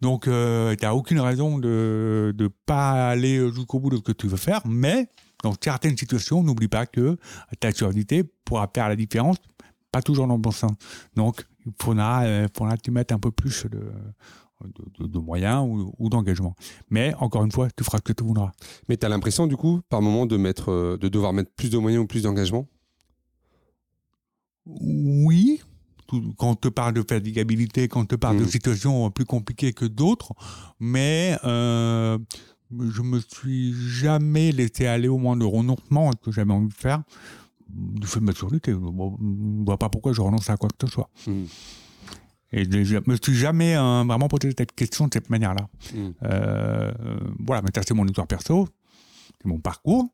Donc, 0.00 0.28
euh, 0.28 0.74
tu 0.76 0.84
n'as 0.84 0.92
aucune 0.92 1.20
raison 1.20 1.58
de 1.58 2.34
ne 2.38 2.48
pas 2.48 3.08
aller 3.10 3.50
jusqu'au 3.52 3.80
bout 3.80 3.90
de 3.90 3.96
ce 3.96 4.02
que 4.02 4.12
tu 4.12 4.28
veux 4.28 4.36
faire, 4.36 4.60
mais 4.66 5.08
dans 5.42 5.54
certaines 5.62 5.96
situations, 5.96 6.42
n'oublie 6.42 6.68
pas 6.68 6.86
que 6.86 7.16
ta 7.60 7.72
surdité 7.72 8.24
pourra 8.44 8.70
faire 8.74 8.88
la 8.88 8.96
différence, 8.96 9.36
pas 9.92 10.02
toujours 10.02 10.26
dans 10.26 10.34
le 10.34 10.40
bon 10.40 10.50
sens. 10.50 10.72
Donc, 11.14 11.46
il 11.64 11.72
faudra, 11.80 12.24
euh, 12.24 12.48
faudra 12.56 12.74
mettre 12.90 13.14
un 13.14 13.18
peu 13.18 13.30
plus 13.30 13.64
de, 13.66 13.78
de, 14.64 14.84
de- 14.98 15.06
de 15.06 15.18
moyens 15.18 15.64
ou, 15.66 15.94
ou 15.98 16.08
d'engagement. 16.10 16.54
Mais 16.90 17.14
encore 17.18 17.44
une 17.44 17.52
fois, 17.52 17.68
tu 17.74 17.84
feras 17.84 17.98
ce 17.98 18.02
que 18.02 18.12
tu 18.12 18.24
voudras. 18.24 18.52
Mais 18.88 18.96
tu 18.96 19.06
as 19.06 19.08
l'impression, 19.08 19.46
du 19.46 19.56
coup, 19.56 19.80
par 19.88 20.02
moment, 20.02 20.26
de, 20.26 20.36
mettre, 20.36 20.70
euh, 20.70 20.98
de 20.98 21.08
devoir 21.08 21.32
mettre 21.32 21.50
plus 21.56 21.70
de 21.70 21.78
moyens 21.78 22.04
ou 22.04 22.06
plus 22.06 22.22
d'engagement? 22.22 22.66
Oui, 24.66 25.60
quand 26.08 26.50
on 26.50 26.54
te 26.54 26.68
parle 26.68 26.94
de 26.94 27.02
fatigabilité, 27.08 27.88
quand 27.88 28.00
on 28.00 28.06
te 28.06 28.14
parle 28.16 28.36
de 28.38 28.42
Mhm. 28.42 28.48
situations 28.48 29.10
plus 29.10 29.24
compliquées 29.24 29.72
que 29.72 29.84
d'autres, 29.84 30.32
mais 30.80 31.36
euh, 31.44 32.18
je 32.90 33.02
me 33.02 33.20
suis 33.20 33.72
jamais 33.74 34.52
laissé 34.52 34.86
aller 34.86 35.08
au 35.08 35.18
moins 35.18 35.36
de 35.36 35.44
renoncement 35.44 36.10
à 36.10 36.12
ce 36.12 36.24
que 36.24 36.32
j'avais 36.32 36.52
envie 36.52 36.68
de 36.68 36.74
faire 36.74 37.02
du 37.68 38.06
fait 38.06 38.20
de 38.20 38.24
ma 38.24 38.32
surdité. 38.32 38.70
Je 38.72 38.76
ne 38.78 39.64
vois 39.64 39.76
pas 39.78 39.88
pourquoi 39.88 40.12
je 40.12 40.20
renonce 40.20 40.48
à 40.50 40.56
quoi 40.56 40.68
que 40.68 40.86
ce 40.86 40.92
soit. 40.92 41.10
Mhm. 41.26 41.46
Et 42.52 42.84
je 42.84 42.98
me 43.06 43.16
suis 43.20 43.34
jamais 43.34 43.76
euh, 43.76 44.04
vraiment 44.04 44.28
posé 44.28 44.52
cette 44.56 44.72
question 44.72 45.08
de 45.08 45.14
cette 45.14 45.28
manière-là. 45.30 45.68
Mhm. 45.94 46.14
Euh, 46.22 46.92
voilà, 47.44 47.62
mais 47.62 47.70
ça 47.74 47.82
c'est 47.86 47.94
mon 47.94 48.06
histoire 48.06 48.28
perso, 48.28 48.68
c'est 49.42 49.48
mon 49.48 49.58
parcours. 49.58 50.08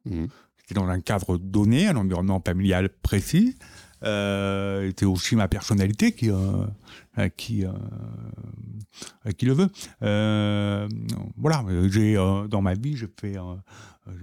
C'était 0.58 0.74
dans 0.74 0.86
un 0.88 1.00
cadre 1.00 1.36
donné, 1.36 1.88
un 1.88 1.96
environnement 1.96 2.40
familial 2.44 2.88
précis. 3.02 3.56
Euh, 4.04 4.88
c'était 4.88 5.06
aussi 5.06 5.36
ma 5.36 5.48
personnalité 5.48 6.12
qui, 6.12 6.30
euh, 6.30 6.36
euh, 7.18 7.28
qui, 7.36 7.64
euh, 7.64 7.70
euh, 9.26 9.30
qui 9.32 9.46
le 9.46 9.52
veut. 9.52 9.68
Euh, 10.02 10.88
voilà, 11.36 11.64
j'ai 11.88 12.14
dans 12.48 12.62
ma 12.62 12.74
vie, 12.74 12.96
j'ai 12.96 13.08
fait 13.20 13.36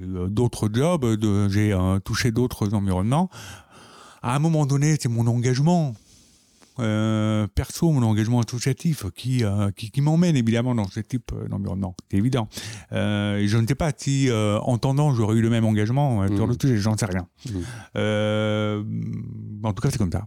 d'autres 0.07 0.69
jobs, 0.71 1.05
j'ai 1.49 1.77
touché 2.03 2.31
d'autres 2.31 2.73
environnements. 2.73 3.29
À 4.21 4.35
un 4.35 4.39
moment 4.39 4.65
donné, 4.65 4.97
c'est 4.99 5.09
mon 5.09 5.27
engagement 5.27 5.93
euh, 6.79 7.47
perso, 7.53 7.91
mon 7.91 8.03
engagement 8.03 8.39
associatif 8.39 9.05
qui, 9.15 9.43
euh, 9.43 9.71
qui, 9.71 9.91
qui 9.91 10.01
m'emmène 10.01 10.35
évidemment 10.35 10.73
dans 10.75 10.87
ce 10.87 10.99
type 10.99 11.31
euh, 11.33 11.47
d'environnement. 11.47 11.95
C'est 12.09 12.17
évident. 12.17 12.47
Euh, 12.91 13.43
je 13.45 13.57
ne 13.57 13.67
sais 13.67 13.75
pas 13.75 13.91
si, 13.95 14.29
en 14.31 14.77
tendant, 14.77 15.13
j'aurais 15.13 15.35
eu 15.35 15.41
le 15.41 15.49
même 15.49 15.65
engagement 15.65 16.25
sur 16.27 16.45
Mhm. 16.47 16.53
le 16.53 16.55
sujet, 16.61 16.77
j'en 16.77 16.97
sais 16.97 17.05
rien. 17.05 17.27
Mhm. 17.45 17.63
En 19.63 19.73
tout 19.73 19.81
cas, 19.81 19.89
c'est 19.91 19.97
comme 19.97 20.11
ça. 20.11 20.25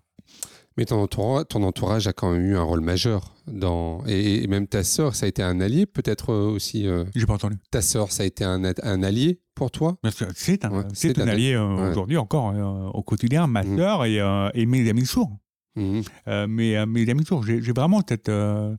Mais 0.78 0.86
ton 0.86 0.96
entourage, 1.02 1.44
ton 1.50 1.62
entourage 1.64 2.06
a 2.06 2.14
quand 2.14 2.32
même 2.32 2.46
eu 2.46 2.56
un 2.56 2.62
rôle 2.62 2.80
majeur 2.80 3.34
dans 3.46 4.02
et, 4.06 4.42
et 4.42 4.46
même 4.46 4.66
ta 4.66 4.82
sœur, 4.84 5.14
ça 5.14 5.26
a 5.26 5.28
été 5.28 5.42
un 5.42 5.60
allié 5.60 5.84
peut-être 5.84 6.32
aussi. 6.32 6.86
euh, 6.86 7.04
J'ai 7.14 7.26
pas 7.26 7.34
entendu. 7.34 7.56
ta 7.70 7.82
sœur, 7.82 8.10
ça 8.10 8.22
a 8.22 8.26
été 8.26 8.42
un, 8.42 8.64
un 8.64 9.02
allié 9.02 9.40
pour 9.54 9.70
toi? 9.70 9.98
C'est 10.34 10.64
un, 10.64 10.70
Ouais, 10.70 10.84
un 11.18 11.28
allié 11.28 11.58
ouais. 11.58 11.90
aujourd'hui 11.90 12.16
encore 12.16 12.52
euh, 12.54 12.88
au 12.94 13.02
quotidien, 13.02 13.46
ma 13.46 13.64
Mhm. 13.64 13.76
sœur 13.76 14.04
et, 14.06 14.18
euh, 14.18 14.48
et 14.54 14.64
mes 14.64 14.88
amis 14.88 15.04
sourds. 15.04 15.36
Mhm. 15.74 16.02
Euh, 16.28 16.46
mes, 16.46 16.76
euh, 16.76 16.86
mes 16.86 17.08
amis. 17.08 17.24
J'ai 17.46 17.72
vraiment 17.72 18.02
cette, 18.06 18.28
euh, 18.28 18.76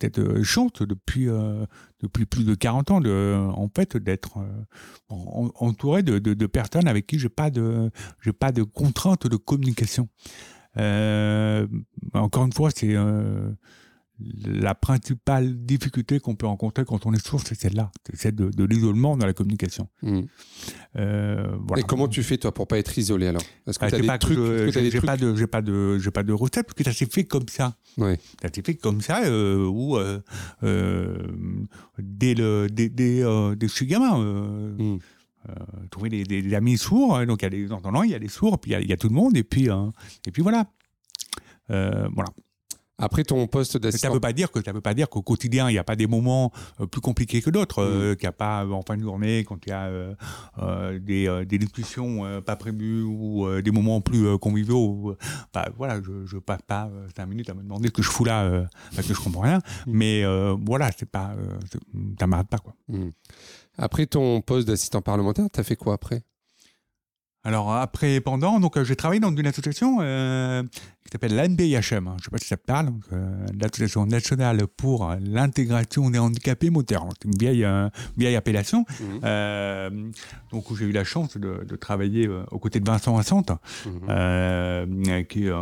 cette 0.00 0.18
euh, 0.18 0.42
chance 0.42 0.72
depuis, 0.80 1.26
depuis 2.02 2.26
plus 2.26 2.44
de 2.44 2.54
40 2.54 2.90
ans 2.90 3.00
de, 3.00 3.36
en 3.36 3.68
fait, 3.74 3.96
d'être 3.96 4.38
en- 5.08 5.50
entouré 5.54 6.02
de, 6.02 6.46
personnes 6.46 6.88
avec 6.88 7.06
qui 7.06 7.18
j'ai 7.18 7.28
pas 7.28 7.50
pas 8.38 8.52
de 8.52 8.62
contraintes 8.62 9.26
de 9.26 9.36
communication. 9.36 10.08
Encore 10.76 12.44
une 12.46 12.52
fois, 12.52 12.70
c'est 12.74 12.94
la 14.44 14.74
principale 14.74 15.64
difficulté 15.64 16.20
qu'on 16.20 16.34
peut 16.34 16.46
rencontrer 16.46 16.84
quand 16.84 17.06
on 17.06 17.12
est 17.12 17.26
sourd, 17.26 17.40
c'est 17.44 17.54
celle-là, 17.54 17.90
c'est 18.06 18.16
celle 18.16 18.34
de, 18.34 18.50
de 18.50 18.64
l'isolement 18.64 19.16
dans 19.16 19.26
la 19.26 19.32
communication. 19.32 19.88
Mhm. 20.02 20.26
Euh, 20.96 21.56
voilà. 21.66 21.80
Et 21.82 21.86
comment 21.86 22.08
tu 22.08 22.22
fais 22.22 22.36
toi 22.36 22.52
pour 22.52 22.66
pas 22.66 22.78
être 22.78 22.96
isolé 22.98 23.28
alors? 23.28 23.42
Est-ce 23.66 23.78
que 23.78 23.84
Ah, 23.84 23.88
tu 23.88 23.94
as 23.96 24.00
des 24.00 24.06
pas 24.06 24.18
trucs 24.18 24.38
j'ai 24.38 25.00
pas 25.00 25.16
de, 25.16 25.34
j'ai 25.36 25.46
pas 25.46 25.62
de, 25.62 25.98
j'ai 25.98 26.10
pas 26.10 26.22
de 26.22 26.32
recette 26.32 26.66
parce 26.66 26.74
que 26.74 26.84
ça 26.84 26.92
s'est 26.92 27.06
fait 27.10 27.24
comme 27.24 27.48
ça. 27.48 27.76
Ouais. 27.96 28.18
Ça 28.42 28.48
s'est 28.52 28.62
fait 28.62 28.74
comme 28.74 29.00
ça 29.00 29.22
euh, 29.24 29.66
où 29.66 29.96
euh, 29.96 30.20
euh, 30.62 31.26
dès 31.98 32.34
le, 32.34 32.68
dès, 32.70 32.88
dès, 32.88 33.20
je 33.22 33.66
suis 33.66 33.86
gamin, 33.86 34.20
euh, 34.20 34.74
Mhm. 34.78 34.98
trouver 35.90 36.10
des, 36.10 36.54
amis 36.54 36.76
sourds. 36.76 37.16
Hein. 37.16 37.26
Donc 37.26 37.42
il 37.42 37.44
y 37.44 37.46
a 37.46 37.50
des 37.50 37.72
entendants, 37.72 38.02
il 38.02 38.10
y 38.10 38.14
a 38.14 38.18
des 38.18 38.28
sourds, 38.28 38.60
puis 38.60 38.72
il 38.72 38.88
y 38.88 38.92
a, 38.92 38.96
tout 38.96 39.08
le 39.08 39.14
monde, 39.14 39.36
et 39.36 39.44
puis, 39.44 39.68
et 40.26 40.30
puis 40.30 40.42
voilà. 40.42 40.66
voilà. 41.68 42.28
Après 43.00 43.24
ton 43.24 43.46
poste 43.46 43.78
d'assistant. 43.78 44.08
Ça 44.08 44.08
ne 44.10 44.14
veut 44.14 44.20
pas 44.20 44.32
dire 44.32 44.52
que 44.52 44.62
ça 44.62 44.72
veut 44.72 44.80
pas 44.80 44.94
dire 44.94 45.08
qu'au 45.08 45.22
quotidien 45.22 45.68
il 45.68 45.72
n'y 45.72 45.78
a 45.78 45.84
pas 45.84 45.96
des 45.96 46.06
moments 46.06 46.52
euh, 46.80 46.86
plus 46.86 47.00
compliqués 47.00 47.40
que 47.40 47.50
d'autres, 47.50 47.82
euh, 47.82 48.12
mm. 48.12 48.16
qu'il 48.16 48.24
n'y 48.26 48.28
a 48.28 48.32
pas 48.32 48.64
euh, 48.64 48.70
en 48.72 48.82
fin 48.82 48.96
de 48.96 49.02
journée 49.02 49.44
quand 49.44 49.58
il 49.66 49.70
y 49.70 49.72
a 49.72 49.90
des, 50.98 51.44
des, 51.46 51.58
discussions 51.58 52.42
pas 52.42 52.56
prévues 52.56 53.02
ou 53.02 53.46
des 53.62 53.70
moments 53.70 54.00
plus 54.00 54.38
conviviaux. 54.38 55.16
Bah, 55.52 55.68
voilà, 55.76 56.00
je, 56.02 56.34
ne 56.34 56.40
passe 56.40 56.62
pas 56.66 56.90
cinq 57.16 57.26
minutes 57.26 57.48
à 57.48 57.54
me 57.54 57.62
demander 57.62 57.88
ce 57.88 57.92
que 57.92 58.02
je 58.02 58.10
fous 58.10 58.24
là 58.24 58.64
parce 58.94 59.06
que 59.06 59.14
je 59.14 59.20
comprends 59.20 59.42
rien. 59.42 59.58
Mm. 59.86 59.92
Mais 59.92 60.24
voilà, 60.66 60.90
c'est 60.96 61.10
pas, 61.10 61.34
ça 62.18 62.26
m'arrête 62.26 62.48
pas 62.48 62.58
quoi. 62.58 62.74
Mm. 62.88 63.10
Après 63.78 64.06
ton 64.06 64.42
poste 64.42 64.68
d'assistant 64.68 65.00
parlementaire, 65.00 65.46
tu 65.52 65.60
as 65.60 65.64
fait 65.64 65.76
quoi 65.76 65.94
après? 65.94 66.22
Alors 67.42 67.72
après 67.72 68.20
pendant, 68.20 68.60
donc 68.60 68.82
j'ai 68.82 68.96
travaillé 68.96 69.20
dans 69.20 69.34
une 69.34 69.46
association 69.46 70.00
qui 71.04 71.10
s'appelle 71.12 71.34
l'ANBIHM. 71.34 71.82
Je 71.90 71.98
ne 71.98 72.18
sais 72.22 72.30
pas 72.30 72.38
si 72.38 72.46
ça 72.46 72.56
te 72.56 72.64
parle, 72.64 72.90
euh, 73.12 73.46
l'Association 73.58 74.06
nationale 74.06 74.66
pour 74.76 75.12
l'intégration 75.20 76.10
des 76.10 76.18
handicapés 76.18 76.70
moteurs. 76.70 77.06
C'est 77.20 77.28
une 77.28 77.38
vieille, 77.38 77.64
euh, 77.64 77.88
vieille 78.16 78.36
appellation. 78.36 78.84
Mhm. 79.00 79.20
Euh, 79.24 79.90
donc 80.52 80.64
j'ai 80.76 80.84
eu 80.84 80.92
la 80.92 81.04
chance 81.04 81.36
de, 81.36 81.64
de 81.66 81.76
travailler 81.76 82.26
euh, 82.26 82.44
aux 82.50 82.58
côtés 82.58 82.80
de 82.80 82.88
Vincent 82.88 83.16
Assante, 83.16 83.50
euh, 84.08 85.22
qui 85.24 85.46
est 85.46 85.52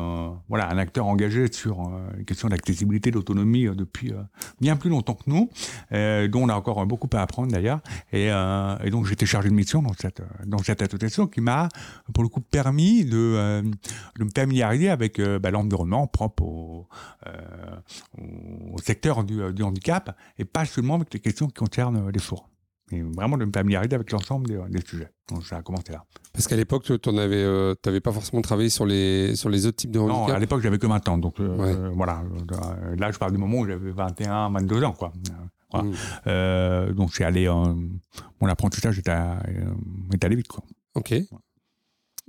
voilà, 0.48 0.70
un 0.70 0.78
acteur 0.78 1.06
engagé 1.06 1.50
sur 1.52 1.90
les 2.16 2.24
questions 2.24 2.48
d'accessibilité, 2.48 3.10
d'autonomie 3.10 3.66
depuis 3.74 4.12
bien 4.60 4.76
plus 4.76 4.90
longtemps 4.90 5.14
que 5.14 5.24
nous, 5.26 5.50
dont 5.90 6.42
on 6.42 6.48
a 6.48 6.54
encore 6.54 6.84
beaucoup 6.86 7.08
à 7.12 7.22
apprendre 7.22 7.50
d'ailleurs. 7.52 7.80
Et, 8.12 8.26
et, 8.26 8.90
donc 8.90 9.06
j'étais 9.06 9.26
chargé 9.26 9.48
de 9.48 9.54
mission 9.54 9.82
dans 9.82 9.92
cette, 9.94 10.22
dans 10.46 10.58
cette 10.58 10.82
association 10.82 11.26
qui 11.26 11.40
m'a 11.40 11.68
pour 12.12 12.22
le 12.22 12.28
coup 12.28 12.40
permis 12.40 13.04
de, 13.04 13.62
de 14.18 14.24
me 14.24 14.30
familiariser 14.34 14.90
avec 14.90 15.20
bah, 15.38 15.50
l'environnement 15.50 16.06
propre 16.06 16.42
au, 16.42 16.88
euh, 17.26 17.32
au 18.72 18.78
secteur 18.78 19.24
du, 19.24 19.52
du, 19.52 19.62
handicap 19.62 20.16
et 20.38 20.44
pas 20.44 20.64
seulement 20.64 20.94
avec 20.96 21.12
les 21.12 21.20
questions 21.20 21.46
qui 21.46 21.54
concernent 21.54 22.10
les 22.10 22.18
sourds. 22.18 22.48
Et 22.90 23.02
vraiment 23.02 23.36
de 23.36 23.44
me 23.44 23.52
familiariser 23.52 23.94
avec 23.94 24.10
l'ensemble 24.12 24.48
des, 24.70 24.80
sujets. 24.80 25.10
Donc 25.28 25.44
ça 25.44 25.58
a 25.58 25.62
commencé 25.62 25.92
là. 25.92 26.04
Parce 26.32 26.46
qu'à 26.46 26.56
l'époque, 26.56 26.84
tu 26.84 27.12
n'avais 27.12 27.42
euh, 27.42 27.74
pas 28.02 28.12
forcément 28.12 28.40
travaillé 28.40 28.70
sur 28.70 28.86
les, 28.86 29.36
sur 29.36 29.50
les 29.50 29.66
autres 29.66 29.76
types 29.76 29.90
de 29.90 29.98
handicap 29.98 30.28
Non, 30.28 30.34
à 30.34 30.38
l'époque, 30.38 30.62
j'avais 30.62 30.78
que 30.78 30.86
20 30.86 31.08
ans. 31.08 31.18
Donc 31.18 31.38
voilà, 31.38 32.22
là, 32.96 33.10
je 33.10 33.18
parle 33.18 33.32
du 33.32 33.38
moment 33.38 33.58
où 33.58 33.66
j'avais 33.66 33.90
21, 33.90 34.50
22 34.50 34.84
ans. 34.84 34.92
Quoi. 34.92 35.12
Mmh. 35.74 36.94
donc 36.94 37.12
c'est 37.12 37.24
allé, 37.24 37.46
mon 38.40 38.48
apprentissage 38.48 38.98
est, 39.00 39.08
allé 39.08 40.36
vite. 40.36 40.48
Quoi. 40.48 40.64
Ok. 40.94 41.14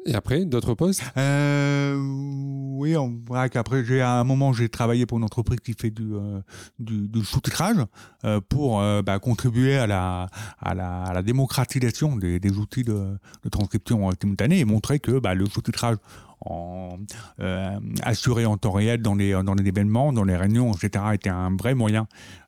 Et 0.06 0.16
après, 0.16 0.46
d'autres 0.46 0.74
postes? 0.74 1.04
Euh, 1.18 1.96
Oui, 1.98 2.96
on 2.96 3.22
qu'après, 3.52 3.84
j'ai 3.84 4.02
à 4.02 4.14
un 4.14 4.24
moment, 4.24 4.54
j'ai 4.54 4.70
travaillé 4.70 5.06
pour 5.06 5.18
une 5.18 5.24
entreprise 5.24 5.60
qui 5.60 5.74
fait 5.74 5.90
du, 5.90 6.14
euh, 6.14 6.40
du, 6.80 7.08
du 7.10 7.24
sous-titrage 7.26 7.86
euh, 8.24 8.40
pour 8.48 8.82
euh, 8.82 9.02
bah, 9.02 9.20
contribuer 9.20 9.78
à 9.78 9.86
la, 9.88 10.28
à 10.60 10.74
la, 10.74 11.04
à 11.04 11.14
la 11.14 11.22
démocratisation 11.22 12.16
des, 12.16 12.40
des 12.40 12.58
outils 12.58 12.84
de, 12.84 13.18
de, 13.44 13.50
transcription 13.50 14.10
simultanée 14.20 14.60
et 14.60 14.66
montrer 14.66 15.00
que 15.00 15.20
bah, 15.20 15.34
le 15.34 15.46
sous-titrage 15.46 15.98
en, 16.42 16.98
euh, 17.42 17.80
assuré 18.04 18.46
en 18.46 18.58
temps 18.58 18.72
réel 18.72 19.02
dans 19.02 19.16
les, 19.16 19.32
dans 19.44 19.56
les 19.56 19.68
événements, 19.68 20.14
dans 20.14 20.24
les 20.24 20.38
réunions, 20.38 20.72
etc., 20.74 21.04
était 21.14 21.30
un 21.30 21.56
vrai 21.56 21.76
moyen 21.76 22.04
euh, 22.04 22.39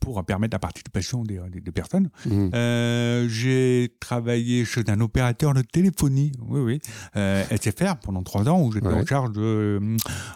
pour 0.00 0.24
permettre 0.24 0.54
la 0.54 0.58
participation 0.58 1.22
des, 1.22 1.40
des, 1.50 1.72
personnes. 1.72 2.10
Mmh. 2.26 2.50
Euh, 2.54 3.28
j'ai 3.28 3.94
travaillé 4.00 4.64
chez 4.64 4.82
un 4.88 5.00
opérateur 5.00 5.54
de 5.54 5.62
téléphonie, 5.62 6.32
oui, 6.46 6.60
oui, 6.60 6.80
euh, 7.16 7.44
SFR, 7.50 7.96
pendant 7.96 8.22
trois 8.22 8.48
ans, 8.48 8.60
où 8.62 8.72
j'étais 8.72 8.86
en 8.88 9.04
charge 9.04 9.32
de 9.32 9.80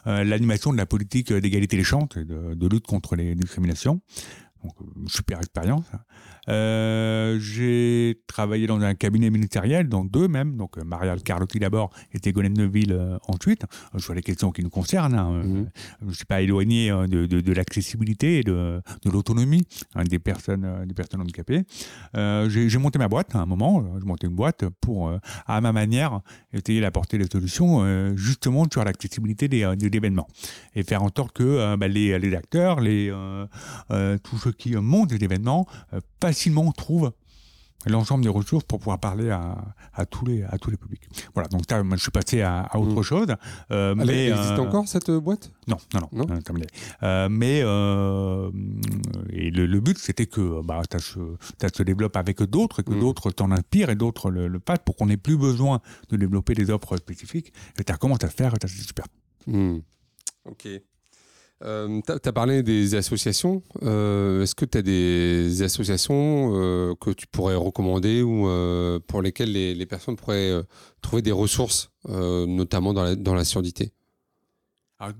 euh, 0.07 0.25
l'animation 0.25 0.73
de 0.73 0.79
la 0.79 0.87
politique 0.87 1.33
d'égalité 1.33 1.77
des 1.77 1.85
chances 1.85 2.17
et 2.17 2.25
de, 2.25 2.55
de, 2.55 2.69
lutte 2.69 2.87
contre 2.87 3.17
les 3.17 3.35
discriminations. 3.35 4.01
Donc, 4.63 4.75
super 5.09 5.39
expérience. 5.39 5.85
Hein. 5.93 6.01
Euh, 6.49 7.39
j'ai 7.39 8.02
travaillé 8.27 8.67
dans 8.67 8.81
un 8.81 8.95
cabinet 8.95 9.31
ministériel, 9.31 9.89
dans 9.89 10.05
deux 10.05 10.29
même, 10.29 10.57
donc 10.57 10.79
euh, 10.79 10.85
Marielle 10.85 11.23
Carlotti 11.23 11.59
d'abord 11.59 11.91
et 12.13 12.19
Tégolène 12.19 12.55
Neuville 12.55 12.93
euh, 12.93 13.19
ensuite, 13.29 13.65
euh, 13.95 13.99
sur 13.99 14.15
les 14.15 14.23
questions 14.23 14.51
qui 14.51 14.63
nous 14.63 14.71
concernent. 14.71 15.15
Hein. 15.15 15.43
Mhm. 15.45 15.71
Je 16.03 16.07
ne 16.07 16.13
suis 16.13 16.25
pas 16.25 16.41
éloigné 16.41 16.91
de, 16.91 17.27
de, 17.27 17.41
de 17.41 17.53
l'accessibilité 17.53 18.39
et 18.39 18.43
de, 18.43 18.81
de 19.05 19.11
l'autonomie 19.11 19.67
hein, 19.95 20.05
des, 20.05 20.19
personnes, 20.19 20.85
des 20.87 20.95
personnes 20.95 21.21
handicapées. 21.21 21.63
j'ai 22.15 22.79
monté 22.79 22.99
ma 22.99 23.09
boîte 23.09 23.35
à 23.35 23.41
un 23.41 23.47
moment, 23.47 23.85
j'ai 23.99 24.07
monté 24.07 24.27
une 24.27 24.35
boîte 24.35 24.65
pour, 24.81 25.13
à 25.47 25.61
ma 25.61 25.73
manière, 25.73 26.21
essayer 26.53 26.81
d'apporter 26.81 27.19
des 27.19 27.27
solutions 27.31 28.17
justement 28.17 28.67
sur 28.71 28.85
l'accessibilité 28.85 29.49
des, 29.49 29.75
des, 29.77 29.97
événements 29.97 30.29
et 30.75 30.83
faire 30.83 31.03
en 31.03 31.09
sorte 31.15 31.33
que 31.33 31.77
bah, 31.77 31.89
les, 31.89 32.19
les 32.19 32.35
acteurs, 32.35 32.81
les, 32.81 33.13
tous 34.23 34.39
ceux 34.39 34.53
qui 34.53 34.75
montent 34.77 35.11
des 35.11 35.25
événements, 35.25 35.67
facilement 36.21 36.63
on 36.63 36.73
trouve 36.73 37.13
l'ensemble 37.91 38.23
des 38.25 38.29
ressources 38.31 38.65
pour 38.65 38.79
pouvoir 38.79 38.99
parler 38.99 39.31
à, 39.31 39.57
à, 39.95 40.07
tous 40.07 40.25
les 40.25 40.43
à 40.45 40.59
tous 40.59 40.71
les 40.71 40.77
publics. 40.77 41.09
Voilà, 41.35 41.49
donc 41.49 41.71
là, 41.71 41.83
moi, 41.83 41.97
je 41.97 42.03
suis 42.03 42.11
passé 42.11 42.41
à, 42.43 42.61
à 42.61 42.79
autre 42.79 43.01
mm. 43.01 43.03
chose. 43.03 43.27
Euh, 43.71 43.95
Elle 43.99 44.07
mais, 44.07 44.29
existe 44.29 44.51
euh, 44.51 44.59
encore 44.59 44.87
cette 44.89 45.11
boîte? 45.11 45.53
Non, 45.67 45.77
non, 45.95 46.09
non, 46.13 46.27
non 46.27 46.41
terminé. 46.41 46.67
Euh, 47.03 47.29
mais 47.31 47.61
euh, 47.63 48.51
et 49.31 49.51
le, 49.51 49.67
le 49.67 49.81
but 49.81 49.99
c'était 49.99 50.27
que 50.27 50.63
bah, 50.63 50.83
ça 50.91 50.99
se, 50.99 51.19
ça 51.61 51.69
se 51.73 51.83
développe 51.83 52.17
avec 52.17 52.43
d'autres, 52.43 52.83
que 52.83 52.93
mm. 52.93 53.01
d'autres 53.01 53.31
t'en 53.31 53.51
inspirent 53.51 53.91
et 53.91 53.97
d'autres 53.97 54.31
le, 54.31 54.49
le 54.49 54.61
fassent 54.65 54.79
pour 54.85 54.97
qu'on 54.97 55.07
n'ait 55.07 55.17
plus 55.17 55.37
besoin 55.37 55.81
de 56.11 56.17
développer 56.17 56.55
des 56.55 56.71
offres 56.71 56.97
spécifiques. 56.97 57.53
Et 57.79 57.85
tu 57.85 57.93
commencé 57.97 58.25
à 58.27 58.29
faire, 58.29 58.55
c'est 58.61 58.69
super. 58.69 59.07
Mm. 59.47 59.79
Ok. 60.45 60.69
Euh, 61.65 62.01
tu 62.05 62.29
as, 62.29 62.33
parlé 62.33 62.63
des 62.63 62.95
associations. 62.95 63.63
Euh, 63.83 64.43
est-ce 64.43 64.55
que 64.55 64.65
tu 64.65 64.79
as 64.79 64.83
des 64.83 65.63
associations 65.63 66.53
euh, 66.55 66.95
que 67.01 67.11
tu 67.11 67.27
pourrais 67.27 67.55
recommander 67.55 68.23
ou 68.23 68.49
pour 69.07 69.23
lesquelles 69.23 69.53
les, 69.53 69.87
personnes 69.87 70.17
pourraient 70.17 70.61
trouver 71.01 71.23
des 71.23 71.33
ressources, 71.33 71.91
notamment 72.09 72.93
dans 72.93 73.35
la, 73.35 73.45
surdité? 73.45 73.93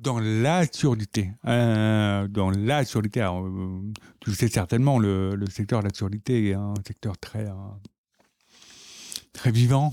Dans 0.01 0.21
la 0.21 0.65
surdité, 0.73 1.33
dans 1.45 2.51
la 2.51 2.85
surdité, 2.85 3.29
tu 4.21 4.35
sais 4.35 4.49
certainement, 4.49 4.99
le, 4.99 5.35
le, 5.35 5.47
secteur 5.47 5.81
de 5.81 5.89
la 5.89 5.95
surdité 5.95 6.51
est 6.51 6.55
un 6.55 6.75
secteur 6.87 7.19
très, 7.19 7.47
très 9.33 9.51
vivant. 9.51 9.93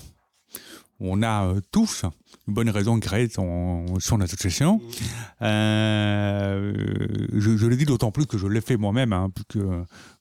On 1.00 1.24
a 1.24 1.54
tous 1.72 2.06
une 2.47 2.54
bonne 2.54 2.70
raison 2.70 2.97
de 2.97 3.02
créer 3.02 3.30
son, 3.30 3.86
son 4.00 4.22
association. 4.22 4.78
Mmh. 4.78 5.43
Euh, 5.43 6.74
je, 7.34 7.56
je, 7.58 7.66
le 7.68 7.76
dis 7.76 7.86
d'autant 7.86 8.12
plus 8.12 8.26
que 8.26 8.38
je 8.38 8.47
l'ai 8.47 8.62
fait 8.62 8.78
moi-même, 8.78 9.14
hein, 9.14 9.30
puisque 9.34 9.64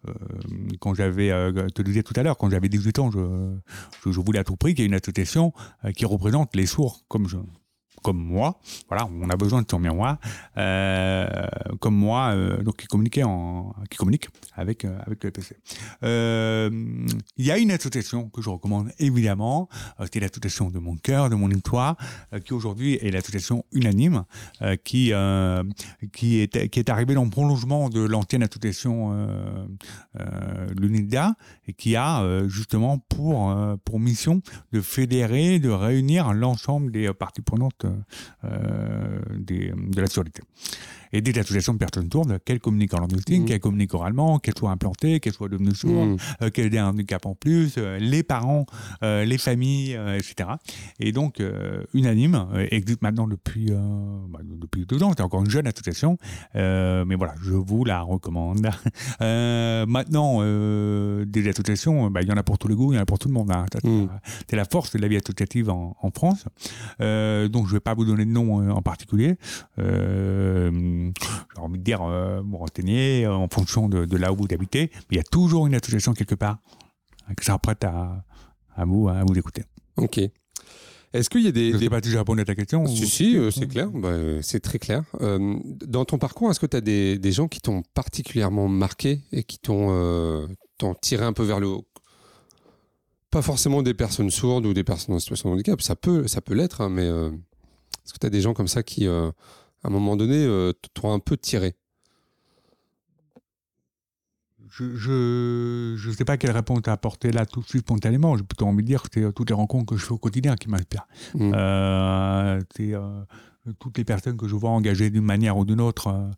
euh, 0.07 0.13
quand 0.81 0.95
j'avais, 0.95 1.31
euh, 1.31 1.69
te 1.69 1.83
le 1.83 1.89
disais 1.89 2.03
tout 2.03 2.15
à 2.17 2.23
l'heure, 2.23 2.37
quand 2.37 2.51
j'avais 2.51 2.69
18 2.69 2.99
ans, 2.99 3.11
je, 3.11 3.19
je, 4.05 4.13
je, 4.13 4.21
voulais 4.21 4.39
à 4.39 4.45
tout 4.45 4.57
prix 4.57 4.75
qu'il 4.75 4.83
y 4.83 4.85
ait 4.85 4.89
une 4.89 4.95
association 4.95 5.53
euh, 5.85 5.93
qui 5.93 6.05
représente 6.05 6.55
les 6.55 6.67
sourds 6.67 7.05
comme 7.09 7.29
je, 7.29 7.39
comme 8.09 8.25
moi, 8.25 8.59
voilà, 8.89 9.07
on 9.21 9.29
a 9.29 9.37
besoin 9.37 9.61
de 9.61 9.67
son 9.71 9.79
miroir, 9.79 10.17
euh, 10.57 11.27
comme 11.79 11.95
moi, 11.95 12.31
euh, 12.33 12.63
donc 12.63 12.77
qui 12.77 12.87
communiquait 12.87 13.23
en, 13.23 13.75
qui 13.91 13.99
communique 13.99 14.29
avec 14.55 14.87
euh, 14.87 14.99
avec 15.07 15.23
le 15.25 15.31
PC. 15.31 15.57
Euh, 16.05 16.71
il 17.37 17.45
y 17.45 17.51
a 17.51 17.59
une 17.59 17.71
association 17.71 18.31
que 18.31 18.41
je 18.41 18.49
recommande 18.49 18.91
évidemment, 18.99 19.69
euh, 20.01 20.07
c'est 20.11 20.21
l'association 20.21 20.71
de 20.71 20.79
mon 20.79 20.97
cœur, 20.97 21.29
de 21.29 21.35
mon 21.35 21.51
histoire, 21.51 21.97
qui 22.47 22.55
aujourd'hui 22.55 22.95
est 23.03 23.11
l'association 23.11 23.67
unanime, 23.73 24.25
qui 24.85 25.13
qui 26.13 26.41
est 26.41 26.69
qui 26.71 26.81
est 26.81 26.89
arrivée 26.89 27.15
dans 27.15 27.25
le 27.25 27.31
prolongement 27.31 27.91
de 27.91 28.01
l'ancienne 28.01 28.43
association 28.43 29.29
l'UNIDA 30.77 31.35
et 31.67 31.75
qui 31.75 31.95
a 31.97 32.47
justement 32.49 32.99
pour 32.99 33.55
pour 33.85 34.01
mission 34.01 34.41
de 34.73 34.81
fédérer, 34.81 35.59
de 35.59 35.71
réunir 35.71 36.33
l'ensemble 36.33 36.91
des 36.93 37.13
parties 37.13 37.43
prenantes 37.43 37.87
euh, 38.45 39.21
des, 39.37 39.73
de 39.77 40.01
la 40.01 40.07
surdité 40.07 40.43
et 41.13 41.21
des 41.21 41.39
associations 41.39 41.75
de 41.75 41.79
personnes 41.79 42.09
sourdes, 42.11 42.39
qu'elles 42.45 42.61
communiquent 42.61 42.95
en 42.95 43.01
langue 43.01 43.13
mmh. 43.13 43.45
qu'elles 43.45 43.61
communiquent 43.61 43.95
oralement, 43.95 44.39
qu'elles 44.39 44.57
soient 44.57 44.71
implantées, 44.71 45.21
qu'elles 45.21 45.33
soient 45.33 45.49
devenues 45.49 45.75
sourdes, 45.75 46.11
mmh. 46.11 46.17
euh, 46.43 46.51
qu'elles 46.51 46.75
aient 46.75 46.79
un 46.79 46.89
handicap 46.89 47.25
en 47.27 47.35
plus, 47.35 47.75
euh, 47.79 47.99
les 47.99 48.23
parents, 48.23 48.67
euh, 49.03 49.25
les 49.25 49.39
familles, 49.39 49.97
euh, 49.97 50.19
etc. 50.19 50.51
Et 51.01 51.13
donc, 51.13 51.41
euh, 51.41 51.85
Unanime 51.95 52.47
existe 52.71 53.03
maintenant 53.03 53.27
depuis, 53.27 53.71
bah, 54.29 54.41
depuis 54.45 54.87
deux 54.87 55.03
ans, 55.03 55.13
c'est 55.17 55.23
encore 55.23 55.41
une 55.41 55.51
jeune 55.51 55.67
association, 55.67 56.19
mais 56.55 57.15
voilà, 57.15 57.35
je 57.43 57.53
vous 57.53 57.85
la 57.85 58.03
recommande. 58.03 58.61
maintenant, 59.21 60.41
des 61.25 61.49
associations, 61.49 62.11
bah, 62.11 62.23
il 62.23 62.29
y 62.29 62.33
en 62.33 62.37
a 62.37 62.43
pour 62.43 62.59
tous 62.59 62.69
les 62.69 62.75
goûts, 62.75 62.93
il 62.93 62.97
y 62.97 62.99
en 62.99 63.03
a 63.03 63.07
pour 63.07 63.19
tout 63.19 63.29
le 63.29 63.35
monde. 63.35 63.51
Hein. 63.51 63.67
Mmh. 63.85 64.07
C'est 64.49 64.57
la 64.57 64.65
force 64.65 64.93
de 64.93 64.99
la 64.99 65.09
vie 65.09 65.17
associative 65.17 65.71
en, 65.71 65.97
en 66.01 66.11
France. 66.11 66.45
donc, 66.99 67.67
je 67.67 67.71
ne 67.71 67.77
vais 67.77 67.81
pas 67.81 67.95
vous 67.95 68.05
donner 68.05 68.25
de 68.25 68.31
nom 68.31 68.71
en 68.71 68.83
particulier. 68.83 69.37
Euh, 69.79 70.71
j'ai 71.55 71.61
envie 71.61 71.79
de 71.79 71.85
dire, 71.85 72.01
vous 72.45 72.57
renseigner 72.59 73.25
euh, 73.25 73.35
en 73.35 73.49
fonction 73.49 73.89
de, 73.89 74.05
de, 74.05 74.17
là 74.17 74.33
où 74.33 74.37
vous 74.37 74.47
habitez. 74.53 74.91
Mais 74.95 75.01
il 75.13 75.17
y 75.17 75.21
a 75.21 75.25
toujours 75.25 75.67
une 75.67 75.75
association 75.75 76.13
quelque 76.15 76.35
part 76.35 76.59
euh, 77.29 77.35
qui 77.35 77.45
sera 77.45 77.59
prête 77.59 77.85
à, 77.85 78.25
à 78.77 78.85
vous, 78.85 79.09
à 79.09 79.23
vous 79.25 79.35
d'écouter. 79.35 79.65
Ok. 79.97 80.21
Est-ce 81.15 81.31
qu'il 81.31 81.43
y 81.43 81.49
a 81.49 81.53
des. 81.53 81.71
Je 81.71 81.77
ne 81.77 81.81
des- 81.81 81.89
pas 81.89 82.03
si 82.03 82.11
j'ai 82.11 82.19
répondu 82.19 82.43
à 82.43 82.45
ta 82.45 82.55
question. 82.55 82.85
Si, 82.87 83.03
ou- 83.03 83.07
si, 83.07 83.37
euh, 83.39 83.51
c'est 83.51 83.67
clair, 83.67 83.89
Bah, 83.91 84.09
euh, 84.09 84.41
c'est 84.43 84.61
très 84.61 84.79
clair. 84.79 85.05
Euh, 85.23 85.57
dans 85.87 86.05
ton 86.05 86.19
parcours, 86.19 86.51
est-ce 86.51 86.61
que 86.61 86.67
tu 86.67 86.77
as 86.77 86.83
des, 86.83 87.19
des 87.19 87.33
gens 87.33 87.49
qui 87.49 87.61
t'ont 87.63 87.83
particulièrement 87.95 88.69
marqué 88.69 89.21
et 89.33 89.43
qui 89.43 89.59
t'ont 89.59 89.87
euh, 89.91 90.47
tiré 91.01 91.25
un 91.25 91.33
peu 91.33 91.45
vers 91.45 91.61
le 91.61 91.69
haut? 91.69 91.87
Pas 93.31 93.41
forcément 93.43 93.83
des 93.83 93.95
personnes 93.95 94.31
sourdes 94.31 94.67
ou 94.67 94.75
des 94.75 94.85
personnes 94.85 95.15
en 95.15 95.19
situation 95.19 95.49
de 95.51 95.55
handicap, 95.55 95.81
ça 95.83 95.97
peut, 95.97 96.27
ça 96.29 96.41
peut 96.43 96.55
l'être, 96.55 96.81
hein, 96.83 96.89
mais 96.91 97.07
est-ce 97.07 98.13
que 98.15 98.19
tu 98.21 98.27
as 98.27 98.31
des 98.31 98.41
gens 98.41 98.55
comme 98.55 98.69
ça 98.69 98.83
qui, 98.83 99.07
à 99.85 99.89
un 99.89 99.91
moment 99.91 100.17
donné, 100.17 100.45
euh, 100.45 100.73
t'ont 100.95 101.13
un 101.13 101.19
peu 101.21 101.37
tiré 101.37 101.75
Je 104.71 104.95
je 104.97 105.95
je 105.97 106.11
sais 106.11 106.25
pas 106.25 106.37
quelle 106.37 106.51
réponse 106.51 106.83
t'as 106.83 106.93
apporté 106.93 107.33
là 107.33 107.47
tout 107.47 107.61
de 107.61 107.67
suite 107.67 107.83
spontanément. 107.83 108.37
J'ai 108.37 108.43
plutôt 108.45 108.67
envie 108.67 108.83
de 108.83 108.89
dire 108.89 109.03
que 109.03 109.09
c'est 109.13 109.23
euh, 109.23 109.33
toutes 109.33 109.49
les 109.51 109.55
rencontres 109.55 109.87
que 109.95 109.97
je 109.97 110.05
fais 110.05 110.13
au 110.13 110.19
quotidien 110.19 110.57
qui 110.57 110.69
m'inspirent. 110.69 111.07
Mm. 111.35 111.53
Euh, 111.55 112.61
c'est 112.77 112.93
euh, 112.93 113.23
toutes 113.79 113.97
les 113.99 114.05
personnes 114.05 114.37
que 114.37 114.47
je 114.49 114.55
vois 114.55 114.71
engagées 114.71 115.11
d'une 115.11 115.25
manière 115.25 115.57
ou 115.57 115.65
d'une 115.65 115.81
autre, 115.81 116.31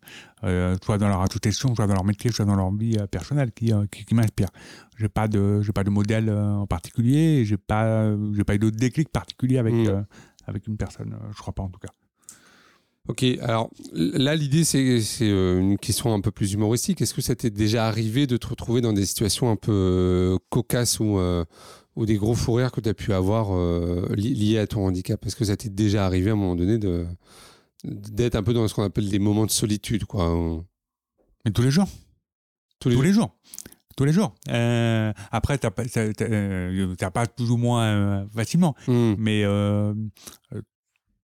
euh, 0.43 0.75
soit 0.83 0.97
dans 0.97 1.07
leur 1.07 1.21
association, 1.21 1.75
soit 1.75 1.87
dans 1.87 1.93
leur 1.93 2.03
métier, 2.05 2.31
soit 2.31 2.45
dans 2.45 2.55
leur 2.55 2.71
vie 2.73 2.97
personnelle, 3.09 3.51
qui, 3.51 3.71
qui, 3.91 4.05
qui 4.05 4.15
m'inspirent. 4.15 4.51
Pas 5.13 5.27
de 5.27 5.61
j'ai 5.61 5.71
pas 5.71 5.83
de 5.83 5.89
modèle 5.89 6.29
en 6.31 6.67
particulier. 6.67 7.43
Pas 7.67 8.15
j'ai 8.33 8.43
pas 8.43 8.55
eu 8.55 8.59
de 8.59 8.69
déclic 8.69 9.09
particulier 9.09 9.57
avec 9.57 9.73
Mm. 9.73 9.87
euh, 9.87 10.01
avec 10.47 10.67
une 10.67 10.77
personne. 10.77 11.15
je 11.35 11.37
crois 11.37 11.53
pas 11.53 11.63
en 11.63 11.69
tout 11.69 11.79
cas. 11.79 11.89
Ok, 13.09 13.23
alors 13.41 13.69
là, 13.93 14.35
l'idée, 14.35 14.63
c'est 14.63 15.01
c'est, 15.01 15.27
euh, 15.29 15.59
une 15.59 15.77
question 15.77 16.13
un 16.13 16.21
peu 16.21 16.31
plus 16.31 16.53
humoristique. 16.53 17.01
Est-ce 17.01 17.13
que 17.15 17.21
ça 17.21 17.35
t'est 17.35 17.49
déjà 17.49 17.87
arrivé 17.87 18.27
de 18.27 18.37
te 18.37 18.47
retrouver 18.47 18.79
dans 18.81 18.93
des 18.93 19.05
situations 19.05 19.49
un 19.49 19.55
peu 19.55 19.71
euh, 19.73 20.37
cocasses 20.49 20.99
ou, 20.99 21.17
euh, 21.17 21.43
ou 21.95 22.05
des 22.05 22.15
gros 22.17 22.35
fous 22.35 22.53
rires 22.53 22.71
que 22.71 22.79
tu 22.79 22.87
as 22.89 22.93
pu 22.93 23.11
avoir 23.11 23.55
euh, 23.57 24.07
li- 24.15 24.35
liés 24.35 24.59
à 24.59 24.67
ton 24.67 24.85
handicap? 24.85 25.25
Est-ce 25.25 25.35
que 25.35 25.45
ça 25.45 25.57
t'est 25.57 25.69
déjà 25.73 26.05
arrivé 26.05 26.29
à 26.29 26.33
un 26.33 26.35
moment 26.35 26.55
donné 26.55 26.77
de 26.77 27.05
d'être 27.83 28.35
un 28.35 28.43
peu 28.43 28.53
dans 28.53 28.67
ce 28.67 28.75
qu'on 28.75 28.83
appelle 28.83 29.09
des 29.09 29.17
moments 29.17 29.47
de 29.47 29.51
solitude, 29.51 30.05
quoi 30.05 30.31
Mais 31.43 31.51
tous 31.51 31.63
les 31.63 31.71
jours. 31.71 31.87
Tous 32.79 32.89
les 32.89 32.95
tous 32.95 33.01
jours 33.01 33.07
les 33.07 33.13
jours. 33.13 33.35
Tous 33.97 34.05
les 34.05 34.13
jours. 34.13 34.35
Euh, 34.49 35.11
après, 35.31 35.57
t'as 35.57 35.71
pas, 35.71 35.83
t'as, 35.85 36.13
t'as, 36.13 36.95
t'as 36.97 37.11
pas 37.11 37.25
plus 37.25 37.49
ou 37.49 37.57
moins 37.57 37.83
euh, 37.85 38.25
facilement, 38.35 38.75
Hmm, 38.87 39.15
mais 39.17 39.43
euh, 39.43 39.93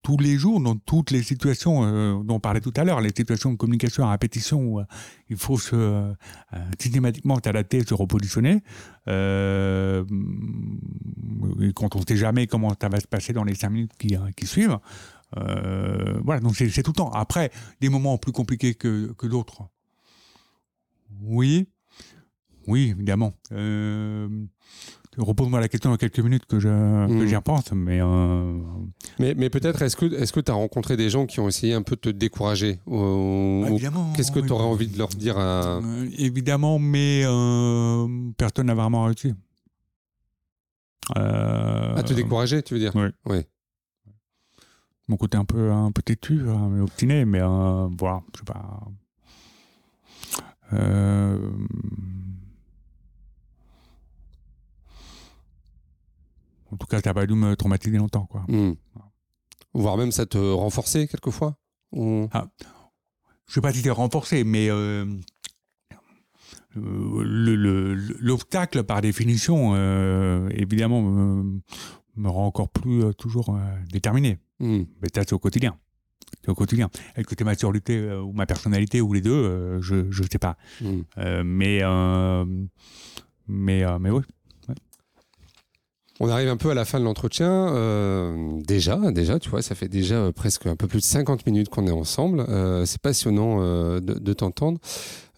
tous 0.08 0.18
les 0.18 0.38
jours, 0.38 0.62
dans 0.62 0.78
toutes 0.78 1.12
les 1.12 1.22
situations 1.22 1.84
euh, 1.84 2.24
dont 2.24 2.36
on 2.36 2.40
parlait 2.40 2.62
tout 2.62 2.72
à 2.78 2.86
l'heure, 2.86 3.02
les 3.02 3.12
situations 3.14 3.52
de 3.52 3.58
communication 3.58 4.06
à 4.06 4.12
répétition 4.12 4.62
où 4.62 4.80
euh, 4.80 4.86
il 5.30 5.36
faut 5.36 5.58
se, 5.58 5.76
euh, 5.76 6.14
euh, 6.54 6.58
systématiquement 6.80 7.38
s'adapter, 7.44 7.86
se 7.86 7.94
repositionner, 7.94 8.64
quand 9.06 10.06
on 11.96 12.00
ne 12.00 12.06
sait 12.08 12.16
jamais 12.16 12.48
comment 12.48 12.74
ça 12.82 12.88
va 12.88 13.02
se 13.02 13.08
passer 13.08 13.34
dans 13.34 13.44
les 13.44 13.56
cinq 13.56 13.72
minutes 13.72 13.92
qui, 13.98 14.18
suivent. 14.46 14.80
voilà, 15.36 16.40
donc 16.40 16.56
c'est, 16.56 16.84
tout 16.84 16.92
le 16.92 16.96
temps. 16.96 17.12
Après, 17.12 17.52
des 17.82 17.90
moments 17.90 18.18
plus 18.18 18.32
compliqués 18.32 18.76
que 18.76 19.28
d'autres. 19.28 19.64
Oui, 21.22 21.68
oui, 22.66 22.94
évidemment. 22.96 23.34
Repose-moi 25.18 25.60
la 25.60 25.68
question 25.68 25.90
dans 25.90 25.98
quelques 25.98 26.20
minutes 26.20 26.46
que, 26.46 26.60
je, 26.60 26.68
que 26.70 27.24
Mm. 27.24 27.26
j'y 27.28 27.36
repense, 27.36 27.72
mais 27.72 28.00
euh, 28.02 28.54
Mais, 29.20 29.34
mais 29.36 29.50
peut-être, 29.50 29.82
est-ce 29.82 29.96
que 29.98 30.40
tu 30.40 30.52
as 30.52 30.54
rencontré 30.54 30.96
des 30.96 31.10
gens 31.10 31.26
qui 31.26 31.40
ont 31.40 31.48
essayé 31.48 31.74
un 31.74 31.82
peu 31.82 31.96
de 31.96 32.02
te 32.02 32.10
décourager 32.10 32.80
ou- 32.86 33.62
Bah, 33.64 33.72
évidemment. 33.72 34.14
Qu'est-ce 34.16 34.32
que 34.32 34.40
tu 34.40 34.52
aurais 34.52 34.64
envie 34.66 34.88
de 34.88 34.98
leur 34.98 35.10
dire 35.10 35.38
à... 35.40 35.78
Euh, 35.82 36.10
Évidemment, 36.20 36.78
mais 36.78 37.24
euh, 37.26 38.08
personne 38.38 38.68
n'a 38.68 38.76
vraiment 38.76 39.06
réussi. 39.06 39.34
Euh, 41.18 41.96
à 41.96 42.04
te 42.04 42.14
décourager, 42.14 42.62
tu 42.62 42.74
veux 42.76 42.80
dire? 42.80 42.92
Oui. 42.96 43.08
Oui. 43.26 43.38
Mon 45.08 45.16
côté 45.18 45.38
un 45.38 45.46
peu, 45.46 45.72
un 45.72 45.92
peu 45.92 46.02
têtu, 46.02 46.42
hein, 46.50 46.70
mais 46.70 46.82
obstiné, 46.82 47.24
mais 47.26 47.40
voilà, 47.40 48.22
je 48.34 48.40
sais 48.40 48.46
pas. 48.46 48.82
Euh, 50.74 51.50
en 56.72 56.78
tout 56.78 56.88
cas, 56.88 56.98
ça 57.02 57.10
n'a 57.10 57.14
pas 57.14 57.26
dû 57.28 57.34
me 57.34 57.56
traumatiser 57.56 57.98
longtemps, 57.98 58.26
quoi. 58.26 58.44
Hmm. 58.48 58.74
Voire 59.74 59.98
même 59.98 60.12
ça 60.12 60.26
te 60.26 60.38
renforçait 60.38 61.08
quelquefois 61.08 61.58
Ou- 61.92 62.28
je 63.48 63.54
sais 63.54 63.62
pas 63.62 63.72
si 63.72 63.80
c'est 63.82 63.90
renforcé, 63.92 64.44
mais 64.44 64.70
euh, 64.70 65.06
euh, 66.76 67.24
le- 67.24 67.56
le- 67.56 67.96
l'obstacle, 68.20 68.84
par 68.84 69.02
définition, 69.02 69.72
euh, 69.76 70.50
évidemment, 70.52 71.02
me, 71.02 71.60
me 72.16 72.30
rend 72.30 72.46
encore 72.48 72.70
plus 72.70 73.04
euh, 73.04 73.14
toujours 73.14 73.58
déterminé. 73.92 74.40
Hmm. 74.60 74.84
Mais 75.02 75.08
ça, 75.14 75.22
c'est 75.22 75.34
au 75.34 75.40
quotidien. 75.40 75.78
C'est 76.44 76.50
au 76.50 76.56
quotidien. 76.56 76.90
Est-ce 77.16 77.26
que 77.26 77.36
c'est 77.38 77.44
ma 77.46 77.56
surdité 77.56 78.12
ou 78.16 78.34
ma 78.34 78.46
personnalité 78.46 79.00
ou 79.02 79.14
les 79.14 79.22
deux 79.22 79.80
Je 79.82 79.96
ne 79.96 80.28
sais 80.30 80.40
pas. 80.40 80.58
Hmm. 80.82 81.02
Mais, 81.44 81.82
mais, 83.48 83.86
mais 84.00 84.10
oui. 84.10 84.22
On 86.20 86.30
arrive 86.30 86.50
un 86.50 86.58
peu 86.58 86.72
à 86.72 86.74
la 86.74 86.84
fin 86.84 87.00
de 87.00 87.06
l'entretien. 87.06 87.76
euh, 87.76 88.60
déjà, 88.62 88.98
déjà, 89.12 89.40
tu 89.40 89.50
vois, 89.50 89.62
ça 89.62 89.76
fait 89.76 89.88
déjà 89.88 90.16
euh, 90.16 90.32
presque 90.32 90.66
un 90.66 90.76
peu 90.76 90.88
plus 90.88 91.00
de 91.00 91.06
50 91.06 91.46
minutes 91.46 91.70
qu'on 91.70 91.86
est 91.86 91.92
ensemble. 91.92 92.40
Euh, 92.50 92.86
c'est 92.86 93.02
passionnant 93.02 93.60
de, 94.00 94.34
t'entendre. 94.34 94.80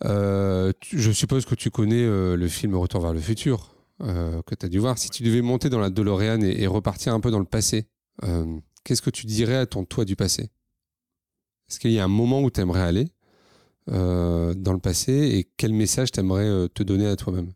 Je 0.03 1.11
suppose 1.11 1.45
que 1.45 1.55
tu 1.55 1.69
connais 1.69 2.05
le 2.05 2.47
film 2.47 2.75
Retour 2.75 3.01
vers 3.01 3.13
le 3.13 3.19
futur, 3.19 3.75
que 3.99 4.55
tu 4.55 4.65
as 4.65 4.69
dû 4.69 4.79
voir. 4.79 4.97
Si 4.97 5.09
tu 5.09 5.23
devais 5.23 5.41
monter 5.41 5.69
dans 5.69 5.79
la 5.79 5.89
DeLorean 5.89 6.41
et, 6.41 6.63
et 6.63 6.67
repartir 6.67 7.13
un 7.13 7.19
peu 7.19 7.31
dans 7.31 7.39
le 7.39 7.45
passé, 7.45 7.87
qu'est-ce 8.83 9.01
que 9.01 9.09
tu 9.09 9.25
dirais 9.25 9.57
à 9.57 9.65
ton 9.65 9.83
toi 9.83 10.05
du 10.05 10.15
passé? 10.15 10.49
Est-ce 11.69 11.79
qu'il 11.79 11.91
y 11.91 11.99
a 11.99 12.05
un 12.05 12.09
moment 12.09 12.41
où 12.41 12.49
tu 12.49 12.61
aimerais 12.61 12.81
aller 12.81 13.11
dans 13.87 14.73
le 14.73 14.79
passé 14.79 15.11
et 15.11 15.49
quel 15.57 15.73
message 15.73 16.11
tu 16.11 16.19
aimerais 16.19 16.69
te 16.73 16.83
donner 16.83 17.07
à 17.07 17.15
toi-même? 17.15 17.51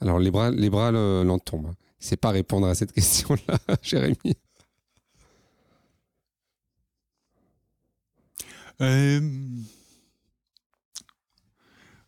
Alors, 0.00 0.18
les 0.18 0.30
bras, 0.30 0.50
les 0.50 0.70
bras 0.70 0.90
le- 0.92 1.22
l'en 1.24 1.38
tombent. 1.38 1.66
hein. 1.66 1.74
Sait 2.00 2.16
pas 2.16 2.30
répondre 2.30 2.66
à 2.68 2.74
cette 2.74 2.92
question-là, 2.98 3.58
Jérémy. 3.82 4.36
Euh, 8.80 9.20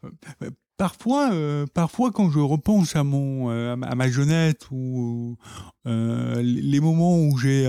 euh, 0.04 0.50
Parfois, 0.76 1.30
euh, 1.34 1.66
parfois, 1.74 2.10
quand 2.10 2.30
je 2.30 2.38
repense 2.38 2.96
à 2.96 3.04
mon, 3.04 3.50
à 3.50 3.94
ma- 3.94 4.08
jeunesse 4.08 4.54
ou 4.70 5.36
les 5.84 6.80
moments 6.80 7.18
où 7.18 7.36
j'ai 7.36 7.66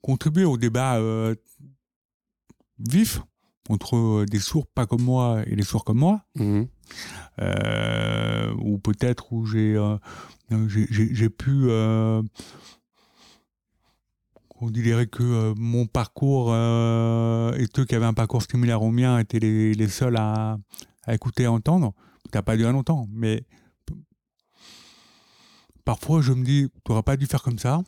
contribué 0.00 0.44
au 0.46 0.56
débat 0.56 0.98
vif 2.78 3.20
entre 3.68 4.24
des 4.24 4.38
sourds 4.40 4.66
pas 4.66 4.86
comme 4.86 5.02
moi 5.02 5.42
et 5.46 5.54
des 5.56 5.62
sourds 5.62 5.84
comme 5.84 5.98
moi, 5.98 6.24
Mhm. 6.36 6.66
Euh, 7.40 8.52
ou 8.62 8.78
peut-être 8.78 9.32
où 9.32 9.46
j'ai 9.46 9.74
euh, 9.76 9.96
j'ai- 10.68 10.88
j'ai 11.14 11.30
pu 11.30 11.50
euh, 11.70 12.22
considérer 14.48 15.06
que 15.06 15.22
euh, 15.22 15.54
mon 15.56 15.86
parcours 15.86 16.48
euh, 16.52 17.52
et 17.54 17.66
ceux 17.74 17.84
qui 17.84 17.94
avaient 17.94 18.04
un 18.06 18.14
parcours 18.14 18.42
similaire 18.42 18.82
au 18.82 18.90
mien 18.90 19.18
étaient 19.18 19.38
les, 19.38 19.88
seuls 19.88 20.16
à, 20.16 20.58
écouter 21.08 21.44
et 21.44 21.46
entendre. 21.46 21.94
Ça 22.32 22.38
n'a 22.38 22.42
pas 22.42 22.56
duré 22.56 22.70
longtemps, 22.72 23.08
mais 23.10 23.44
parfois 25.84 26.20
je 26.20 26.32
me 26.32 26.44
dis, 26.44 26.68
tu 26.84 26.90
n'aurais 26.92 27.02
pas 27.02 27.16
dû 27.16 27.26
faire 27.26 27.42
comme 27.42 27.58
ça. 27.58 27.82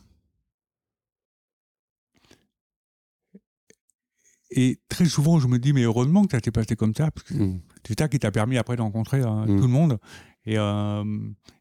Et 4.55 4.79
très 4.87 5.05
souvent, 5.05 5.39
je 5.39 5.47
me 5.47 5.57
dis, 5.57 5.73
mais 5.73 5.81
heureusement 5.83 6.25
que 6.25 6.31
ça 6.37 6.39
s'est 6.43 6.51
passé 6.51 6.75
comme 6.75 6.93
ça, 6.93 7.09
Mhm. 7.31 7.59
C'est 7.87 7.99
ça 7.99 8.07
qui 8.07 8.19
t'a 8.19 8.31
permis 8.31 8.57
après 8.57 8.75
de 8.75 8.81
rencontrer 8.81 9.21
euh, 9.21 9.45
Mm. 9.45 9.57
tout 9.57 9.61
le 9.63 9.67
monde 9.67 9.97
et, 10.45 10.57
euh, 10.57 11.03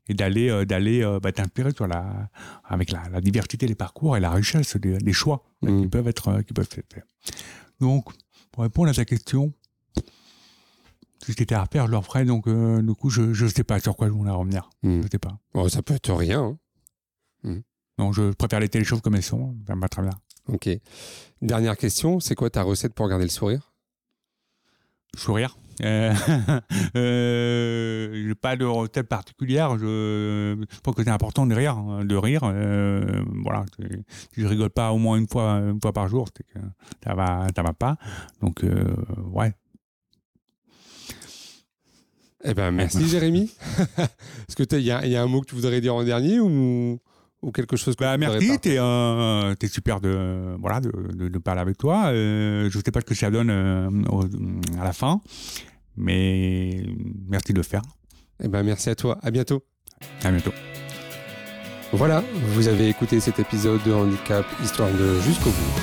et 0.09 0.15
d'aller 0.15 0.49
euh, 0.51 0.65
d'aller 0.65 1.19
bah, 1.23 1.33
t'inspirer 1.33 1.73
sur 1.73 1.87
la 1.87 2.31
avec 2.65 2.91
la, 2.91 3.09
la 3.09 3.21
diversité 3.21 3.67
des 3.67 3.75
parcours 3.75 4.17
et 4.17 4.21
la 4.21 4.31
richesse 4.31 4.77
des, 4.77 4.99
des 4.99 5.13
choix 5.13 5.45
euh, 5.65 5.71
Mm. 5.71 5.83
qui 5.83 5.89
peuvent 5.89 6.09
être 6.09 6.43
qui 6.43 6.53
peuvent 6.53 6.69
être 6.73 6.93
faits. 6.93 7.05
Donc 7.81 8.05
pour 8.51 8.63
répondre 8.65 8.91
à 8.91 8.95
ta 8.95 9.05
question, 9.05 9.53
si 11.25 11.33
c'était 11.33 11.55
à 11.55 11.63
refaire, 11.65 11.87
je 11.87 11.91
le 11.93 11.97
referais. 11.99 12.25
Donc 12.25 12.47
euh, 12.49 12.83
du 12.83 12.95
coup, 12.95 13.09
je 13.11 13.33
je 13.33 13.47
sais 13.47 13.65
pas 13.65 13.79
sur 13.81 13.97
quoi 13.97 14.09
je 14.09 14.13
voulais 14.13 14.31
revenir. 14.31 14.69
Mhm. 14.83 15.03
Je 15.05 15.09
sais 15.11 15.19
pas. 15.19 15.39
Bon, 15.55 15.69
ça 15.69 15.83
peut 15.83 15.95
être 15.95 16.13
rien. 16.13 16.57
hein. 17.45 17.61
Donc 17.99 18.15
je 18.15 18.33
préfère 18.33 18.59
laisser 18.61 18.79
les 18.79 18.85
choses 18.85 19.01
comme 19.01 19.15
elles 19.15 19.23
sont. 19.23 19.55
Ça 19.67 19.75
me 19.77 19.81
va 19.81 19.89
très 19.89 20.03
bien. 20.03 20.13
Ok. 20.49 20.69
Dernière 21.41 21.77
question, 21.77 22.19
c'est 22.21 22.35
quoi 22.35 22.51
ta 22.51 22.63
recette 22.63 22.95
pour 22.95 23.09
garder 23.09 23.25
le 23.25 23.31
sourire? 23.31 23.73
Sourire. 25.17 25.57
Euh, 25.81 26.15
euh, 26.97 28.35
pas 28.41 28.57
de 28.57 28.65
recette 28.65 29.09
particulière. 29.09 29.79
Je, 29.79 30.57
je 30.71 30.81
pense 30.81 30.95
que 30.95 31.03
c'est 31.03 31.11
important 31.11 31.47
de 31.47 31.55
rire, 31.55 31.77
hein, 31.77 32.05
de 32.05 32.17
rire. 32.17 32.43
euh, 32.45 33.23
voilà. 33.45 33.65
Si 34.33 34.41
je 34.41 34.47
rigole 34.47 34.71
pas 34.71 34.93
au 34.93 34.99
moins 34.99 35.17
une 35.17 35.29
fois, 35.29 35.55
une 35.55 35.81
fois 35.81 35.93
par 35.93 36.09
jour, 36.09 36.29
c'est 36.37 36.45
que 36.45 36.67
ça 37.05 37.15
va, 37.15 37.47
ça 37.55 37.63
va 37.63 37.73
pas. 37.73 37.97
Donc 38.41 38.65
euh, 38.65 38.95
ouais. 39.33 39.55
Eh 42.45 42.55
ben, 42.55 42.71
merci 42.73 43.07
Jérémy. 43.09 43.51
Est-ce 43.99 44.57
que 44.57 44.77
il 44.77 44.83
y, 44.83 44.91
a 44.91 45.23
un 45.23 45.27
mot 45.27 45.41
que 45.41 45.47
tu 45.47 45.55
voudrais 45.55 45.81
dire 45.81 45.95
en 45.95 46.05
dernier 46.05 46.41
ou, 46.41 46.99
ou 47.43 47.51
quelque 47.51 47.77
chose 47.77 47.97
que 47.97 48.05
bah, 48.05 48.17
Merci, 48.17 48.59
t'es 48.61 48.77
euh, 48.79 49.55
es 49.61 49.67
super 49.67 50.01
de, 50.01 50.57
voilà, 50.61 50.81
de, 50.81 51.29
de, 51.29 51.39
parler 51.39 51.61
avec 51.61 51.77
toi. 51.77 52.07
Euh, 52.07 52.71
je 52.71 52.79
ne 52.79 52.83
sais 52.85 52.91
pas 52.91 53.01
ce 53.01 53.05
que 53.05 53.15
ça 53.15 53.31
donne 53.31 53.51
euh, 53.51 53.91
à 54.81 54.85
la 54.85 54.93
fin, 54.93 55.21
mais 55.97 56.85
merci 57.29 57.53
de 57.53 57.59
le 57.59 57.65
faire. 57.65 57.83
Eh 58.43 58.49
ben, 58.49 58.63
merci 58.63 58.91
à 58.91 58.95
toi. 58.95 59.19
À 59.23 59.31
bientôt. 59.31 59.63
À 60.23 60.31
bientôt. 60.31 60.53
Voilà, 61.93 62.25
vous 62.55 62.69
avez 62.69 62.89
écouté 62.89 63.21
cet 63.21 63.39
épisode 63.39 63.83
de 63.85 63.93
Handicap 63.93 64.47
Histoire 64.63 64.91
de 64.91 65.21
jusqu'au 65.21 65.51
bout. 65.51 65.81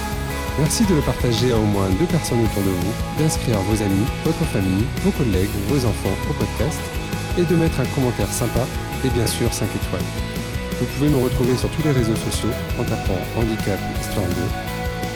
Merci 0.58 0.86
de 0.86 0.96
le 0.96 1.02
partager 1.02 1.52
à 1.54 1.58
au 1.58 1.66
moins 1.66 1.90
deux 1.92 2.08
personnes 2.08 2.44
autour 2.44 2.64
de 2.64 2.70
vous, 2.70 2.94
d'inscrire 3.20 3.60
vos 3.60 3.82
amis, 3.82 4.06
votre 4.26 4.44
famille, 4.46 4.84
vos 5.04 5.12
collègues, 5.12 5.50
vos 5.68 5.86
enfants 5.86 6.18
au 6.30 6.34
podcast 6.34 6.80
et 7.38 7.44
de 7.44 7.56
mettre 7.56 7.80
un 7.80 7.86
commentaire 7.96 8.28
sympa 8.28 8.66
et 9.06 9.10
bien 9.10 9.28
sûr 9.28 9.54
5 9.54 9.68
étoiles. 9.68 10.29
Vous 10.80 10.86
pouvez 10.86 11.10
me 11.10 11.22
retrouver 11.22 11.58
sur 11.58 11.70
tous 11.72 11.84
les 11.84 11.92
réseaux 11.92 12.16
sociaux 12.16 12.50
en 12.80 12.84
tapant 12.86 13.20
Handicap 13.36 13.78
Histoire 14.00 14.26
2. 14.26 14.34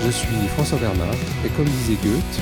Je 0.06 0.12
suis 0.12 0.48
François 0.56 0.78
Bernard 0.78 1.16
et 1.46 1.50
comme 1.56 1.66
disait 1.66 1.98
Goethe, 2.04 2.42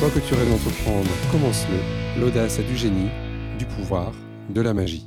quoi 0.00 0.10
que 0.10 0.18
tu 0.18 0.34
rêves 0.34 0.50
d'entreprendre, 0.50 1.08
commence-le. 1.30 2.20
L'audace 2.20 2.58
a 2.58 2.62
du 2.62 2.76
génie, 2.76 3.08
du 3.56 3.66
pouvoir, 3.66 4.12
de 4.48 4.60
la 4.60 4.74
magie. 4.74 5.06